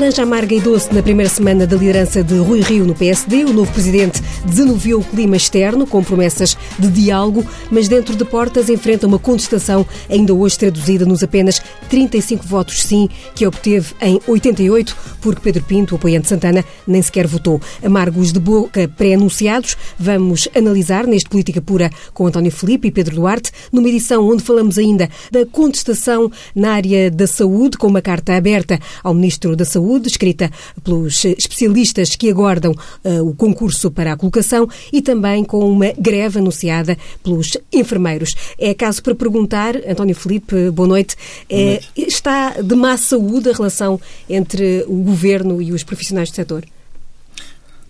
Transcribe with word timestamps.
Laranja 0.00 0.22
amarga 0.22 0.54
e 0.54 0.60
doce 0.62 0.94
na 0.94 1.02
primeira 1.02 1.28
semana 1.28 1.66
da 1.66 1.76
liderança 1.76 2.24
de 2.24 2.38
Rui 2.38 2.62
Rio 2.62 2.86
no 2.86 2.94
PSD. 2.94 3.44
O 3.44 3.52
novo 3.52 3.70
presidente 3.70 4.22
desanuviou 4.46 5.02
o 5.02 5.04
clima 5.04 5.36
externo 5.36 5.86
com 5.86 6.02
promessas 6.02 6.56
de 6.78 6.88
diálogo, 6.88 7.44
mas 7.70 7.86
dentro 7.86 8.16
de 8.16 8.24
portas 8.24 8.70
enfrenta 8.70 9.06
uma 9.06 9.18
contestação 9.18 9.86
ainda 10.08 10.32
hoje 10.32 10.58
traduzida 10.58 11.04
nos 11.04 11.22
apenas 11.22 11.60
35 11.90 12.46
votos 12.46 12.84
sim 12.84 13.08
que 13.34 13.44
obteve 13.44 13.94
em 14.00 14.20
88, 14.26 14.96
porque 15.20 15.40
Pedro 15.40 15.64
Pinto, 15.64 15.96
apoiante 15.96 16.28
Santana, 16.28 16.64
nem 16.86 17.02
sequer 17.02 17.26
votou. 17.26 17.60
Amargos 17.84 18.32
de 18.32 18.38
boca 18.38 18.88
pré-anunciados, 18.96 19.76
vamos 19.98 20.48
analisar 20.54 21.06
neste 21.06 21.28
Política 21.28 21.60
Pura 21.60 21.90
com 22.14 22.26
António 22.26 22.52
Felipe 22.52 22.88
e 22.88 22.90
Pedro 22.92 23.16
Duarte, 23.16 23.50
numa 23.72 23.88
edição 23.88 24.28
onde 24.28 24.42
falamos 24.44 24.78
ainda 24.78 25.10
da 25.32 25.44
contestação 25.44 26.30
na 26.54 26.72
área 26.72 27.10
da 27.10 27.26
saúde, 27.26 27.76
com 27.76 27.88
uma 27.88 28.00
carta 28.00 28.36
aberta 28.36 28.78
ao 29.02 29.12
Ministro 29.12 29.56
da 29.56 29.64
Saúde, 29.64 30.08
escrita 30.08 30.48
pelos 30.84 31.24
especialistas 31.24 32.14
que 32.14 32.30
aguardam 32.30 32.72
uh, 32.72 33.28
o 33.28 33.34
concurso 33.34 33.90
para 33.90 34.12
a 34.12 34.16
colocação 34.16 34.68
e 34.92 35.02
também 35.02 35.42
com 35.44 35.68
uma 35.68 35.92
greve 35.98 36.38
anunciada 36.38 36.96
pelos 37.22 37.56
enfermeiros. 37.72 38.34
É 38.56 38.72
caso 38.74 39.02
para 39.02 39.14
perguntar, 39.14 39.74
António 39.76 40.14
Felipe, 40.14 40.70
boa 40.70 40.86
noite. 40.86 40.90
Boa 40.90 40.98
noite. 40.98 41.16
É, 41.48 41.79
está 41.96 42.60
de 42.60 42.74
má 42.74 42.96
saúde 42.96 43.50
a 43.50 43.52
relação 43.52 44.00
entre 44.28 44.84
o 44.86 45.02
Governo 45.02 45.60
e 45.60 45.72
os 45.72 45.82
profissionais 45.82 46.30
do 46.30 46.36
setor? 46.36 46.64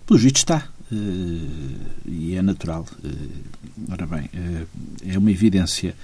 Pelo 0.05 0.19
visto 0.19 0.37
está. 0.37 0.67
Uh, 0.91 1.47
e 2.05 2.35
é 2.35 2.41
natural. 2.41 2.85
Uh, 3.03 3.91
ora 3.91 4.05
bem, 4.05 4.29
uh, 4.33 4.67
é 5.07 5.17
uma 5.17 5.31
evidência 5.31 5.95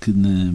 que 0.00 0.12
na, 0.12 0.54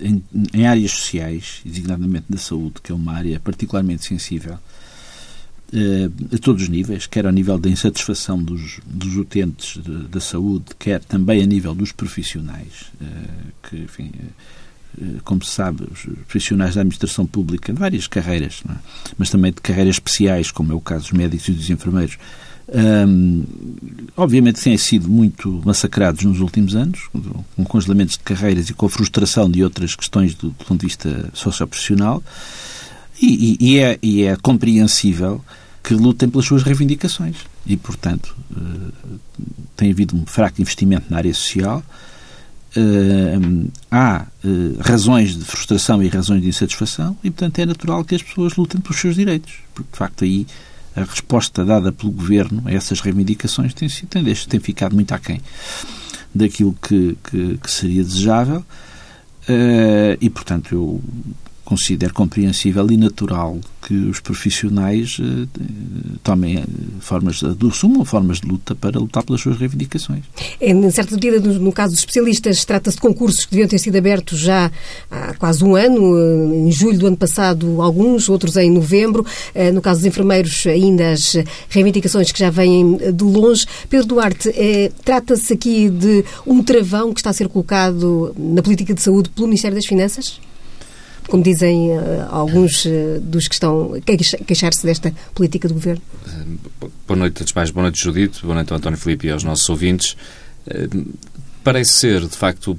em, 0.00 0.22
em, 0.52 0.66
áreas 0.66 0.90
sociais, 0.90 1.60
designadamente 1.64 2.26
da 2.28 2.38
saúde, 2.38 2.74
que 2.82 2.92
é 2.92 2.94
uma 2.94 3.12
área 3.12 3.40
particularmente 3.40 4.04
sensível, 4.04 4.58
eh, 5.72 6.10
a 6.34 6.38
todos 6.38 6.64
os 6.64 6.68
níveis, 6.68 7.06
quer 7.06 7.26
ao 7.26 7.32
nível 7.32 7.58
da 7.58 7.68
insatisfação 7.68 8.42
dos, 8.42 8.80
dos 8.84 9.16
utentes 9.16 9.78
da 10.08 10.20
saúde, 10.20 10.64
quer 10.78 11.02
também 11.04 11.42
a 11.42 11.46
nível 11.46 11.74
dos 11.74 11.92
profissionais, 11.92 12.90
eh, 13.00 13.06
que, 13.62 13.76
enfim, 13.76 14.10
eh, 14.18 14.26
como 15.24 15.44
se 15.44 15.50
sabe, 15.50 15.84
os 15.90 16.02
profissionais 16.26 16.74
da 16.74 16.82
administração 16.82 17.26
pública, 17.26 17.72
de 17.72 17.78
várias 17.78 18.06
carreiras, 18.06 18.62
é? 18.68 18.74
mas 19.16 19.30
também 19.30 19.52
de 19.52 19.60
carreiras 19.60 19.96
especiais, 19.96 20.50
como 20.50 20.72
é 20.72 20.74
o 20.74 20.80
caso 20.80 21.04
dos 21.04 21.12
médicos 21.12 21.48
e 21.48 21.52
dos 21.52 21.70
enfermeiros, 21.70 22.18
um, 22.72 23.44
obviamente 24.16 24.60
têm 24.60 24.76
sido 24.78 25.08
muito 25.08 25.60
massacrados 25.64 26.24
nos 26.24 26.40
últimos 26.40 26.76
anos, 26.76 27.08
com 27.56 27.64
congelamentos 27.64 28.16
de 28.16 28.22
carreiras 28.22 28.70
e 28.70 28.74
com 28.74 28.86
a 28.86 28.90
frustração 28.90 29.50
de 29.50 29.64
outras 29.64 29.96
questões 29.96 30.34
do, 30.34 30.50
do 30.50 30.64
ponto 30.64 30.80
de 30.80 30.86
vista 30.86 31.30
socioprofissional, 31.32 32.22
e, 33.20 33.58
e, 33.60 33.72
e, 33.72 33.78
é, 33.78 33.98
e 34.02 34.22
é 34.22 34.36
compreensível 34.36 35.44
que 35.82 35.94
lutem 35.94 36.28
pelas 36.28 36.46
suas 36.46 36.62
reivindicações. 36.62 37.36
E, 37.66 37.76
portanto, 37.76 38.34
uh, 38.50 39.18
tem 39.76 39.90
havido 39.90 40.16
um 40.16 40.24
fraco 40.24 40.60
investimento 40.60 41.06
na 41.10 41.18
área 41.18 41.34
social, 41.34 41.82
há 43.90 44.26
uh, 44.44 44.76
razões 44.80 45.36
de 45.36 45.44
frustração 45.44 46.02
e 46.02 46.08
razões 46.08 46.42
de 46.42 46.48
insatisfação 46.48 47.16
e, 47.22 47.30
portanto, 47.30 47.58
é 47.58 47.66
natural 47.66 48.04
que 48.04 48.14
as 48.14 48.22
pessoas 48.22 48.56
lutem 48.56 48.80
pelos 48.80 49.00
seus 49.00 49.16
direitos. 49.16 49.54
Porque, 49.74 49.90
de 49.90 49.98
facto, 49.98 50.24
aí 50.24 50.46
a 50.94 51.02
resposta 51.02 51.64
dada 51.64 51.92
pelo 51.92 52.12
Governo 52.12 52.62
a 52.66 52.72
essas 52.72 53.00
reivindicações 53.00 53.74
tem, 53.74 53.88
tem, 53.88 54.24
tem 54.24 54.60
ficado 54.60 54.94
muito 54.94 55.12
aquém 55.12 55.40
daquilo 56.34 56.76
que, 56.80 57.16
que, 57.24 57.58
que 57.58 57.70
seria 57.70 58.04
desejável 58.04 58.60
uh, 58.60 60.16
e, 60.20 60.30
portanto, 60.30 60.74
eu 60.74 61.00
considero 61.70 62.12
compreensível 62.12 62.90
e 62.90 62.96
natural 62.96 63.60
que 63.86 63.94
os 63.94 64.18
profissionais 64.18 65.20
uh, 65.20 65.48
tomem 66.20 66.58
uh, 66.58 66.64
formas 66.98 67.44
assumam 67.44 68.04
formas 68.04 68.40
de 68.40 68.48
luta 68.48 68.74
para 68.74 68.98
lutar 68.98 69.22
pelas 69.22 69.40
suas 69.40 69.56
reivindicações. 69.56 70.24
Em 70.60 70.90
certa 70.90 71.14
medida, 71.14 71.38
no, 71.38 71.70
caso 71.70 71.92
dos 71.92 72.00
especialistas, 72.00 72.64
trata-se 72.64 72.96
de 72.96 73.00
concursos 73.00 73.44
que 73.44 73.52
deviam 73.52 73.68
ter 73.68 73.78
sido 73.78 73.96
abertos 73.96 74.40
já 74.40 74.68
há 75.08 75.34
quase 75.34 75.62
um 75.64 75.76
ano, 75.76 76.66
em 76.66 76.72
julho 76.72 76.98
do 76.98 77.06
ano 77.06 77.16
passado 77.16 77.80
alguns, 77.80 78.28
outros 78.28 78.56
em 78.56 78.68
novembro. 78.68 79.24
No 79.72 79.80
caso 79.80 80.00
dos 80.00 80.06
enfermeiros, 80.06 80.66
ainda 80.66 81.12
as 81.12 81.36
reivindicações 81.68 82.32
que 82.32 82.38
já 82.38 82.50
vêm 82.50 82.96
de 82.96 83.24
longe. 83.24 83.64
Pedro 83.88 84.08
Duarte, 84.08 84.52
trata-se 85.04 85.52
aqui 85.52 85.88
de 85.88 86.24
um 86.46 86.62
travão 86.62 87.12
que 87.14 87.20
está 87.20 87.30
a 87.30 87.34
ser 87.34 87.48
colocado 87.48 88.34
na 88.36 88.62
política 88.62 88.92
de 88.92 89.02
saúde 89.02 89.30
pelo 89.30 89.46
Ministério 89.46 89.76
das 89.76 89.86
Finanças? 89.86 90.40
Como 91.28 91.42
dizem 91.42 91.90
uh, 91.90 92.26
alguns 92.30 92.84
uh, 92.84 93.20
dos 93.20 93.46
que 93.48 93.54
estão 93.54 93.94
a 93.94 94.44
queixar-se 94.44 94.84
desta 94.84 95.12
política 95.34 95.68
do 95.68 95.74
governo? 95.74 96.02
Boa 97.06 97.18
noite 97.18 97.42
a 97.42 97.46
todos. 97.46 97.70
Boa 97.70 97.82
noite, 97.82 98.02
Judito. 98.02 98.40
Boa 98.42 98.54
noite 98.54 98.72
António 98.72 98.98
Filipe 98.98 99.26
e 99.26 99.30
aos 99.30 99.44
nossos 99.44 99.68
ouvintes. 99.68 100.16
Parece 101.62 101.92
ser, 101.92 102.20
de 102.22 102.36
facto, 102.36 102.78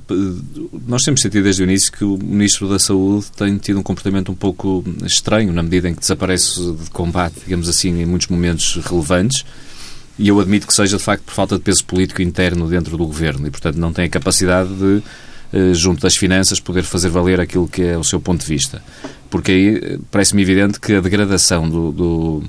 nós 0.87 1.03
temos 1.03 1.21
sentido 1.21 1.43
desde 1.43 1.61
o 1.61 1.65
início 1.65 1.91
que 1.91 2.03
o 2.03 2.17
Ministro 2.17 2.67
da 2.67 2.79
Saúde 2.79 3.27
tem 3.37 3.55
tido 3.57 3.79
um 3.79 3.83
comportamento 3.83 4.31
um 4.31 4.35
pouco 4.35 4.83
estranho, 5.05 5.53
na 5.53 5.61
medida 5.61 5.87
em 5.87 5.93
que 5.93 5.99
desaparece 5.99 6.59
de 6.59 6.89
combate, 6.89 7.35
digamos 7.43 7.69
assim, 7.69 8.01
em 8.01 8.05
muitos 8.07 8.27
momentos 8.27 8.79
relevantes. 8.83 9.45
E 10.17 10.27
eu 10.27 10.39
admito 10.39 10.65
que 10.65 10.73
seja, 10.73 10.97
de 10.97 11.03
facto, 11.03 11.23
por 11.23 11.33
falta 11.33 11.57
de 11.57 11.61
peso 11.61 11.85
político 11.85 12.23
interno 12.23 12.67
dentro 12.67 12.97
do 12.97 13.05
governo 13.05 13.45
e, 13.45 13.51
portanto, 13.51 13.75
não 13.75 13.93
tem 13.93 14.05
a 14.05 14.09
capacidade 14.09 14.73
de 14.73 14.97
eh, 14.97 15.01
junto 15.73 16.01
das 16.01 16.15
finanças, 16.15 16.59
poder 16.59 16.83
fazer 16.83 17.09
valer 17.09 17.39
aquilo 17.39 17.67
que 17.67 17.81
é 17.81 17.97
o 17.97 18.03
seu 18.03 18.19
ponto 18.19 18.41
de 18.41 18.47
vista. 18.47 18.81
Porque 19.31 19.51
aí 19.51 19.75
eh, 19.81 19.99
parece-me 20.11 20.41
evidente 20.41 20.79
que 20.79 20.93
a 20.93 20.99
degradação 20.99 21.67
do, 21.67 21.91
do, 21.91 22.43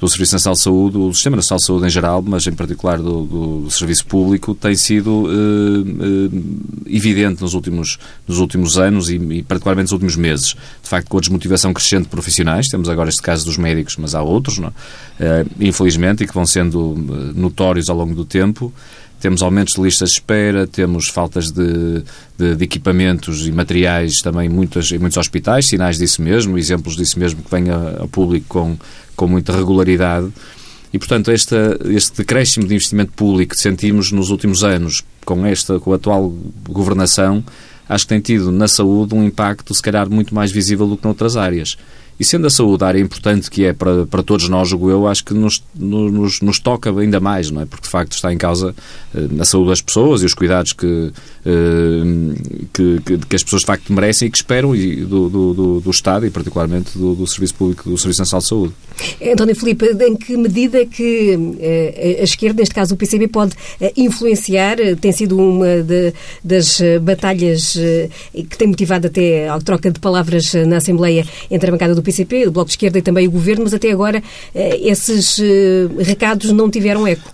do 0.00 0.08
Serviço 0.08 0.34
Nacional 0.34 0.54
de 0.54 0.60
Saúde, 0.62 0.92
do 0.96 1.12
Sistema 1.12 1.36
Nacional 1.36 1.58
de 1.58 1.66
Saúde 1.66 1.86
em 1.86 1.90
geral, 1.90 2.22
mas 2.22 2.46
em 2.46 2.52
particular 2.52 2.98
do, 2.98 3.62
do 3.64 3.70
Serviço 3.70 4.06
Público, 4.06 4.54
tem 4.54 4.74
sido 4.74 5.28
eh, 5.28 5.90
eh, 6.00 6.96
evidente 6.96 7.42
nos 7.42 7.52
últimos, 7.52 7.98
nos 8.26 8.38
últimos 8.38 8.78
anos 8.78 9.10
e, 9.10 9.16
e, 9.16 9.42
particularmente 9.42 9.84
nos 9.84 9.92
últimos 9.92 10.16
meses. 10.16 10.56
De 10.82 10.88
facto, 10.88 11.06
com 11.08 11.18
a 11.18 11.20
desmotivação 11.20 11.74
crescente 11.74 12.04
de 12.04 12.08
profissionais, 12.08 12.66
temos 12.66 12.88
agora 12.88 13.10
este 13.10 13.20
caso 13.20 13.44
dos 13.44 13.58
médicos, 13.58 13.98
mas 13.98 14.14
há 14.14 14.22
outros, 14.22 14.58
não? 14.58 14.72
É? 15.20 15.44
infelizmente, 15.60 16.24
e 16.24 16.26
que 16.26 16.34
vão 16.34 16.46
sendo 16.46 16.96
notórios 17.36 17.90
ao 17.90 17.96
longo 17.96 18.14
do 18.14 18.24
tempo, 18.24 18.72
temos 19.22 19.40
aumentos 19.40 19.74
de 19.74 19.80
listas 19.80 20.10
de 20.10 20.16
espera, 20.16 20.66
temos 20.66 21.08
faltas 21.08 21.52
de, 21.52 22.02
de, 22.36 22.56
de 22.56 22.64
equipamentos 22.64 23.46
e 23.46 23.52
materiais 23.52 24.14
também 24.20 24.48
muitas, 24.48 24.90
em 24.90 24.98
muitos 24.98 25.16
hospitais, 25.16 25.68
sinais 25.68 25.96
disso 25.96 26.20
mesmo, 26.20 26.58
exemplos 26.58 26.96
disso 26.96 27.20
mesmo 27.20 27.40
que 27.40 27.48
vêm 27.48 27.70
ao 27.70 28.08
público 28.08 28.46
com, 28.48 28.76
com 29.14 29.28
muita 29.28 29.56
regularidade. 29.56 30.28
E, 30.92 30.98
portanto, 30.98 31.30
esta, 31.30 31.78
este 31.84 32.16
decréscimo 32.18 32.66
de 32.66 32.74
investimento 32.74 33.12
público 33.12 33.54
que 33.54 33.60
sentimos 33.60 34.10
nos 34.10 34.28
últimos 34.28 34.64
anos 34.64 35.04
com, 35.24 35.46
esta, 35.46 35.78
com 35.78 35.92
a 35.92 35.96
atual 35.96 36.34
governação, 36.68 37.44
acho 37.88 38.04
que 38.04 38.08
tem 38.08 38.20
tido 38.20 38.50
na 38.50 38.66
saúde 38.66 39.14
um 39.14 39.22
impacto, 39.22 39.72
se 39.72 39.80
calhar, 39.80 40.10
muito 40.10 40.34
mais 40.34 40.50
visível 40.50 40.88
do 40.88 40.96
que 40.96 41.04
noutras 41.04 41.36
áreas. 41.36 41.78
E 42.22 42.24
sendo 42.24 42.46
a 42.46 42.50
saúde 42.50 42.84
a 42.84 42.86
área 42.86 43.00
importante 43.00 43.50
que 43.50 43.64
é 43.64 43.72
para, 43.72 44.06
para 44.06 44.22
todos 44.22 44.48
nós, 44.48 44.68
julgo 44.68 44.88
eu, 44.88 45.08
acho 45.08 45.24
que 45.24 45.34
nos, 45.34 45.60
nos, 45.74 46.40
nos 46.40 46.60
toca 46.60 46.88
ainda 46.96 47.18
mais, 47.18 47.50
não 47.50 47.60
é? 47.60 47.66
Porque 47.66 47.82
de 47.82 47.88
facto 47.88 48.12
está 48.12 48.32
em 48.32 48.38
causa 48.38 48.72
eh, 49.12 49.26
na 49.32 49.44
saúde 49.44 49.70
das 49.70 49.80
pessoas 49.80 50.22
e 50.22 50.26
os 50.26 50.32
cuidados 50.32 50.72
que, 50.72 51.10
eh, 51.44 52.70
que, 52.72 53.00
que, 53.00 53.18
que, 53.18 53.34
as 53.34 53.42
pessoas 53.42 53.62
de 53.62 53.66
facto 53.66 53.92
merecem 53.92 54.28
e 54.28 54.30
que 54.30 54.36
esperam 54.36 54.72
e 54.72 55.04
do, 55.04 55.28
do, 55.28 55.52
do, 55.52 55.80
do 55.80 55.90
Estado 55.90 56.24
e 56.24 56.30
particularmente 56.30 56.96
do, 56.96 57.16
do, 57.16 57.26
Serviço 57.26 57.56
Público, 57.56 57.90
do 57.90 57.98
Serviço 57.98 58.20
Nacional 58.20 58.40
de 58.40 58.48
Saúde. 58.48 58.72
António 59.32 59.56
Filipe, 59.56 59.86
em 59.86 60.14
que 60.14 60.36
medida 60.36 60.80
é 60.80 60.86
que 60.86 61.56
eh, 61.58 62.18
a 62.20 62.22
esquerda, 62.22 62.60
neste 62.60 62.74
caso 62.76 62.94
o 62.94 62.96
PCB, 62.96 63.26
pode 63.26 63.56
influenciar, 63.96 64.76
tem 65.00 65.10
sido 65.10 65.36
uma 65.36 65.82
de, 65.82 66.14
das 66.44 66.80
batalhas 67.02 67.76
que 68.32 68.56
tem 68.56 68.68
motivado 68.68 69.08
até 69.08 69.48
a 69.48 69.58
troca 69.58 69.90
de 69.90 69.98
palavras 69.98 70.54
na 70.54 70.76
Assembleia 70.76 71.26
entre 71.50 71.68
a 71.68 71.72
bancada 71.72 71.96
do 71.96 72.00
PCB 72.00 72.11
PCP, 72.12 72.46
o 72.46 72.52
Bloco 72.52 72.68
de 72.68 72.72
Esquerda 72.72 72.98
e 72.98 73.02
também 73.02 73.26
o 73.26 73.30
Governo, 73.30 73.64
mas 73.64 73.74
até 73.74 73.90
agora 73.90 74.22
eh, 74.54 74.78
esses 74.88 75.38
eh, 75.38 75.88
recados 75.98 76.52
não 76.52 76.70
tiveram 76.70 77.06
eco. 77.06 77.32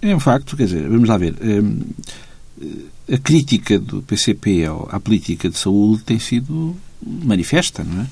É 0.00 0.14
um 0.14 0.20
facto, 0.20 0.56
quer 0.56 0.64
dizer, 0.64 0.88
vamos 0.88 1.08
lá 1.08 1.16
ver. 1.16 1.34
Eh, 1.40 3.14
a 3.14 3.18
crítica 3.18 3.78
do 3.78 4.02
PCP 4.02 4.64
à 4.90 5.00
política 5.00 5.48
de 5.48 5.56
saúde 5.56 6.02
tem 6.02 6.18
sido 6.18 6.76
manifesta, 7.02 7.82
não 7.82 8.02
é? 8.02 8.06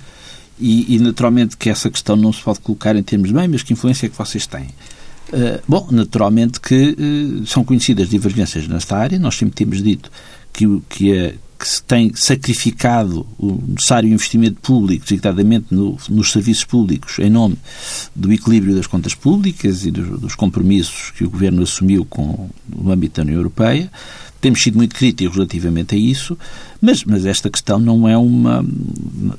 E, 0.58 0.94
e, 0.94 0.98
naturalmente 0.98 1.54
que 1.54 1.68
essa 1.68 1.90
questão 1.90 2.16
não 2.16 2.32
se 2.32 2.40
pode 2.40 2.60
colocar 2.60 2.96
em 2.96 3.02
termos 3.02 3.28
de 3.28 3.34
bem, 3.34 3.46
mas 3.46 3.62
que 3.62 3.74
influência 3.74 4.06
é 4.06 4.08
que 4.08 4.16
vocês 4.16 4.46
têm? 4.46 4.68
Uh, 5.28 5.60
bom, 5.68 5.86
naturalmente 5.90 6.58
que 6.58 6.96
uh, 6.98 7.46
são 7.46 7.62
conhecidas 7.62 8.08
divergências 8.08 8.66
nesta 8.66 8.96
área, 8.96 9.18
nós 9.18 9.34
sempre 9.34 9.54
temos 9.54 9.82
dito 9.82 10.10
que, 10.54 10.80
que, 10.88 11.12
a, 11.12 11.34
que 11.58 11.66
se 11.66 11.82
tem 11.82 12.12
sacrificado 12.14 13.26
o 13.38 13.60
necessário 13.68 14.08
investimento 14.08 14.60
público, 14.60 15.04
designadamente 15.04 15.66
no, 15.70 15.96
nos 16.08 16.32
serviços 16.32 16.64
públicos, 16.64 17.18
em 17.18 17.30
nome 17.30 17.56
do 18.14 18.32
equilíbrio 18.32 18.74
das 18.74 18.86
contas 18.86 19.14
públicas 19.14 19.84
e 19.84 19.90
dos, 19.90 20.20
dos 20.20 20.34
compromissos 20.34 21.10
que 21.12 21.24
o 21.24 21.30
Governo 21.30 21.62
assumiu 21.62 22.04
com, 22.04 22.50
no 22.68 22.90
âmbito 22.90 23.16
da 23.16 23.22
União 23.22 23.38
Europeia. 23.38 23.90
Temos 24.46 24.62
sido 24.62 24.76
muito 24.76 24.94
críticos 24.94 25.34
relativamente 25.34 25.96
a 25.96 25.98
isso, 25.98 26.38
mas, 26.80 27.02
mas 27.02 27.26
esta 27.26 27.50
questão 27.50 27.80
não 27.80 28.08
é 28.08 28.16
uma. 28.16 28.64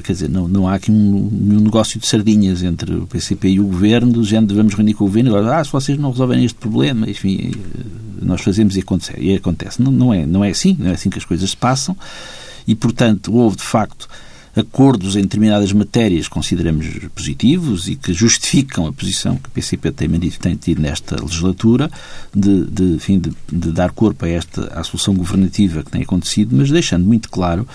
Quer 0.03 0.11
dizer, 0.11 0.29
não, 0.29 0.49
não 0.49 0.67
há 0.67 0.73
aqui 0.73 0.91
um, 0.91 1.29
um 1.31 1.61
negócio 1.61 1.97
de 1.97 2.05
sardinhas 2.05 2.61
entre 2.61 2.93
o 2.93 3.07
PCP 3.07 3.51
e 3.51 3.59
o 3.61 3.67
governo, 3.67 4.11
do 4.11 4.21
género 4.21 4.53
vamos 4.53 4.73
reunir 4.73 4.95
com 4.95 5.05
o 5.05 5.07
governo 5.07 5.33
agora, 5.33 5.59
ah, 5.59 5.63
se 5.63 5.71
vocês 5.71 5.97
não 5.97 6.11
resolverem 6.11 6.43
este 6.43 6.57
problema, 6.57 7.09
enfim, 7.09 7.53
nós 8.21 8.41
fazemos 8.41 8.75
e 8.75 8.81
acontece. 8.81 9.17
E 9.17 9.33
acontece. 9.33 9.81
Não, 9.81 9.93
não, 9.93 10.13
é, 10.13 10.25
não 10.25 10.43
é 10.43 10.49
assim, 10.49 10.75
não 10.77 10.89
é 10.89 10.93
assim 10.95 11.09
que 11.09 11.17
as 11.17 11.23
coisas 11.23 11.51
se 11.51 11.55
passam 11.55 11.95
e, 12.67 12.75
portanto, 12.75 13.33
houve 13.33 13.55
de 13.55 13.63
facto 13.63 14.09
acordos 14.57 15.15
em 15.15 15.21
determinadas 15.21 15.71
matérias 15.71 16.27
consideramos 16.27 16.87
positivos 17.15 17.87
e 17.87 17.95
que 17.95 18.13
justificam 18.13 18.87
a 18.87 18.93
posição 18.93 19.35
que 19.37 19.47
o 19.49 19.51
PCP 19.51 19.91
tem, 19.91 20.09
tem 20.09 20.55
tido 20.55 20.81
nesta 20.81 21.15
legislatura 21.21 21.89
de, 22.33 22.65
de, 22.65 22.83
enfim, 22.95 23.19
de, 23.19 23.31
de 23.51 23.71
dar 23.71 23.91
corpo 23.91 24.25
a 24.25 24.29
esta 24.29 24.65
à 24.73 24.83
solução 24.83 25.13
governativa 25.13 25.83
que 25.83 25.91
tem 25.91 26.01
acontecido, 26.01 26.55
mas 26.55 26.71
deixando 26.71 27.05
muito 27.05 27.29
claro 27.29 27.67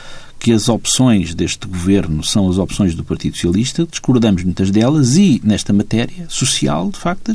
que 0.43 0.53
as 0.53 0.69
opções 0.69 1.37
deste 1.37 1.69
governo 1.69 2.25
são 2.25 2.51
as 2.51 2.59
opções 2.59 2.97
do 2.97 3.05
Partido 3.05 3.37
Socialista, 3.37 3.87
discordamos 3.89 4.43
muitas 4.43 4.73
delas 4.73 5.17
e, 5.17 5.41
nesta 5.45 5.73
matéria 5.73 6.27
social, 6.29 6.91
de 6.91 6.99
facto, 6.99 7.31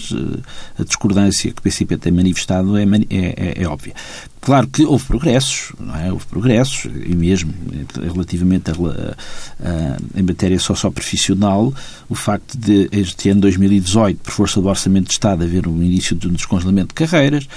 a 0.77 0.83
discordância 0.83 1.49
que 1.53 1.59
o 1.59 1.61
PCP 1.61 1.95
tem 1.95 2.11
manifestado 2.11 2.75
é, 2.75 2.83
é, 2.83 2.85
é, 3.09 3.63
é 3.63 3.65
óbvia. 3.65 3.93
Claro 4.39 4.67
que 4.67 4.85
houve 4.85 5.03
progressos, 5.05 5.73
não 5.79 5.95
é? 5.95 6.11
Houve 6.11 6.25
progressos, 6.27 6.85
e 6.85 7.15
mesmo 7.15 7.53
relativamente 7.99 8.71
a, 8.71 8.73
a, 8.73 8.77
a, 8.77 10.19
em 10.19 10.23
matéria 10.23 10.59
socioprofissional, 10.59 11.73
o 12.07 12.15
facto 12.15 12.57
de 12.57 12.87
este 12.91 13.29
ano 13.29 13.41
2018, 13.41 14.19
por 14.19 14.31
força 14.31 14.61
do 14.61 14.67
Orçamento 14.67 15.07
de 15.07 15.13
Estado, 15.13 15.43
haver 15.43 15.67
um 15.67 15.81
início 15.81 16.15
de 16.15 16.27
um 16.27 16.31
descongelamento 16.31 16.89
de 16.89 16.93
carreiras, 16.93 17.47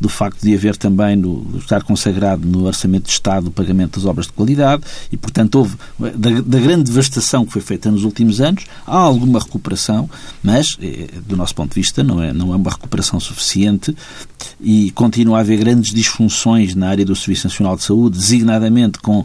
do 0.00 0.08
facto 0.08 0.40
de 0.40 0.54
haver 0.54 0.76
também, 0.76 1.14
no, 1.14 1.58
estar 1.58 1.82
consagrado 1.82 2.46
no 2.46 2.64
Orçamento 2.64 3.04
de 3.04 3.12
Estado 3.12 3.48
o 3.48 3.50
pagamento 3.50 4.00
das 4.00 4.06
obras 4.06 4.26
de 4.26 4.32
qualidade, 4.32 4.82
e 5.12 5.16
portanto 5.16 5.56
houve, 5.56 5.76
da, 5.98 6.40
da 6.40 6.58
grande 6.58 6.84
devastação 6.84 7.44
que 7.44 7.52
foi 7.52 7.62
feita 7.62 7.90
nos 7.90 8.02
últimos 8.02 8.40
anos, 8.40 8.64
há 8.86 8.96
alguma 8.96 9.38
recuperação, 9.38 10.10
mas, 10.42 10.76
eh, 10.82 11.08
do 11.26 11.36
nosso 11.36 11.54
ponto 11.54 11.74
de 11.74 11.80
vista, 11.80 12.02
não 12.02 12.20
é, 12.20 12.32
não 12.32 12.52
é 12.52 12.56
uma 12.56 12.70
recuperação 12.70 13.20
suficiente 13.20 13.94
e 14.60 14.90
continua 14.92 15.38
a 15.38 15.40
haver 15.40 15.58
grandes 15.58 15.92
disfunções 15.92 16.29
na 16.76 16.88
área 16.88 17.04
do 17.04 17.14
Serviço 17.16 17.46
Nacional 17.46 17.76
de 17.76 17.82
Saúde, 17.82 18.18
designadamente 18.18 18.98
com, 18.98 19.24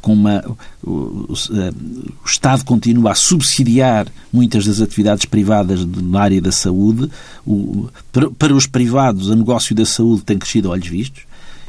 com 0.00 0.12
uma. 0.12 0.44
O, 0.82 0.90
o, 0.90 1.32
o 1.32 2.26
Estado 2.26 2.64
continua 2.64 3.12
a 3.12 3.14
subsidiar 3.14 4.06
muitas 4.32 4.66
das 4.66 4.80
atividades 4.80 5.24
privadas 5.24 5.84
na 5.84 6.20
área 6.20 6.40
da 6.40 6.52
saúde. 6.52 7.10
O, 7.46 7.88
para, 8.10 8.30
para 8.30 8.54
os 8.54 8.66
privados, 8.66 9.28
o 9.28 9.36
negócio 9.36 9.74
da 9.74 9.86
saúde 9.86 10.22
tem 10.22 10.38
crescido 10.38 10.68
a 10.68 10.72
olhos 10.72 10.88
vistos 10.88 11.22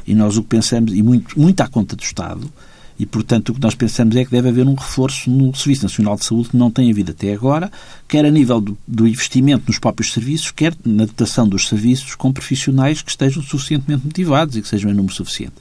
e 0.06 0.14
nós 0.14 0.36
o 0.36 0.42
que 0.42 0.48
pensamos, 0.48 0.92
e 0.92 1.02
muito, 1.02 1.38
muito 1.38 1.60
à 1.60 1.68
conta 1.68 1.96
do 1.96 2.02
Estado, 2.02 2.50
e, 2.98 3.04
portanto, 3.04 3.48
o 3.48 3.54
que 3.54 3.60
nós 3.60 3.74
pensamos 3.74 4.14
é 4.14 4.24
que 4.24 4.30
deve 4.30 4.48
haver 4.48 4.66
um 4.66 4.74
reforço 4.74 5.28
no 5.28 5.54
Serviço 5.54 5.82
Nacional 5.82 6.16
de 6.16 6.24
Saúde 6.24 6.50
que 6.50 6.56
não 6.56 6.70
tem 6.70 6.90
havido 6.90 7.10
até 7.10 7.32
agora, 7.32 7.70
quer 8.06 8.24
a 8.24 8.30
nível 8.30 8.60
do, 8.60 8.78
do, 8.86 9.08
investimento 9.08 9.64
nos 9.66 9.80
próprios 9.80 10.12
serviços, 10.12 10.52
quer 10.52 10.74
na 10.84 11.04
dotação 11.04 11.48
dos 11.48 11.66
serviços 11.66 12.14
com 12.14 12.32
profissionais 12.32 13.02
que 13.02 13.10
estejam 13.10 13.42
suficientemente 13.42 14.06
motivados 14.06 14.56
e 14.56 14.62
que 14.62 14.68
sejam 14.68 14.90
em 14.90 14.94
número 14.94 15.14
suficiente. 15.14 15.54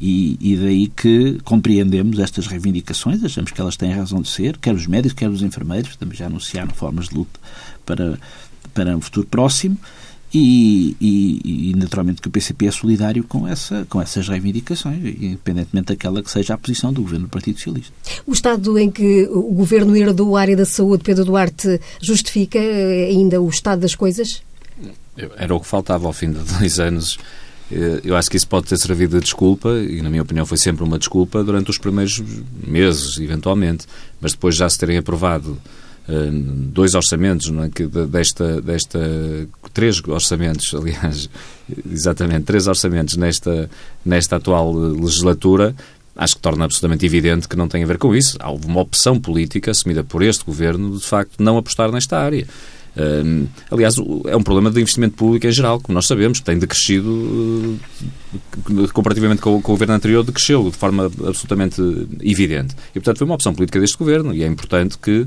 E, 0.00 0.38
e, 0.40 0.56
daí 0.56 0.88
que 0.88 1.38
compreendemos 1.44 2.18
estas 2.20 2.46
reivindicações, 2.46 3.22
achamos 3.22 3.50
que 3.50 3.60
elas 3.60 3.76
têm 3.76 3.92
razão 3.92 4.22
de 4.22 4.28
ser, 4.28 4.56
quer 4.56 4.74
os 4.74 4.86
médicos, 4.86 5.14
quer 5.14 5.28
os 5.28 5.42
enfermeiros, 5.42 5.96
também 5.96 6.16
já 6.16 6.26
anunciaram 6.26 6.70
formas 6.70 7.08
de 7.08 7.16
luta 7.16 7.38
para, 7.84 8.18
para 8.72 8.96
um 8.96 9.00
futuro 9.00 9.26
próximo, 9.26 9.76
e, 10.32 10.96
e, 11.00 11.70
e, 11.70 11.74
naturalmente 11.74 12.22
que 12.22 12.28
o 12.28 12.30
PCP 12.30 12.66
é 12.66 12.70
solidário 12.70 13.24
com, 13.24 13.48
essa, 13.48 13.84
com 13.90 14.00
essas 14.00 14.28
reivindicações, 14.28 14.98
independentemente 14.98 15.88
daquela 15.88 16.22
que 16.22 16.30
seja 16.30 16.54
a 16.54 16.58
posição 16.58 16.92
do 16.92 17.02
Governo 17.02 17.26
do 17.26 17.30
Partido 17.30 17.56
Socialista. 17.56 17.92
O 18.24 18.32
estado 18.32 18.78
em 18.78 18.90
que 18.90 19.28
o 19.30 19.52
Governo 19.52 19.96
herdou 19.96 20.36
a 20.36 20.40
área 20.40 20.56
da 20.56 20.64
saúde, 20.64 21.02
Pedro 21.02 21.24
Duarte, 21.24 21.80
justifica 22.00 22.58
eh, 22.58 23.08
ainda 23.08 23.40
o 23.40 23.48
estado 23.48 23.80
das 23.80 23.96
coisas? 23.96 24.42
Era 25.36 25.54
o 25.54 25.60
que 25.60 25.66
faltava 25.66 26.06
ao 26.06 26.12
fim 26.12 26.32
de 26.32 26.38
dois 26.58 26.78
anos. 26.78 27.18
Eh, 27.72 28.00
eu 28.04 28.16
acho 28.16 28.30
que 28.30 28.36
isso 28.36 28.46
pode 28.46 28.68
ter 28.68 28.78
servido 28.78 29.18
de 29.18 29.24
desculpa, 29.24 29.70
e 29.70 30.00
na 30.00 30.10
minha 30.10 30.22
opinião 30.22 30.46
foi 30.46 30.58
sempre 30.58 30.84
uma 30.84 30.98
desculpa, 30.98 31.42
durante 31.42 31.70
os 31.70 31.78
primeiros 31.78 32.22
meses, 32.64 33.18
eventualmente. 33.18 33.86
Mas 34.20 34.32
depois 34.32 34.54
já 34.54 34.68
se 34.68 34.78
terem 34.78 34.96
aprovado 34.96 35.58
dois 36.72 36.94
orçamentos 36.94 37.50
não 37.50 37.64
é? 37.64 37.68
que 37.68 37.86
desta, 37.86 38.60
desta 38.60 38.98
três 39.72 40.02
orçamentos 40.06 40.72
aliás 40.74 41.30
exatamente 41.90 42.44
três 42.44 42.66
orçamentos 42.66 43.16
nesta 43.16 43.70
nesta 44.04 44.36
atual 44.36 44.72
legislatura 44.72 45.74
acho 46.16 46.36
que 46.36 46.42
torna 46.42 46.64
absolutamente 46.64 47.06
evidente 47.06 47.48
que 47.48 47.56
não 47.56 47.68
tem 47.68 47.82
a 47.82 47.86
ver 47.86 47.98
com 47.98 48.14
isso 48.14 48.36
há 48.40 48.50
uma 48.50 48.80
opção 48.80 49.20
política 49.20 49.70
assumida 49.70 50.02
por 50.02 50.22
este 50.22 50.44
governo 50.44 50.98
de, 50.98 51.04
facto 51.04 51.40
não 51.42 51.56
apostar 51.56 51.92
nesta 51.92 52.18
área 52.18 52.46
Uh, 52.96 53.48
aliás, 53.70 53.94
é 54.26 54.36
um 54.36 54.42
problema 54.42 54.70
de 54.70 54.80
investimento 54.80 55.14
público 55.14 55.46
em 55.46 55.52
geral, 55.52 55.80
como 55.80 55.94
nós 55.94 56.06
sabemos, 56.06 56.40
que 56.40 56.44
tem 56.44 56.58
decrescido 56.58 57.08
uh, 57.08 58.88
comparativamente 58.92 59.40
com, 59.40 59.62
com, 59.62 59.72
o 59.72 59.74
governo 59.74 59.94
anterior, 59.94 60.24
decresceu 60.24 60.68
de 60.70 60.76
forma 60.76 61.04
absolutamente 61.04 61.80
evidente. 62.20 62.74
E, 62.90 62.94
portanto, 62.94 63.18
foi 63.18 63.26
uma 63.26 63.34
opção 63.34 63.54
política 63.54 63.78
deste 63.78 63.96
governo 63.96 64.34
e 64.34 64.42
é 64.42 64.46
importante 64.46 64.98
que 64.98 65.26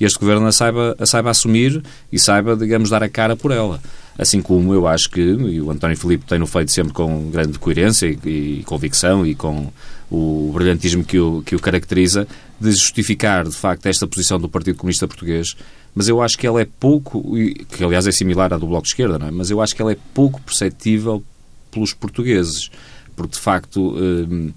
este 0.00 0.18
governo 0.18 0.46
a 0.46 0.52
saiba, 0.52 0.96
a 0.98 1.06
saiba 1.06 1.30
assumir 1.30 1.82
e 2.10 2.18
saiba, 2.18 2.56
digamos, 2.56 2.90
dar 2.90 3.02
a 3.02 3.08
cara 3.08 3.36
por 3.36 3.50
ela. 3.50 3.80
Assim 4.18 4.42
como 4.42 4.74
eu 4.74 4.86
acho 4.86 5.08
que, 5.10 5.20
e 5.20 5.60
o 5.60 5.70
António 5.70 5.96
Filipe 5.96 6.26
tem-no 6.26 6.46
feito 6.46 6.70
sempre 6.70 6.92
com 6.92 7.30
grande 7.30 7.58
coerência 7.58 8.06
e, 8.06 8.58
e, 8.58 8.62
convicção 8.64 9.26
e 9.26 9.34
com 9.34 9.72
o 10.10 10.50
brilhantismo 10.54 11.02
que 11.02 11.18
o, 11.18 11.42
que 11.42 11.56
o 11.56 11.58
caracteriza, 11.58 12.28
de 12.60 12.70
justificar, 12.70 13.44
de 13.48 13.56
facto, 13.56 13.86
esta 13.86 14.06
posição 14.06 14.38
do 14.38 14.48
Partido 14.48 14.76
Comunista 14.76 15.08
Português, 15.08 15.56
mas 15.94 16.08
eu 16.08 16.20
acho 16.20 16.36
que 16.36 16.46
ela 16.46 16.60
é 16.60 16.68
pouco, 16.78 17.34
que 17.70 17.82
aliás 17.82 18.06
é 18.06 18.12
similar 18.12 18.52
à 18.52 18.58
do 18.58 18.66
Bloco 18.66 18.82
de 18.82 18.90
Esquerda, 18.90 19.18
não 19.18 19.26
é? 19.26 19.30
mas 19.30 19.50
eu 19.50 19.60
acho 19.62 19.74
que 19.74 19.80
ela 19.80 19.92
é 19.92 19.96
pouco 20.12 20.40
perceptível 20.42 21.22
pelos 21.70 21.94
portugueses, 21.94 22.70
porque, 23.16 23.32
de 23.32 23.40
facto... 23.40 23.96
Eh, 23.98 24.52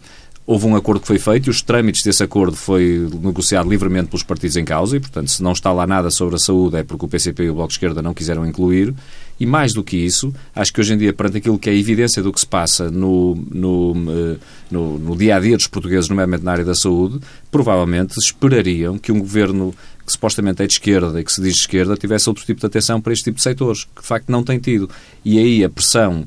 Houve 0.47 0.67
um 0.67 0.75
acordo 0.75 1.01
que 1.01 1.07
foi 1.07 1.17
feito 1.17 1.47
e 1.47 1.49
os 1.49 1.63
trâmites 1.63 2.03
desse 2.03 2.21
acordo 2.21 2.55
foi 2.55 3.09
negociado 3.19 3.67
livremente 3.67 4.09
pelos 4.09 4.21
partidos 4.21 4.55
em 4.55 4.63
causa 4.63 4.95
e, 4.95 4.99
portanto, 4.99 5.31
se 5.31 5.41
não 5.41 5.53
está 5.53 5.73
lá 5.73 5.87
nada 5.87 6.11
sobre 6.11 6.35
a 6.35 6.37
saúde 6.37 6.77
é 6.77 6.83
porque 6.83 7.03
o 7.03 7.07
PCP 7.07 7.45
e 7.45 7.49
o 7.49 7.55
Bloco 7.55 7.69
de 7.69 7.73
Esquerda 7.73 7.99
não 8.01 8.13
quiseram 8.13 8.45
incluir. 8.45 8.93
E 9.39 9.45
mais 9.45 9.73
do 9.73 9.83
que 9.83 9.97
isso, 9.97 10.33
acho 10.55 10.71
que 10.71 10.79
hoje 10.79 10.93
em 10.93 10.97
dia, 10.97 11.11
perante 11.11 11.37
aquilo 11.37 11.57
que 11.57 11.69
é 11.69 11.73
a 11.73 11.75
evidência 11.75 12.21
do 12.21 12.31
que 12.31 12.39
se 12.39 12.45
passa 12.45 12.91
no, 12.91 13.35
no, 13.51 13.93
eh, 14.07 14.37
no, 14.71 14.99
no 14.99 15.15
dia 15.17 15.35
a 15.35 15.39
dia 15.39 15.57
dos 15.57 15.67
portugueses, 15.67 16.07
nomeadamente 16.09 16.45
na 16.45 16.51
área 16.51 16.63
da 16.63 16.75
saúde, 16.75 17.19
provavelmente 17.51 18.17
esperariam 18.17 18.97
que 18.97 19.11
um 19.11 19.19
governo 19.19 19.73
que 20.05 20.11
supostamente 20.11 20.61
é 20.61 20.67
de 20.67 20.73
esquerda 20.73 21.19
e 21.19 21.23
que 21.23 21.33
se 21.33 21.41
diz 21.41 21.55
de 21.55 21.61
esquerda 21.61 21.97
tivesse 21.97 22.29
outro 22.29 22.45
tipo 22.45 22.59
de 22.59 22.65
atenção 22.67 23.01
para 23.01 23.11
este 23.11 23.25
tipo 23.25 23.37
de 23.37 23.43
setores, 23.43 23.85
que 23.85 24.01
de 24.01 24.07
facto 24.07 24.29
não 24.29 24.43
tem 24.43 24.59
tido. 24.59 24.89
E 25.25 25.39
aí 25.39 25.63
a 25.63 25.69
pressão 25.69 26.25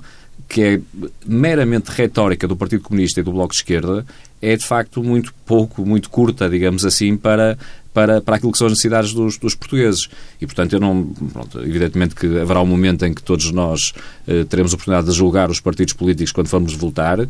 que 0.49 0.63
é 0.63 0.81
meramente 1.27 1.91
retórica 1.91 2.49
do 2.49 2.57
Partido 2.57 2.83
Comunista 2.83 3.21
e 3.21 3.23
do 3.23 3.33
Bloco 3.33 3.53
de 3.53 3.59
Esquerda, 3.59 4.07
é 4.41 4.57
de 4.57 4.65
facto 4.65 5.03
muito 5.03 5.35
pouco, 5.45 5.85
muito 5.85 6.09
curta, 6.09 6.49
digamos 6.49 6.85
assim, 6.85 7.17
para, 7.17 7.59
para, 7.93 8.21
para 8.21 8.37
aquilo 8.37 8.53
que 8.53 8.59
são 8.59 8.67
as 8.67 8.73
necessidades 8.73 9.13
dos, 9.13 9.37
dos 9.37 9.55
portugueses. 9.55 10.09
E, 10.41 10.47
portanto, 10.47 10.73
eu 10.73 10.81
não. 10.81 11.05
Pronto, 11.33 11.61
evidentemente 11.61 12.15
que 12.15 12.27
haverá 12.39 12.63
um 12.63 12.67
momento 12.67 13.05
em 13.05 13.13
que 13.13 13.23
todos 13.23 13.51
nós 13.51 13.93
eh, 14.27 14.45
teremos 14.45 14.73
a 14.73 14.77
oportunidade 14.77 15.09
de 15.09 15.13
julgar 15.13 15.51
os 15.51 15.61
partidos 15.61 15.93
políticos 15.93 16.33
quando 16.33 16.49
formos 16.49 16.73
votar, 16.75 17.21
eh, 17.21 17.29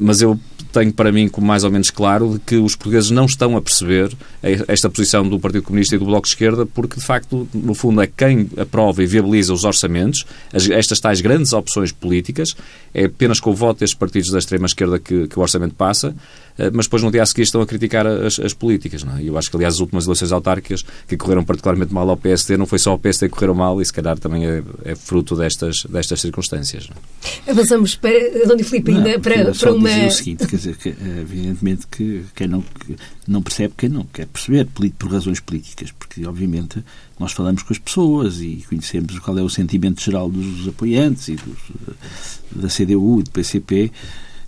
mas 0.00 0.20
eu 0.20 0.38
tenho 0.72 0.92
para 0.92 1.10
mim 1.10 1.28
como 1.28 1.46
mais 1.46 1.64
ou 1.64 1.70
menos 1.70 1.90
claro 1.90 2.34
de 2.34 2.38
que 2.40 2.56
os 2.56 2.76
portugueses 2.76 3.10
não 3.10 3.26
estão 3.26 3.56
a 3.56 3.62
perceber 3.62 4.14
esta 4.42 4.88
posição 4.88 5.28
do 5.28 5.38
Partido 5.38 5.62
Comunista 5.62 5.94
e 5.94 5.98
do 5.98 6.04
Bloco 6.04 6.26
de 6.26 6.32
Esquerda, 6.32 6.66
porque 6.66 6.96
de 6.96 7.04
facto, 7.04 7.48
no 7.52 7.74
fundo, 7.74 8.00
é 8.00 8.06
quem 8.06 8.48
aprova 8.56 9.02
e 9.02 9.06
viabiliza 9.06 9.52
os 9.52 9.64
orçamentos, 9.64 10.26
as, 10.52 10.68
estas 10.68 11.00
tais 11.00 11.20
grandes 11.20 11.52
opções 11.52 11.92
políticas, 11.92 12.54
é 12.94 13.06
apenas 13.06 13.40
com 13.40 13.50
o 13.50 13.54
voto 13.54 13.80
destes 13.80 13.98
partidos 13.98 14.30
da 14.30 14.38
extrema-esquerda 14.38 14.98
que, 14.98 15.26
que, 15.26 15.38
o 15.38 15.42
orçamento 15.42 15.74
passa, 15.74 16.14
mas 16.72 16.86
depois 16.86 17.02
no 17.02 17.10
dia 17.10 17.22
a 17.22 17.26
seguir 17.26 17.42
estão 17.42 17.60
a 17.60 17.66
criticar 17.66 18.06
as, 18.06 18.38
as 18.38 18.52
políticas. 18.52 19.04
Não 19.04 19.16
é? 19.16 19.22
Eu 19.22 19.38
acho 19.38 19.50
que, 19.50 19.56
aliás, 19.56 19.74
as 19.74 19.80
últimas 19.80 20.06
eleições 20.06 20.32
autárquicas 20.32 20.84
que 21.06 21.16
correram 21.16 21.44
particularmente 21.44 21.92
mal 21.92 22.08
ao 22.08 22.16
PSD, 22.16 22.56
não 22.56 22.66
foi 22.66 22.78
só 22.78 22.90
ao 22.90 22.98
PSD 22.98 23.28
que 23.28 23.34
correram 23.34 23.54
mal 23.54 23.80
e 23.80 23.84
se 23.84 23.92
calhar 23.92 24.18
também 24.18 24.46
é, 24.46 24.62
é 24.84 24.94
fruto 24.94 25.36
destas, 25.36 25.84
destas 25.84 26.20
circunstâncias. 26.20 26.88
Não 26.88 26.96
é? 26.96 27.50
Avançamos 27.50 27.94
para, 27.94 28.46
Dona 28.46 28.64
Filipe, 28.64 28.92
ainda 28.92 29.12
não, 29.12 29.20
para, 29.20 29.52
para 29.52 29.72
uma... 29.72 30.06
o 30.06 30.10
seguinte, 30.10 30.46
quer 30.46 30.56
dizer, 30.56 30.76
que, 30.76 30.88
evidentemente 30.88 31.86
que 31.86 32.24
quem 32.34 32.48
não, 32.48 32.62
que 32.62 32.96
não 33.26 33.42
percebe, 33.42 33.74
quem 33.76 33.88
não 33.88 34.04
quer 34.04 34.26
perceber, 34.26 34.66
por 34.98 35.10
razões 35.10 35.40
políticas, 35.40 35.92
porque 35.92 36.26
obviamente 36.26 36.82
nós 37.18 37.32
falamos 37.32 37.62
com 37.62 37.72
as 37.72 37.78
pessoas 37.78 38.40
e 38.40 38.64
conhecemos 38.68 39.18
qual 39.18 39.38
é 39.38 39.42
o 39.42 39.48
sentimento 39.48 40.02
geral 40.02 40.30
dos 40.30 40.68
apoiantes 40.68 41.28
e 41.28 41.36
dos, 41.36 41.58
da 42.50 42.68
CDU 42.68 43.20
e 43.20 43.22
do 43.22 43.30
PCP 43.30 43.92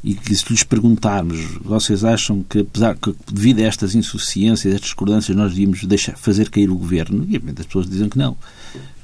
e 0.02 0.14
que 0.14 0.34
se 0.34 0.50
lhes 0.50 0.62
perguntarmos, 0.62 1.38
vocês 1.62 2.04
acham 2.04 2.42
que, 2.42 2.60
apesar 2.60 2.96
que 2.96 3.14
devido 3.30 3.60
a 3.60 3.64
estas 3.64 3.94
insuficiências, 3.94 4.72
estas 4.72 4.88
discordâncias, 4.88 5.36
nós 5.36 5.50
devíamos 5.50 5.84
deixar, 5.84 6.16
fazer 6.16 6.48
cair 6.48 6.70
o 6.70 6.76
governo? 6.76 7.26
E 7.28 7.36
as 7.36 7.66
pessoas 7.66 7.88
dizem 7.88 8.08
que 8.08 8.18
não. 8.18 8.36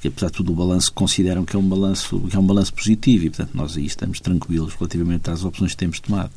Que 0.00 0.08
apesar 0.08 0.28
de 0.28 0.32
tudo 0.34 0.52
o 0.52 0.56
balanço 0.56 0.92
consideram 0.92 1.44
que 1.44 1.54
é 1.54 1.58
um 1.58 1.68
balanço, 1.68 2.18
que 2.20 2.36
é 2.36 2.38
um 2.38 2.46
balanço 2.46 2.72
positivo 2.72 3.26
e, 3.26 3.30
portanto, 3.30 3.50
nós 3.54 3.76
aí 3.76 3.84
estamos 3.84 4.20
tranquilos 4.20 4.74
relativamente 4.74 5.28
às 5.30 5.44
opções 5.44 5.72
que 5.72 5.76
temos 5.76 6.00
tomado. 6.00 6.30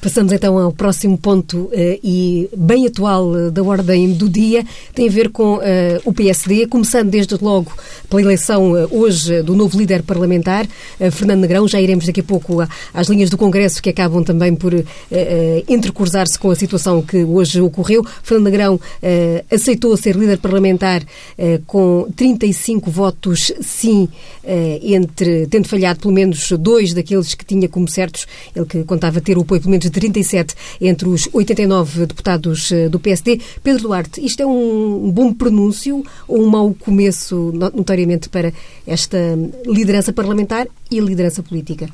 Passamos 0.00 0.32
então 0.32 0.56
ao 0.58 0.72
próximo 0.72 1.18
ponto 1.18 1.62
uh, 1.64 1.70
e 2.04 2.48
bem 2.56 2.86
atual 2.86 3.30
uh, 3.30 3.50
da 3.50 3.62
ordem 3.62 4.12
do 4.12 4.28
dia, 4.28 4.64
tem 4.94 5.08
a 5.08 5.10
ver 5.10 5.30
com 5.30 5.56
uh, 5.56 5.60
o 6.04 6.12
PSD, 6.12 6.66
começando 6.68 7.10
desde 7.10 7.36
logo 7.42 7.72
pela 8.08 8.22
eleição 8.22 8.72
hoje 8.90 9.42
do 9.42 9.54
novo 9.56 9.78
líder 9.78 10.02
parlamentar, 10.02 10.66
Fernando 11.12 11.40
Negrão. 11.40 11.68
Já 11.68 11.80
iremos 11.80 12.06
daqui 12.06 12.20
a 12.20 12.24
pouco 12.24 12.66
às 12.94 13.08
linhas 13.08 13.28
do 13.28 13.36
Congresso 13.36 13.82
que 13.82 13.90
acabam 13.90 14.24
também 14.24 14.54
por 14.54 14.72
intercruzar-se 15.68 16.38
com 16.38 16.50
a 16.50 16.56
situação 16.56 17.02
que 17.02 17.22
hoje 17.24 17.60
ocorreu. 17.60 18.04
Fernando 18.22 18.44
Negrão 18.46 18.80
aceitou 19.50 19.94
ser 19.96 20.16
líder 20.16 20.38
parlamentar 20.38 21.02
com 21.66 22.08
35 22.16 22.90
votos 22.90 23.52
sim, 23.60 24.08
entre 24.82 25.46
tendo 25.48 25.68
falhado 25.68 26.00
pelo 26.00 26.14
menos 26.14 26.50
dois 26.52 26.94
daqueles 26.94 27.34
que 27.34 27.44
tinha 27.44 27.68
como 27.68 27.88
certos, 27.88 28.26
ele 28.56 28.64
que 28.64 28.84
contava 28.84 29.20
ter 29.20 29.36
o 29.36 29.42
apoio 29.42 29.60
pelo 29.60 29.72
menos 29.72 29.87
de 29.90 30.00
37 30.00 30.54
entre 30.80 31.08
os 31.08 31.28
89 31.32 32.06
deputados 32.06 32.70
eh, 32.72 32.88
do 32.88 32.98
PSD. 32.98 33.40
Pedro 33.62 33.82
Duarte, 33.82 34.24
isto 34.24 34.42
é 34.42 34.46
um 34.46 35.10
bom 35.10 35.32
pronúncio 35.32 36.04
ou 36.26 36.42
um 36.42 36.48
mau 36.48 36.74
começo, 36.74 37.52
notoriamente, 37.52 38.28
para 38.28 38.52
esta 38.86 39.18
liderança 39.66 40.12
parlamentar 40.12 40.66
e 40.90 41.00
liderança 41.00 41.42
política? 41.42 41.88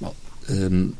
Bom, 0.00 0.14
hum, 0.50 0.92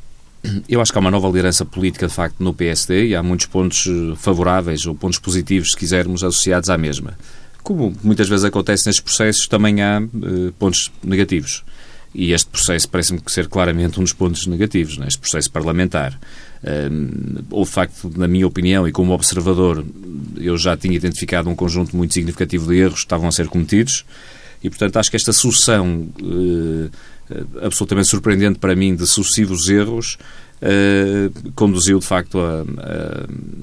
eu 0.69 0.81
acho 0.81 0.93
que 0.93 0.99
há 0.99 1.01
uma 1.01 1.11
nova 1.11 1.27
liderança 1.29 1.65
política, 1.65 2.07
de 2.07 2.13
facto, 2.13 2.37
no 2.43 2.53
PSD 2.53 3.09
e 3.09 3.17
há 3.17 3.23
muitos 3.23 3.47
pontos 3.47 3.87
eh, 3.87 4.15
favoráveis 4.17 4.87
ou 4.87 4.95
pontos 4.95 5.19
positivos, 5.19 5.71
se 5.71 5.77
quisermos, 5.77 6.23
associados 6.23 6.69
à 6.69 6.77
mesma. 6.77 7.17
Como 7.63 7.95
muitas 8.03 8.29
vezes 8.29 8.45
acontece 8.45 8.87
nestes 8.87 9.03
processos, 9.03 9.49
também 9.49 9.81
há 9.81 9.99
uh, 9.99 10.53
pontos 10.59 10.93
negativos. 11.03 11.65
E 12.15 12.33
este 12.33 12.49
processo 12.49 12.89
parece-me 12.89 13.21
ser 13.27 13.49
claramente 13.49 13.99
um 13.99 14.05
dos 14.05 14.13
pontos 14.13 14.47
negativos, 14.47 14.97
neste 14.99 15.19
processo 15.19 15.51
parlamentar. 15.51 16.19
Um, 16.63 17.65
de 17.65 17.71
facto, 17.71 18.11
na 18.17 18.29
minha 18.29 18.47
opinião, 18.47 18.87
e 18.87 18.93
como 18.93 19.13
observador, 19.13 19.85
eu 20.37 20.57
já 20.57 20.77
tinha 20.77 20.95
identificado 20.95 21.51
um 21.51 21.57
conjunto 21.57 21.97
muito 21.97 22.15
significativo 22.15 22.69
de 22.69 22.79
erros 22.79 23.01
que 23.01 23.07
estavam 23.07 23.29
a 23.29 23.33
ser 23.33 23.49
cometidos, 23.49 24.05
e, 24.63 24.71
portanto, 24.71 24.97
acho 24.97 25.11
que 25.11 25.17
esta 25.17 25.33
sucessão 25.33 26.09
uh, 26.23 26.91
absolutamente 27.63 28.09
surpreendente 28.09 28.59
para 28.59 28.77
mim 28.77 28.95
de 28.95 29.07
sucessivos 29.07 29.69
erros 29.69 30.17
uh, 30.63 31.53
conduziu, 31.55 31.99
de 31.99 32.07
facto, 32.07 32.39
a, 32.39 32.65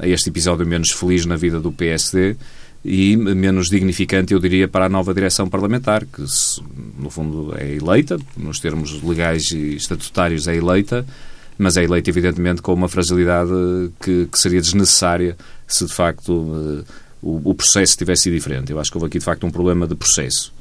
a 0.04 0.08
este 0.08 0.30
episódio 0.30 0.68
menos 0.68 0.92
feliz 0.92 1.26
na 1.26 1.38
vida 1.38 1.60
do 1.60 1.72
PSD 1.72 2.36
e 2.84 3.16
menos 3.16 3.70
dignificante, 3.70 4.34
eu 4.34 4.40
diria, 4.40 4.68
para 4.68 4.86
a 4.86 4.90
nova 4.90 5.14
direção 5.14 5.48
parlamentar, 5.48 6.06
que, 6.06 6.24
no 6.98 7.10
fundo, 7.10 7.54
é 7.56 7.76
eleita, 7.76 8.18
nos 8.36 8.60
termos 8.60 9.02
legais 9.04 9.52
e 9.52 9.76
estatutários 9.76 10.48
é 10.48 10.56
eleita, 10.56 11.06
mas 11.58 11.78
é 11.78 11.84
eleita, 11.84 12.10
evidentemente, 12.10 12.62
com 12.62 12.74
uma 12.74 12.90
fragilidade 12.90 13.52
que, 14.02 14.28
que 14.32 14.40
seria 14.40 14.60
desnecessária 14.60 15.38
se, 15.68 15.86
de 15.86 15.94
facto, 15.94 16.84
eh, 16.84 16.92
o, 17.22 17.52
o, 17.52 17.54
processo 17.54 17.96
tivesse 17.96 18.24
sido 18.24 18.34
diferente. 18.34 18.72
Eu 18.72 18.80
acho 18.80 18.90
que 18.90 18.98
houve 18.98 19.08
aqui, 19.08 19.20
de 19.20 19.26
facto, 19.26 19.46
um 19.46 19.52
problema 19.52 19.88
de 19.88 19.94
processo. 19.94 20.52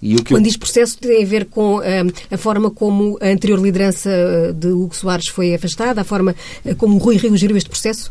E 0.00 0.14
o 0.14 0.24
que 0.24 0.32
Quando 0.32 0.46
eu... 0.46 0.48
diz 0.48 0.56
processo, 0.56 0.96
tem 0.96 1.22
a 1.22 1.26
ver 1.26 1.44
com 1.44 1.76
uh, 1.76 1.82
a 2.30 2.38
forma 2.38 2.70
como 2.70 3.18
a 3.20 3.26
anterior 3.26 3.60
liderança 3.60 4.10
de 4.56 4.68
Hugo 4.68 4.96
Soares 4.96 5.28
foi 5.28 5.54
afastada, 5.54 6.00
a 6.00 6.04
forma 6.04 6.34
como 6.78 6.96
Rui 6.96 7.18
Rio 7.18 7.36
geriu 7.36 7.56
este 7.58 7.68
processo? 7.68 8.10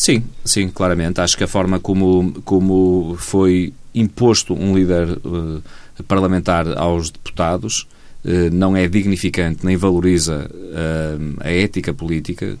Sim, 0.00 0.24
sim, 0.42 0.70
claramente. 0.70 1.20
Acho 1.20 1.36
que 1.36 1.44
a 1.44 1.46
forma 1.46 1.78
como, 1.78 2.32
como 2.42 3.16
foi 3.18 3.74
imposto 3.94 4.54
um 4.54 4.74
líder 4.74 5.10
uh, 5.10 5.62
parlamentar 6.08 6.66
aos 6.78 7.10
deputados 7.10 7.86
uh, 8.24 8.50
não 8.50 8.74
é 8.74 8.88
dignificante 8.88 9.62
nem 9.62 9.76
valoriza 9.76 10.50
uh, 10.50 11.36
a 11.40 11.50
ética 11.50 11.92
política. 11.92 12.56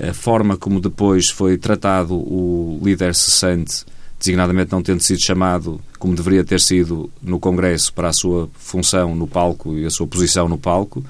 A 0.00 0.14
forma 0.14 0.56
como 0.56 0.80
depois 0.80 1.28
foi 1.28 1.58
tratado 1.58 2.14
o 2.14 2.80
líder 2.82 3.14
cessante, 3.14 3.84
designadamente 4.18 4.72
não 4.72 4.82
tendo 4.82 5.02
sido 5.02 5.22
chamado 5.22 5.78
como 5.98 6.16
deveria 6.16 6.44
ter 6.44 6.62
sido 6.62 7.10
no 7.22 7.38
Congresso 7.38 7.92
para 7.92 8.08
a 8.08 8.12
sua 8.14 8.48
função 8.54 9.14
no 9.14 9.26
palco 9.26 9.76
e 9.76 9.84
a 9.84 9.90
sua 9.90 10.06
posição 10.06 10.48
no 10.48 10.56
palco, 10.56 11.04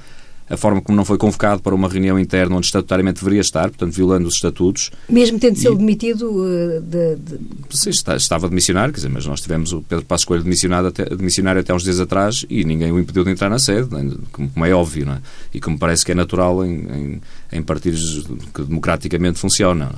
a 0.54 0.56
forma 0.56 0.80
como 0.80 0.96
não 0.96 1.04
foi 1.04 1.18
convocado 1.18 1.62
para 1.62 1.74
uma 1.74 1.88
reunião 1.88 2.18
interna 2.18 2.56
onde 2.56 2.66
estatutariamente 2.66 3.20
deveria 3.20 3.40
estar, 3.40 3.68
portanto, 3.68 3.92
violando 3.92 4.26
os 4.26 4.34
estatutos. 4.34 4.90
Mesmo 5.08 5.38
tendo 5.38 5.56
sido 5.56 5.76
demitido 5.76 6.30
uh, 6.30 6.80
de, 6.80 7.16
de... 7.16 7.38
Sim, 7.70 7.90
está, 7.90 8.16
estava 8.16 8.48
de 8.48 8.54
missionário, 8.54 8.92
quer 8.92 8.98
dizer, 8.98 9.10
mas 9.10 9.26
nós 9.26 9.40
tivemos 9.40 9.72
o 9.72 9.82
Pedro 9.82 10.04
Passos 10.04 10.24
Coelho 10.24 10.42
de 10.42 10.48
missionário, 10.48 10.88
até, 10.88 11.04
de 11.04 11.22
missionário 11.22 11.60
até 11.60 11.74
uns 11.74 11.82
dias 11.82 12.00
atrás 12.00 12.46
e 12.48 12.64
ninguém 12.64 12.90
o 12.90 12.98
impediu 12.98 13.24
de 13.24 13.30
entrar 13.30 13.50
na 13.50 13.58
sede, 13.58 13.88
como, 14.32 14.64
é 14.64 14.72
óbvio, 14.72 15.06
não 15.06 15.14
é? 15.14 15.18
E 15.52 15.60
como 15.60 15.78
parece 15.78 16.04
que 16.04 16.12
é 16.12 16.14
natural 16.14 16.64
em, 16.64 16.72
em, 16.72 17.20
em 17.52 17.62
partidos 17.62 18.26
que 18.54 18.62
democraticamente 18.62 19.38
funcionam. 19.38 19.90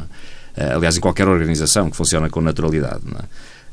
É? 0.57 0.73
Aliás, 0.73 0.97
em 0.97 1.01
qualquer 1.01 1.29
organização 1.29 1.91
que 1.91 1.97
funciona 1.97 2.31
com 2.31 2.41
naturalidade. 2.41 3.03
Não 3.05 3.19
é? 3.19 3.25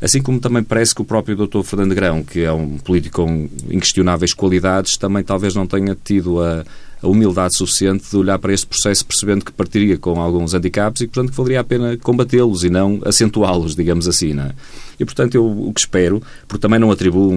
Assim 0.01 0.21
como 0.21 0.39
também 0.39 0.63
parece 0.63 0.93
que 0.93 1.01
o 1.01 1.05
próprio 1.05 1.35
Dr. 1.35 1.63
Fernando 1.63 1.95
Grão, 1.95 2.23
que 2.23 2.41
é 2.41 2.51
um 2.51 2.77
político 2.77 3.23
com 3.23 3.49
inquestionáveis 3.69 4.33
qualidades, 4.33 4.97
também 4.97 5.23
talvez 5.23 5.55
não 5.55 5.65
tenha 5.65 5.95
tido 6.03 6.41
a, 6.41 6.65
a 7.01 7.07
humildade 7.07 7.57
suficiente 7.57 8.09
de 8.09 8.17
olhar 8.17 8.39
para 8.39 8.53
este 8.53 8.65
processo 8.65 9.05
percebendo 9.05 9.43
que 9.45 9.51
partiria 9.51 9.97
com 9.97 10.19
alguns 10.21 10.53
handicaps 10.53 11.01
e, 11.01 11.07
portanto, 11.07 11.31
que 11.31 11.37
valeria 11.37 11.59
a 11.59 11.63
pena 11.63 11.97
combatê-los 11.97 12.63
e 12.63 12.69
não 12.69 13.01
acentuá-los, 13.05 13.75
digamos 13.75 14.07
assim. 14.07 14.37
É? 14.39 14.51
E, 14.99 15.05
portanto, 15.05 15.35
eu 15.35 15.45
o 15.45 15.71
que 15.73 15.81
espero, 15.81 16.21
porque 16.47 16.61
também 16.61 16.79
não 16.79 16.91
atribuo, 16.91 17.31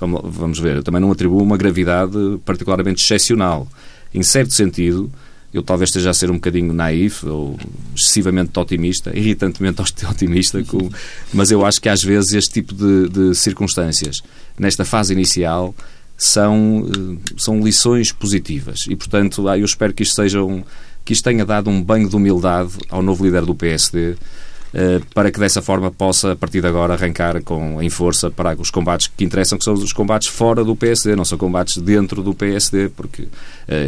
vamos 0.00 0.58
ver, 0.58 0.82
também 0.82 1.00
não 1.00 1.12
atribuo 1.12 1.42
uma 1.42 1.56
gravidade 1.56 2.16
particularmente 2.44 3.02
excepcional. 3.02 3.68
Em 4.14 4.22
certo 4.22 4.52
sentido, 4.52 5.10
eu 5.56 5.62
talvez 5.62 5.88
esteja 5.88 6.10
a 6.10 6.14
ser 6.14 6.30
um 6.30 6.34
bocadinho 6.34 6.72
naif 6.72 7.24
ou 7.24 7.58
excessivamente 7.94 8.58
otimista, 8.58 9.16
irritantemente 9.16 9.80
otimista, 10.08 10.62
mas 11.32 11.50
eu 11.50 11.64
acho 11.64 11.80
que 11.80 11.88
às 11.88 12.02
vezes 12.02 12.32
este 12.32 12.52
tipo 12.52 12.74
de, 12.74 13.08
de 13.08 13.34
circunstâncias, 13.34 14.22
nesta 14.58 14.84
fase 14.84 15.14
inicial, 15.14 15.74
são, 16.16 16.86
eh, 16.86 17.32
são 17.38 17.60
lições 17.62 18.12
positivas. 18.12 18.86
E, 18.88 18.96
portanto, 18.96 19.48
eu 19.48 19.64
espero 19.64 19.94
que 19.94 20.02
isto, 20.02 20.14
seja 20.14 20.42
um, 20.42 20.62
que 21.04 21.12
isto 21.12 21.24
tenha 21.24 21.44
dado 21.44 21.70
um 21.70 21.82
banho 21.82 22.08
de 22.08 22.16
humildade 22.16 22.72
ao 22.90 23.02
novo 23.02 23.24
líder 23.24 23.44
do 23.44 23.54
PSD 23.54 24.16
para 25.14 25.30
que 25.30 25.40
dessa 25.40 25.62
forma 25.62 25.90
possa, 25.90 26.32
a 26.32 26.36
partir 26.36 26.60
de 26.60 26.66
agora, 26.66 26.92
arrancar 26.92 27.42
com, 27.42 27.80
em 27.80 27.88
força 27.88 28.30
para 28.30 28.54
os 28.60 28.70
combates 28.70 29.06
que 29.06 29.24
interessam, 29.24 29.56
que 29.56 29.64
são 29.64 29.72
os 29.72 29.92
combates 29.92 30.28
fora 30.28 30.62
do 30.62 30.76
PSD, 30.76 31.16
não 31.16 31.24
são 31.24 31.38
combates 31.38 31.78
dentro 31.78 32.22
do 32.22 32.34
PSD, 32.34 32.90
porque 32.90 33.22
uh, 33.22 33.28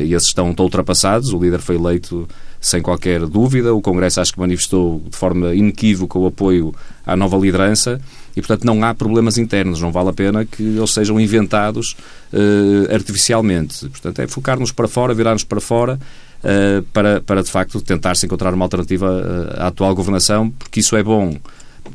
esses 0.03 0.29
estão, 0.29 0.51
estão 0.51 0.65
ultrapassados. 0.65 1.33
O 1.33 1.39
líder 1.39 1.61
foi 1.61 1.77
eleito 1.77 2.27
sem 2.61 2.83
qualquer 2.83 3.21
dúvida, 3.27 3.73
o 3.73 3.81
Congresso 3.81 4.21
acho 4.21 4.33
que 4.33 4.41
manifestou 4.41 5.01
de 5.09 5.17
forma 5.17 5.55
inequívoca 5.55 6.19
o 6.19 6.27
apoio 6.27 6.75
à 7.07 7.15
nova 7.15 7.37
liderança 7.37 8.01
e, 8.37 8.41
portanto, 8.41 8.65
não 8.65 8.83
há 8.83 8.95
problemas 8.95 9.39
internos. 9.39 9.81
Não 9.81 9.93
vale 9.93 10.09
a 10.09 10.13
pena 10.13 10.45
que 10.45 10.63
eles 10.63 10.93
sejam 10.93 11.21
inventados 11.21 11.97
uh, 12.33 12.95
artificialmente. 12.95 13.89
Portanto, 13.89 14.21
é 14.21 14.27
focar-nos 14.27 14.73
para 14.73 14.89
fora, 14.89 15.15
virar-nos 15.15 15.45
para 15.45 15.61
fora 15.61 15.99
uh, 16.45 16.83
para, 16.93 17.21
para, 17.21 17.43
de 17.43 17.51
facto, 17.51 17.81
tentar-se 17.81 18.27
encontrar 18.27 18.55
uma 18.55 18.65
alternativa 18.65 19.07
uh, 19.07 19.63
à 19.63 19.67
atual 19.69 19.95
governação, 19.95 20.51
porque 20.51 20.81
isso 20.81 20.97
é 20.97 21.03
bom 21.03 21.37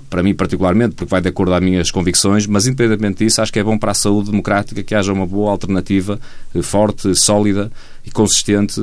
para 0.10 0.24
mim 0.24 0.34
particularmente, 0.34 0.96
porque 0.96 1.10
vai 1.10 1.22
de 1.22 1.30
acordo 1.30 1.54
às 1.54 1.62
minhas 1.62 1.92
convicções, 1.92 2.48
mas 2.48 2.68
independentemente 2.68 3.24
disso, 3.24 3.42
acho 3.42 3.52
que 3.52 3.60
é 3.60 3.64
bom 3.64 3.78
para 3.78 3.92
a 3.92 3.96
saúde 3.96 4.32
democrática 4.32 4.84
que 4.84 4.96
haja 4.96 5.14
uma 5.14 5.26
boa 5.26 5.52
alternativa 5.52 6.20
eh, 6.54 6.62
forte, 6.62 7.16
sólida 7.16 7.72
e 8.06 8.12
consistente 8.12 8.82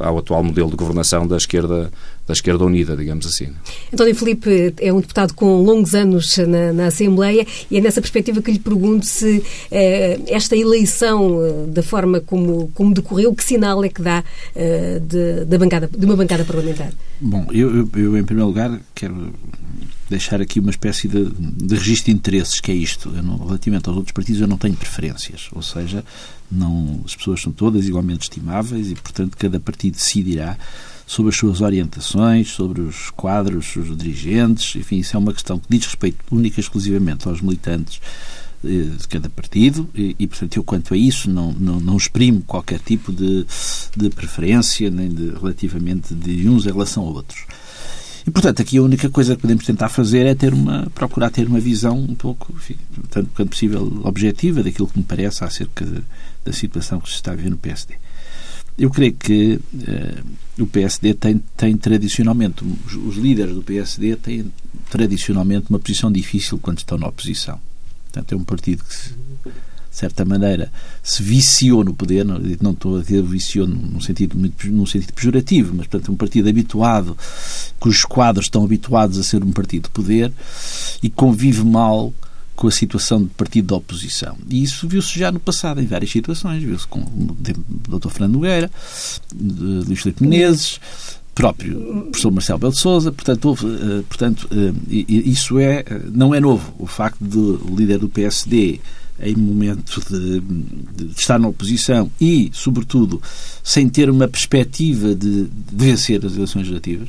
ao 0.00 0.18
atual 0.18 0.44
modelo 0.44 0.70
de 0.70 0.76
governação 0.76 1.26
da 1.26 1.36
esquerda 1.36 1.90
da 2.26 2.32
esquerda 2.32 2.64
unida, 2.64 2.96
digamos 2.96 3.24
assim. 3.26 3.48
António 3.92 4.14
Filipe 4.14 4.74
é 4.80 4.92
um 4.92 5.00
deputado 5.00 5.32
com 5.34 5.62
longos 5.62 5.94
anos 5.94 6.36
na, 6.38 6.72
na 6.72 6.86
Assembleia 6.86 7.46
e 7.70 7.78
é 7.78 7.80
nessa 7.80 8.00
perspectiva 8.00 8.42
que 8.42 8.50
lhe 8.50 8.58
pergunto 8.58 9.06
se 9.06 9.42
eh, 9.70 10.18
esta 10.26 10.56
eleição, 10.56 11.44
eh, 11.44 11.66
da 11.68 11.82
forma 11.82 12.20
como, 12.20 12.68
como 12.74 12.92
decorreu, 12.92 13.32
que 13.34 13.44
sinal 13.44 13.84
é 13.84 13.88
que 13.88 14.02
dá 14.02 14.24
eh, 14.56 15.00
de, 15.00 15.44
da 15.44 15.56
bancada, 15.56 15.88
de 15.96 16.04
uma 16.04 16.16
bancada 16.16 16.44
parlamentar? 16.44 16.92
Bom, 17.20 17.46
eu, 17.52 17.76
eu, 17.76 17.90
eu, 17.94 18.18
em 18.18 18.24
primeiro 18.24 18.48
lugar 18.48 18.80
quero 18.92 19.32
deixar 20.10 20.40
aqui 20.40 20.58
uma 20.58 20.70
espécie 20.70 21.08
de, 21.08 21.30
de 21.30 21.74
registro 21.74 22.06
de 22.06 22.12
interesses, 22.12 22.60
que 22.60 22.72
é 22.72 22.74
isto. 22.74 23.10
Não, 23.10 23.38
relativamente 23.38 23.88
aos 23.88 23.96
outros 23.96 24.12
partidos 24.12 24.40
eu 24.40 24.48
não 24.48 24.58
tenho 24.58 24.74
preferências, 24.74 25.48
ou 25.52 25.62
seja, 25.62 26.04
não, 26.50 27.00
as 27.04 27.14
pessoas 27.14 27.40
são 27.40 27.52
todas 27.52 27.86
igualmente 27.86 28.22
estimáveis 28.22 28.90
e, 28.90 28.94
portanto, 28.94 29.36
cada 29.36 29.58
partido 29.58 29.94
decidirá 29.94 30.56
sobre 31.06 31.30
as 31.30 31.36
suas 31.36 31.60
orientações, 31.60 32.50
sobre 32.50 32.80
os 32.80 33.10
quadros, 33.10 33.76
os 33.76 33.96
dirigentes, 33.96 34.74
enfim, 34.74 34.98
isso 34.98 35.16
é 35.16 35.18
uma 35.18 35.32
questão 35.32 35.58
que 35.58 35.66
diz 35.68 35.86
respeito 35.86 36.18
única 36.30 36.58
e 36.58 36.62
exclusivamente 36.62 37.28
aos 37.28 37.40
militantes 37.40 38.00
eh, 38.64 38.96
de 38.98 39.06
cada 39.06 39.28
partido 39.28 39.88
e, 39.94 40.16
e, 40.18 40.26
portanto, 40.26 40.56
eu 40.56 40.64
quanto 40.64 40.92
a 40.92 40.96
isso 40.96 41.30
não, 41.30 41.52
não, 41.52 41.78
não 41.78 41.96
exprimo 41.96 42.42
qualquer 42.42 42.80
tipo 42.80 43.12
de, 43.12 43.46
de 43.96 44.10
preferência, 44.10 44.90
nem 44.90 45.08
de, 45.08 45.30
relativamente 45.30 46.12
de 46.12 46.48
uns 46.48 46.66
em 46.66 46.72
relação 46.72 47.04
a 47.04 47.10
outros. 47.10 47.46
E, 48.26 48.30
portanto, 48.30 48.60
aqui 48.60 48.78
a 48.78 48.82
única 48.82 49.08
coisa 49.08 49.36
que 49.36 49.42
podemos 49.42 49.64
tentar 49.64 49.88
fazer 49.88 50.26
é 50.26 50.34
ter 50.34 50.52
uma, 50.52 50.90
procurar 50.92 51.30
ter 51.30 51.46
uma 51.46 51.60
visão 51.60 51.96
um 51.96 52.14
pouco, 52.16 52.52
enfim, 52.56 52.76
tanto 53.08 53.30
quanto 53.36 53.50
possível, 53.50 54.00
objetiva 54.02 54.64
daquilo 54.64 54.88
que 54.88 54.98
me 54.98 55.04
parece 55.04 55.44
acerca 55.44 55.84
de, 55.84 56.02
da 56.44 56.52
situação 56.52 56.98
que 56.98 57.08
se 57.08 57.14
está 57.14 57.30
a 57.30 57.36
ver 57.36 57.50
no 57.50 57.56
PSD. 57.56 57.94
Eu 58.78 58.90
creio 58.90 59.14
que 59.14 59.54
uh, 59.54 60.62
o 60.62 60.66
PSD 60.66 61.14
tem, 61.14 61.42
tem 61.56 61.76
tradicionalmente, 61.76 62.64
os, 62.64 62.94
os, 62.94 63.16
líderes 63.16 63.54
do 63.54 63.62
PSD 63.62 64.16
têm 64.16 64.52
tradicionalmente 64.90 65.66
uma 65.70 65.78
posição 65.78 66.12
difícil 66.12 66.58
quando 66.58 66.78
estão 66.78 66.98
na 66.98 67.08
oposição. 67.08 67.58
Portanto, 68.04 68.32
é 68.32 68.36
um 68.36 68.44
partido 68.44 68.84
que, 68.84 68.94
se, 68.94 69.10
de 69.10 70.00
certa 70.00 70.26
maneira, 70.26 70.70
se 71.02 71.22
viciou 71.22 71.82
no 71.82 71.94
poder, 71.94 72.24
não, 72.24 72.38
não 72.60 72.72
estou 72.72 72.98
a 72.98 73.02
dizer 73.02 73.22
viciou 73.22 73.66
num 73.66 74.00
sentido, 74.00 74.36
num 74.66 74.86
sentido 74.86 75.12
pejorativo, 75.14 75.74
mas, 75.74 75.86
portanto, 75.86 76.10
é 76.10 76.12
um 76.12 76.16
partido 76.16 76.48
habituado, 76.48 77.16
cujos 77.80 78.04
quadros 78.04 78.46
estão 78.46 78.62
habituados 78.62 79.18
a 79.18 79.22
ser 79.22 79.42
um 79.42 79.52
partido 79.52 79.84
de 79.84 79.90
poder 79.90 80.30
e 81.02 81.08
convive 81.08 81.64
mal 81.64 82.12
com 82.56 82.66
a 82.66 82.70
situação 82.70 83.22
de 83.22 83.28
partido 83.28 83.68
da 83.68 83.76
oposição. 83.76 84.36
E 84.48 84.62
isso 84.62 84.88
viu-se 84.88 85.18
já 85.18 85.30
no 85.30 85.38
passado, 85.38 85.80
em 85.80 85.86
várias 85.86 86.10
situações. 86.10 86.62
Viu-se 86.62 86.86
com 86.86 87.00
o 87.00 87.36
Dr. 87.98 88.08
Fernando 88.08 88.32
Nogueira, 88.32 88.70
Luís 89.38 90.00
Filipe 90.00 90.22
Menezes, 90.22 90.80
próprio 91.34 92.06
professor 92.10 92.30
Marcelo 92.30 92.58
Belo 92.58 92.72
de 92.72 92.78
Souza, 92.78 93.12
portanto, 93.12 93.44
houve, 93.44 93.66
uh, 93.66 94.02
portanto 94.08 94.48
uh, 94.50 94.74
isso 94.88 95.58
é, 95.58 95.84
não 96.10 96.34
é 96.34 96.40
novo. 96.40 96.74
O 96.78 96.86
facto 96.86 97.22
de 97.22 97.38
o 97.38 97.76
líder 97.76 97.98
do 97.98 98.08
PSD, 98.08 98.80
em 99.20 99.36
momento 99.36 100.00
de, 100.08 100.40
de, 100.40 101.12
estar 101.20 101.38
na 101.38 101.48
oposição 101.48 102.10
e, 102.18 102.50
sobretudo, 102.54 103.20
sem 103.62 103.86
ter 103.88 104.08
uma 104.08 104.26
perspectiva 104.26 105.14
de, 105.14 105.44
de 105.44 105.50
vencer 105.72 106.24
as 106.24 106.34
eleições 106.34 106.62
legislativas, 106.62 107.08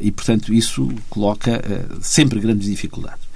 e, 0.00 0.10
portanto, 0.10 0.52
isso 0.52 0.88
coloca 1.08 1.60
uh, 1.60 1.98
sempre 2.00 2.40
grandes 2.40 2.68
dificuldades. 2.68 3.28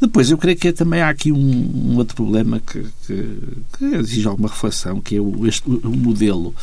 Depois, 0.00 0.30
eu 0.30 0.38
creio 0.38 0.56
que 0.56 0.72
também 0.72 1.00
há 1.00 1.08
aqui 1.08 1.32
um, 1.32 1.38
um 1.38 1.96
outro 1.96 2.14
problema 2.14 2.60
que, 2.60 2.86
que, 3.06 3.38
que, 3.76 3.84
exige 3.96 4.28
alguma 4.28 4.48
reflexão, 4.48 5.00
que 5.00 5.16
é 5.16 5.20
o, 5.20 5.46
este, 5.46 5.68
o 5.68 5.90
modelo 5.90 6.54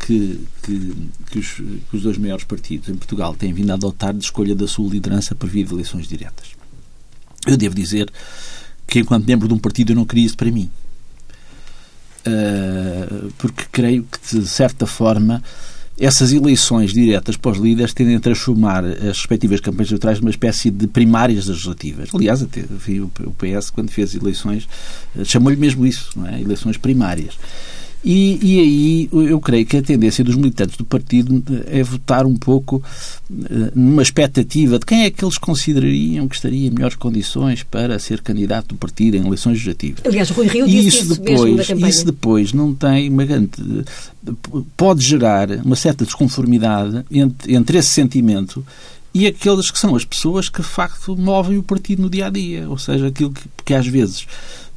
que, 0.00 0.44
que, 0.62 1.38
os, 1.38 1.52
que, 1.52 1.96
os, 1.96 2.02
dois 2.02 2.18
maiores 2.18 2.44
partidos 2.44 2.88
em 2.88 2.96
Portugal 2.96 3.34
têm 3.34 3.52
vindo 3.52 3.70
a 3.70 3.74
adotar 3.74 4.12
de 4.12 4.24
escolha 4.24 4.56
da 4.56 4.66
sua 4.66 4.90
liderança 4.90 5.34
para 5.36 5.48
vir 5.48 5.66
de 5.66 5.72
eleições 5.72 6.08
diretas. 6.08 6.48
Eu 7.46 7.56
devo 7.56 7.76
dizer 7.76 8.10
que, 8.86 8.98
enquanto 8.98 9.26
membro 9.26 9.46
de 9.46 9.54
um 9.54 9.58
partido, 9.58 9.92
eu 9.92 9.96
não 9.96 10.04
queria 10.04 10.26
isso 10.26 10.36
para 10.36 10.50
mim. 10.50 10.68
porque 13.38 13.66
creio 13.70 14.04
que, 14.04 14.40
de 14.40 14.48
certa 14.48 14.84
forma, 14.84 15.42
essas 16.00 16.32
eleições 16.32 16.94
diretas 16.94 17.36
para 17.36 17.50
os 17.52 17.58
líderes 17.58 17.92
tendem 17.92 18.16
a 18.16 18.20
transformar 18.20 18.84
as 18.84 19.18
respectivas 19.18 19.60
campanhas 19.60 19.90
eleitorais 19.90 20.18
numa 20.18 20.30
espécie 20.30 20.70
de 20.70 20.86
primárias 20.86 21.46
legislativas. 21.46 22.08
Aliás, 22.14 22.42
até 22.42 22.62
o 22.62 23.30
PS, 23.32 23.70
quando 23.70 23.90
fez 23.90 24.14
eleições, 24.14 24.66
eh, 25.18 25.24
chamou-lhe 25.24 25.58
mesmo 25.58 25.86
isso, 25.86 26.10
não 26.16 26.26
é? 26.26 26.40
eleições 26.40 26.78
primárias. 26.78 27.34
E, 28.02 28.38
e, 28.42 28.60
aí 28.60 29.08
eu 29.30 29.38
creio 29.40 29.66
que 29.66 29.76
a 29.76 29.82
tendência 29.82 30.24
dos 30.24 30.34
militantes 30.34 30.76
do 30.76 30.84
partido 30.86 31.42
é 31.66 31.82
votar 31.82 32.24
um 32.24 32.34
pouco 32.34 32.82
eh, 33.30 33.72
numa 33.74 34.00
expectativa 34.00 34.78
de 34.78 34.86
quem 34.86 35.02
é 35.02 35.10
que 35.10 35.22
eles 35.22 35.36
considerariam 35.36 36.26
que 36.26 36.34
estaria 36.34 36.68
em 36.68 36.70
melhores 36.70 36.96
condições 36.96 37.62
para 37.62 37.98
ser 37.98 38.22
candidato 38.22 38.68
do 38.68 38.76
partido 38.76 39.18
em 39.18 39.26
eleições 39.26 39.52
legislativas. 39.52 40.00
Aliás, 40.06 40.30
Rui 40.30 40.46
Rio 40.46 40.66
disse 40.66 40.88
isso, 40.88 40.98
isso 40.98 41.20
depois, 41.20 41.68
Isso 41.68 42.06
depois 42.06 42.52
não 42.54 42.74
tem 42.74 43.10
uma 43.10 43.24
grande... 43.26 43.50
pode 44.78 45.04
gerar 45.04 45.50
uma 45.62 45.76
certa 45.76 46.02
desconformidade 46.04 47.04
entre, 47.10 47.54
entre 47.54 47.78
esse 47.78 47.88
sentimento 47.88 48.64
e 49.12 49.26
aqueles 49.26 49.70
que 49.70 49.78
são 49.78 49.96
as 49.96 50.04
pessoas 50.04 50.48
que 50.48 50.62
de 50.62 50.68
facto 50.68 51.16
movem 51.16 51.58
o 51.58 51.62
partido 51.62 52.02
no 52.02 52.10
dia 52.10 52.26
a 52.26 52.30
dia, 52.30 52.68
ou 52.68 52.78
seja, 52.78 53.08
aquilo 53.08 53.32
que, 53.32 53.42
que 53.64 53.74
às 53.74 53.86
vezes 53.86 54.26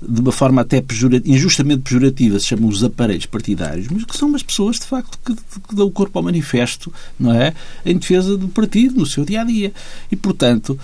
de 0.07 0.21
uma 0.21 0.31
forma 0.31 0.61
até 0.61 0.83
injustamente 1.25 1.81
pejorativa, 1.81 2.39
se 2.39 2.47
chamam 2.47 2.67
os 2.67 2.83
aparelhos 2.83 3.25
partidários, 3.25 3.87
mas 3.87 4.03
que 4.03 4.17
são 4.17 4.27
umas 4.27 4.43
pessoas, 4.43 4.77
de 4.77 4.85
facto, 4.85 5.17
que, 5.25 5.33
que 5.33 5.75
dão 5.75 5.87
o 5.87 5.91
corpo 5.91 6.19
ao 6.19 6.23
manifesto, 6.23 6.91
não 7.19 7.33
é? 7.33 7.53
Em 7.85 7.97
defesa 7.97 8.37
do 8.37 8.47
partido, 8.47 8.99
no 8.99 9.05
seu 9.05 9.23
dia 9.23 9.41
a 9.41 9.43
dia. 9.43 9.71
E, 10.11 10.15
portanto, 10.15 10.77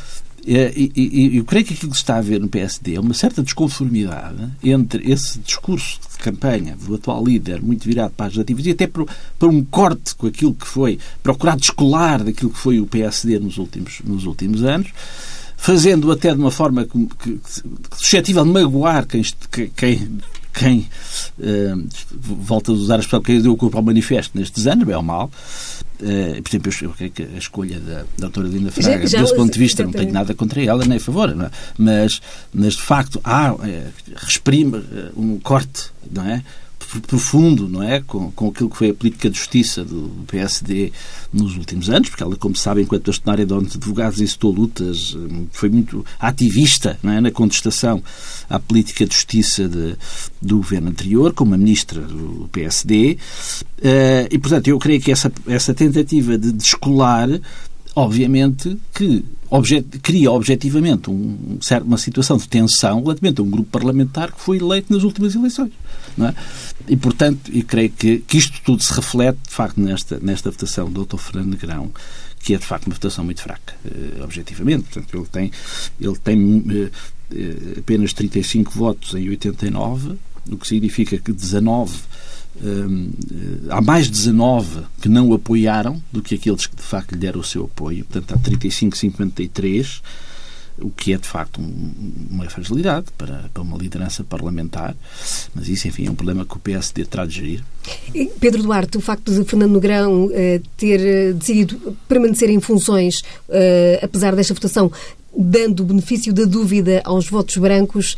e, 0.46 0.92
e, 0.96 1.38
eu 1.38 1.46
creio 1.46 1.66
que 1.66 1.74
aquilo 1.74 1.92
que 1.92 1.98
se 1.98 2.04
está 2.04 2.18
a 2.18 2.22
ver 2.22 2.40
no 2.40 2.48
PSD 2.48 2.96
é 2.96 3.00
uma 3.00 3.14
certa 3.14 3.44
desconformidade 3.44 4.50
entre 4.64 5.12
esse 5.12 5.40
discurso 5.40 6.00
de 6.12 6.18
campanha 6.18 6.76
do 6.76 6.96
atual 6.96 7.24
líder, 7.24 7.62
muito 7.62 7.86
virado 7.86 8.14
para 8.16 8.28
as 8.28 8.34
legislativas, 8.34 8.66
e 8.66 8.72
até 8.72 8.88
para, 8.88 9.48
um 9.48 9.64
corte 9.64 10.16
com 10.16 10.28
aquilo 10.28 10.54
que 10.54 10.68
foi, 10.68 11.00
procurar 11.22 11.56
descolar 11.56 12.24
daquilo 12.24 12.52
que 12.52 12.58
foi 12.58 12.80
o 12.80 12.88
PSD 12.88 13.40
nos 13.40 13.58
últimos, 13.58 14.02
nos 14.04 14.26
últimos 14.26 14.64
anos, 14.64 14.90
fazendo 15.58 16.12
até 16.12 16.34
de 16.34 16.40
uma 16.40 16.52
forma 16.52 16.86
que, 16.86 17.06
que, 17.22 17.38
que 17.38 17.62
suscetível 17.98 18.46
de 18.46 18.52
magoar 18.52 19.06
quem, 19.06 19.22
quem, 19.76 20.20
quem 20.54 20.88
uh, 21.38 21.88
volta 22.12 22.72
a 22.72 22.76
usar 22.76 22.96
a 22.96 23.00
expressão 23.00 23.22
que 23.22 23.40
deu 23.40 23.54
o 23.54 23.58
corpo 23.58 23.78
ao 23.78 23.84
manifesto 23.84 24.38
nestes 24.38 24.68
anos, 24.68 24.86
bem 24.86 24.96
ou 24.96 25.04
mal. 25.04 25.30
Uh, 26.02 26.42
por 26.42 26.50
exemplo, 26.50 26.72
eu 26.82 26.90
creio 26.92 27.12
que 27.12 27.24
a 27.24 27.38
escolha 27.38 27.80
da, 27.80 27.98
da 27.98 28.06
doutora 28.18 28.48
Linda 28.48 28.72
Fraga, 28.72 29.06
já, 29.06 29.18
já, 29.18 29.22
desse 29.22 29.36
ponto 29.36 29.52
de 29.52 29.60
vista, 29.60 29.84
não 29.84 29.92
tenho 29.92 30.14
nada 30.14 30.34
contra 30.34 30.64
ela, 30.64 30.86
nem 30.86 30.98
a 30.98 31.00
favor, 31.00 31.30
é? 31.30 31.52
mas, 31.78 32.22
mas 32.54 32.74
de 32.76 32.82
facto 32.82 33.20
há, 33.24 33.54
é, 33.64 33.88
exprime 34.26 34.82
um 35.16 35.38
corte, 35.40 35.92
não 36.10 36.26
é? 36.26 36.42
Profundo, 37.08 37.68
não 37.68 37.84
é? 37.84 38.02
Com, 38.02 38.32
com 38.32 38.50
aquilo 38.50 38.70
que 38.70 38.78
foi 38.78 38.90
a 38.90 38.94
política 38.94 39.30
de 39.30 39.38
justiça 39.38 39.84
do 39.84 40.12
PSD 40.28 40.92
nos 41.32 41.56
últimos 41.56 41.90
anos, 41.90 42.10
porque 42.10 42.24
ela, 42.24 42.36
como 42.36 42.56
sabem, 42.56 42.84
enquanto 42.84 43.06
bastonária 43.06 43.46
de 43.46 43.54
advogados, 43.54 44.20
incitou 44.20 44.52
lutas, 44.52 45.14
hum, 45.14 45.48
foi 45.52 45.70
muito 45.70 46.06
ativista 46.20 46.98
não 47.04 47.12
é? 47.12 47.22
na 47.22 47.32
contestação 47.32 48.02
à 48.50 48.60
política 48.60 49.06
de 49.06 49.14
justiça 49.14 49.68
de, 49.68 49.96
do 50.42 50.58
governo 50.58 50.90
anterior, 50.90 51.34
como 51.34 51.54
a 51.54 51.58
ministra 51.58 52.02
do 52.02 52.50
PSD. 52.52 53.18
Eh, 53.82 54.28
e, 54.32 54.38
portanto, 54.40 54.68
eu 54.68 54.80
creio 54.80 55.02
que 55.02 55.12
essa, 55.12 55.32
essa 55.48 55.74
tentativa 55.74 56.38
de 56.38 56.52
descolar 56.52 57.30
obviamente 57.96 58.78
que 58.94 59.24
objet, 59.50 59.84
cria 60.00 60.32
objetivamente 60.32 61.10
um, 61.10 61.60
uma 61.84 61.98
situação 61.98 62.38
de 62.38 62.48
tensão 62.48 63.02
relativamente 63.02 63.40
a 63.40 63.44
um 63.44 63.50
grupo 63.50 63.70
parlamentar 63.70 64.32
que 64.32 64.40
foi 64.40 64.58
eleito 64.58 64.94
nas 64.94 65.04
últimas 65.04 65.36
eleições. 65.36 65.72
É? 66.20 66.34
E, 66.88 66.98
portanto, 66.98 67.52
eu 67.54 67.64
creio 67.64 67.90
que, 67.90 68.20
que 68.20 68.38
isto 68.38 68.60
tudo 68.64 68.84
se 68.84 68.94
reflete, 68.94 69.40
de 69.48 69.54
facto, 69.54 69.80
nesta, 69.80 70.20
nesta 70.20 70.52
votação 70.52 70.92
do 70.92 71.06
Dr. 71.06 71.18
Fernando 71.18 71.52
Negrão, 71.52 71.92
que 72.42 72.54
é, 72.54 72.58
de 72.58 72.66
facto, 72.66 72.88
uma 72.88 72.94
votação 72.94 73.24
muito 73.24 73.42
fraca, 73.42 73.74
eh, 73.86 74.22
objetivamente. 74.24 74.84
Portanto, 74.84 75.18
ele 75.18 75.28
tem, 75.28 75.52
ele 76.00 76.18
tem 76.18 76.66
eh, 76.70 76.92
eh 77.32 77.80
apenas 77.80 78.14
35 78.14 78.72
votos 78.72 79.14
em 79.14 79.30
89, 79.30 80.18
o 80.50 80.58
que 80.58 80.68
significa 80.68 81.18
que 81.18 81.32
19 81.32 81.94
Hum, 82.62 83.12
há 83.70 83.82
mais 83.82 84.10
19 84.10 84.82
que 85.02 85.08
não 85.08 85.30
o 85.30 85.34
apoiaram 85.34 86.02
do 86.12 86.22
que 86.22 86.36
aqueles 86.36 86.66
que 86.66 86.76
de 86.76 86.82
facto 86.82 87.14
lhe 87.14 87.18
deram 87.18 87.40
o 87.40 87.44
seu 87.44 87.66
apoio. 87.66 88.06
Portanto, 88.06 88.34
há 88.34 88.38
35, 88.38 88.98
53 88.98 90.02
o 90.82 90.90
que 90.90 91.14
é 91.14 91.18
de 91.18 91.28
facto 91.28 91.62
um, 91.62 91.92
uma 92.30 92.50
fragilidade 92.50 93.08
para, 93.18 93.50
uma 93.60 93.78
liderança 93.78 94.24
parlamentar, 94.24 94.96
mas 95.54 95.68
isso, 95.68 95.88
enfim, 95.88 96.08
é 96.08 96.12
um 96.12 96.16
problema 96.16 96.46
que 96.46 96.56
o 96.56 96.60
PSD 96.60 97.06
terá 97.06 97.26
de 97.26 97.36
gerir. 97.36 97.64
Pedro 98.40 98.64
Duarte, 98.64 98.98
o 98.98 99.02
facto 99.02 99.34
de 99.34 99.44
Fernando 99.44 99.74
Negrão 99.74 100.26
uh, 100.26 100.32
ter 100.78 101.32
uh, 101.32 101.34
decidido 101.34 101.98
permanecer 102.08 102.50
em 102.50 102.60
funções, 102.60 103.24
apesar 104.02 104.36
desta 104.36 104.54
votação, 104.54 104.92
dando 105.36 105.82
o 105.82 105.86
benefício 105.86 106.34
da 106.34 106.46
dúvida 106.46 107.02
aos 107.04 107.30
votos 107.30 107.58
brancos, 107.58 108.18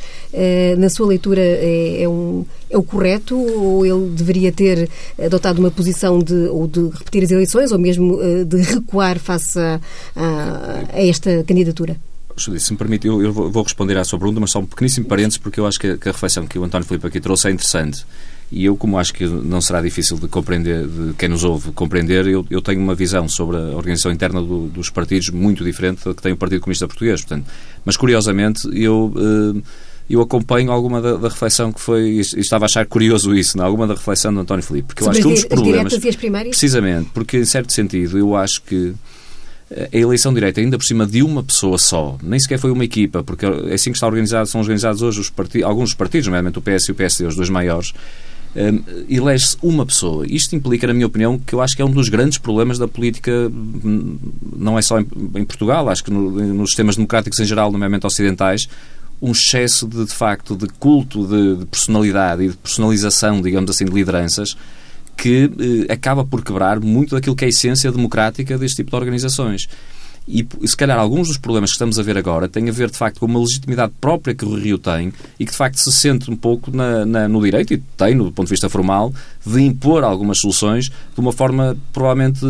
na 0.78 0.90
sua 0.90 1.08
leitura 1.08 1.42
é, 1.42 2.04
é, 2.04 2.10
um, 2.10 2.46
é 2.70 2.78
o 2.78 2.84
correto 2.84 3.38
ou 3.38 3.86
ele 3.86 4.10
deveria 4.10 4.52
ter 4.52 4.90
adotado 5.22 5.60
uma 5.60 5.72
posição 5.72 6.20
de 6.20 6.48
ou 6.48 6.68
de 6.68 6.90
repetir 6.90 7.24
as 7.24 7.32
eleições 7.32 7.72
ou 7.72 7.80
mesmo 7.80 8.20
de 8.46 8.62
recuar 8.62 9.20
face 9.20 9.60
a, 9.60 9.80
a, 10.16 10.84
a 10.94 11.06
esta 11.06 11.44
candidatura? 11.44 11.98
se 12.38 12.72
me 12.72 12.78
permite, 12.78 13.08
eu, 13.08 13.22
eu, 13.22 13.32
vou 13.32 13.64
responder 13.64 13.98
à 13.98 14.04
sua 14.04 14.18
pergunta, 14.18 14.40
mas 14.40 14.52
só 14.52 14.60
um 14.60 14.66
pequeníssimo 14.66 15.06
parênteses, 15.06 15.38
porque 15.38 15.60
eu 15.60 15.68
acho 15.68 15.80
que 15.80 15.88
a, 15.88 15.98
que 15.98 16.10
a 16.10 16.12
reflexão 16.12 16.48
que 16.48 16.58
o 16.58 16.64
António 16.64 16.88
Filipe 16.88 17.08
aqui 17.08 17.20
trouxe 17.20 17.48
é 17.48 17.52
interessante. 17.52 18.06
E 18.52 18.66
eu, 18.66 18.76
como 18.76 18.98
acho 18.98 19.14
que 19.14 19.26
não 19.26 19.62
será 19.62 19.82
difícil 19.82 20.18
de 20.18 20.28
compreender, 20.28 20.86
de 20.86 21.14
quem 21.14 21.30
nos 21.30 21.44
ouve 21.44 21.72
compreender, 21.72 22.28
eu, 22.28 22.46
eu 22.50 22.62
tenho 22.62 22.82
uma 22.82 22.94
visão 22.94 23.30
sobre 23.30 23.56
a 23.56 23.76
organização 23.76 24.12
interna 24.12 24.42
do, 24.42 24.68
dos 24.68 24.90
partidos 24.90 25.30
muito 25.30 25.64
diferente 25.64 26.04
da 26.04 26.14
que 26.14 26.22
tem 26.22 26.34
o 26.34 26.38
Partido 26.38 26.60
Comunista 26.60 26.86
Português. 26.88 27.22
Portanto, 27.22 27.48
mas, 27.86 27.96
curiosamente, 27.96 28.68
eu... 28.74 29.14
Eh, 29.16 29.92
eu 30.10 30.20
acompanho 30.20 30.74
alguma 30.74 31.02
da, 31.02 31.16
da, 31.16 31.30
reflexão 31.30 31.72
que 31.72 31.80
foi, 31.80 32.02
e 32.10 32.20
estava 32.20 32.66
a 32.66 32.68
achar 32.68 32.86
curioso 32.86 33.34
isso, 33.34 33.58
não? 33.58 33.64
alguma 33.64 33.88
da 33.88 33.94
reflexão 33.94 34.34
do 34.34 34.42
António 34.42 34.62
Filipe, 34.62 34.88
porque 34.88 35.04
eu 35.04 35.10
acho 35.10 35.22
que 35.22 35.28
um 35.28 35.34
dos 35.34 35.46
problemas, 35.46 35.94
precisamente, 36.50 37.10
porque 37.14 37.38
em 37.38 37.46
certo 37.46 37.72
sentido 37.72 38.18
eu 38.18 38.36
acho 38.36 38.62
que 38.64 38.94
a 39.72 39.98
eleição 39.98 40.34
direta, 40.34 40.60
ainda 40.60 40.78
por 40.78 40.84
cima 40.84 41.06
de 41.06 41.24
uma 41.24 41.42
pessoa 41.42 41.78
só, 41.78 42.18
nem 42.22 42.38
sequer 42.40 42.60
foi 42.60 42.72
uma 42.72 42.84
equipa, 42.84 43.24
porque 43.24 43.46
é 43.46 43.74
assim 43.74 43.92
que 43.92 43.98
está 43.98 44.06
organizado, 44.06 44.48
são 44.48 44.60
organizados 44.60 45.02
hoje 45.02 45.22
os 45.22 45.30
partidos, 45.30 45.66
alguns 45.66 45.94
partidos, 45.94 46.28
nomeadamente 46.28 46.60
o 46.60 46.62
PS 46.62 46.90
e 46.90 46.92
o 46.92 46.96
PSD, 46.96 47.28
os 47.28 47.36
dois 47.36 47.50
maiores, 47.50 47.94
um, 48.56 49.06
elege-se 49.10 49.58
uma 49.62 49.86
pessoa. 49.86 50.26
Isto 50.28 50.56
implica, 50.56 50.88
na 50.88 50.94
minha 50.94 51.08
opinião, 51.08 51.40
que 51.40 51.54
eu 51.54 51.62
acho 51.62 51.76
que 51.76 51.82
é 51.82 51.86
um 51.86 51.92
dos 51.92 52.10
grandes 52.10 52.38
problemas 52.38 52.78
da 52.78 52.88
política, 52.88 53.32
hum, 53.32 54.18
não 54.56 54.78
é 54.78 54.82
só 54.82 55.00
em, 55.00 55.08
em 55.36 55.46
Portugal, 55.46 55.88
acho 55.90 56.04
que 56.04 56.12
no, 56.12 56.32
nos 56.32 56.72
sistemas 56.72 56.96
democráticos 56.96 57.40
em 57.40 57.46
geral, 57.46 57.72
nomeadamente 57.72 58.06
ocidentais, 58.06 58.68
um 59.22 59.32
excesso 59.32 59.88
de, 59.88 60.06
de 60.06 60.14
facto 60.14 60.56
de 60.56 60.68
culto 60.68 61.28
de, 61.28 61.58
de, 61.58 61.66
personalidade 61.66 62.44
e 62.44 62.50
de 62.50 62.58
personalização, 62.58 63.42
digamos 63.42 63.70
assim, 63.70 63.86
de 63.86 63.92
lideranças 63.92 64.58
que 65.16 65.52
eh, 65.88 65.94
acaba 65.94 66.26
por 66.26 66.44
quebrar 66.44 66.80
muito 66.80 67.14
daquilo 67.14 67.36
que 67.36 67.46
é 67.46 67.48
a 67.48 67.50
essência 67.50 67.92
democrática 67.92 68.58
deste 68.58 68.78
tipo 68.78 68.90
de 68.90 68.96
organizações. 68.96 69.70
E, 70.28 70.48
se 70.66 70.78
calhar, 70.78 71.00
alguns 71.00 71.28
dos 71.28 71.38
problemas 71.38 71.72
que 71.72 71.76
estamos 71.76 71.98
a 71.98 72.04
ver 72.04 72.18
agora 72.18 72.48
têm 72.48 72.70
a 72.70 72.72
ver, 72.72 72.90
de 72.90 72.98
facto, 72.98 73.20
com 73.20 73.26
uma 73.26 73.40
legitimidade 73.40 73.92
própria 74.00 74.36
que 74.36 74.46
o 74.46 74.56
Rio 74.56 74.78
tem 74.78 75.12
e 75.40 75.46
que, 75.46 75.52
de 75.52 75.58
facto, 75.58 75.78
se 75.78 75.92
sente 75.92 76.30
um 76.30 76.36
pouco 76.36 76.70
na, 76.76 77.06
na, 77.06 77.28
no 77.28 77.42
direito, 77.42 77.74
e 77.74 77.78
tem, 77.98 78.14
no 78.14 78.32
ponto 78.32 78.48
de 78.48 78.52
vista 78.52 78.70
formal, 78.70 79.14
de 79.46 79.62
impor 79.62 80.04
algumas 80.04 80.40
soluções 80.40 80.86
de 80.86 81.20
uma 81.20 81.32
forma 81.32 81.76
provavelmente 81.92 82.46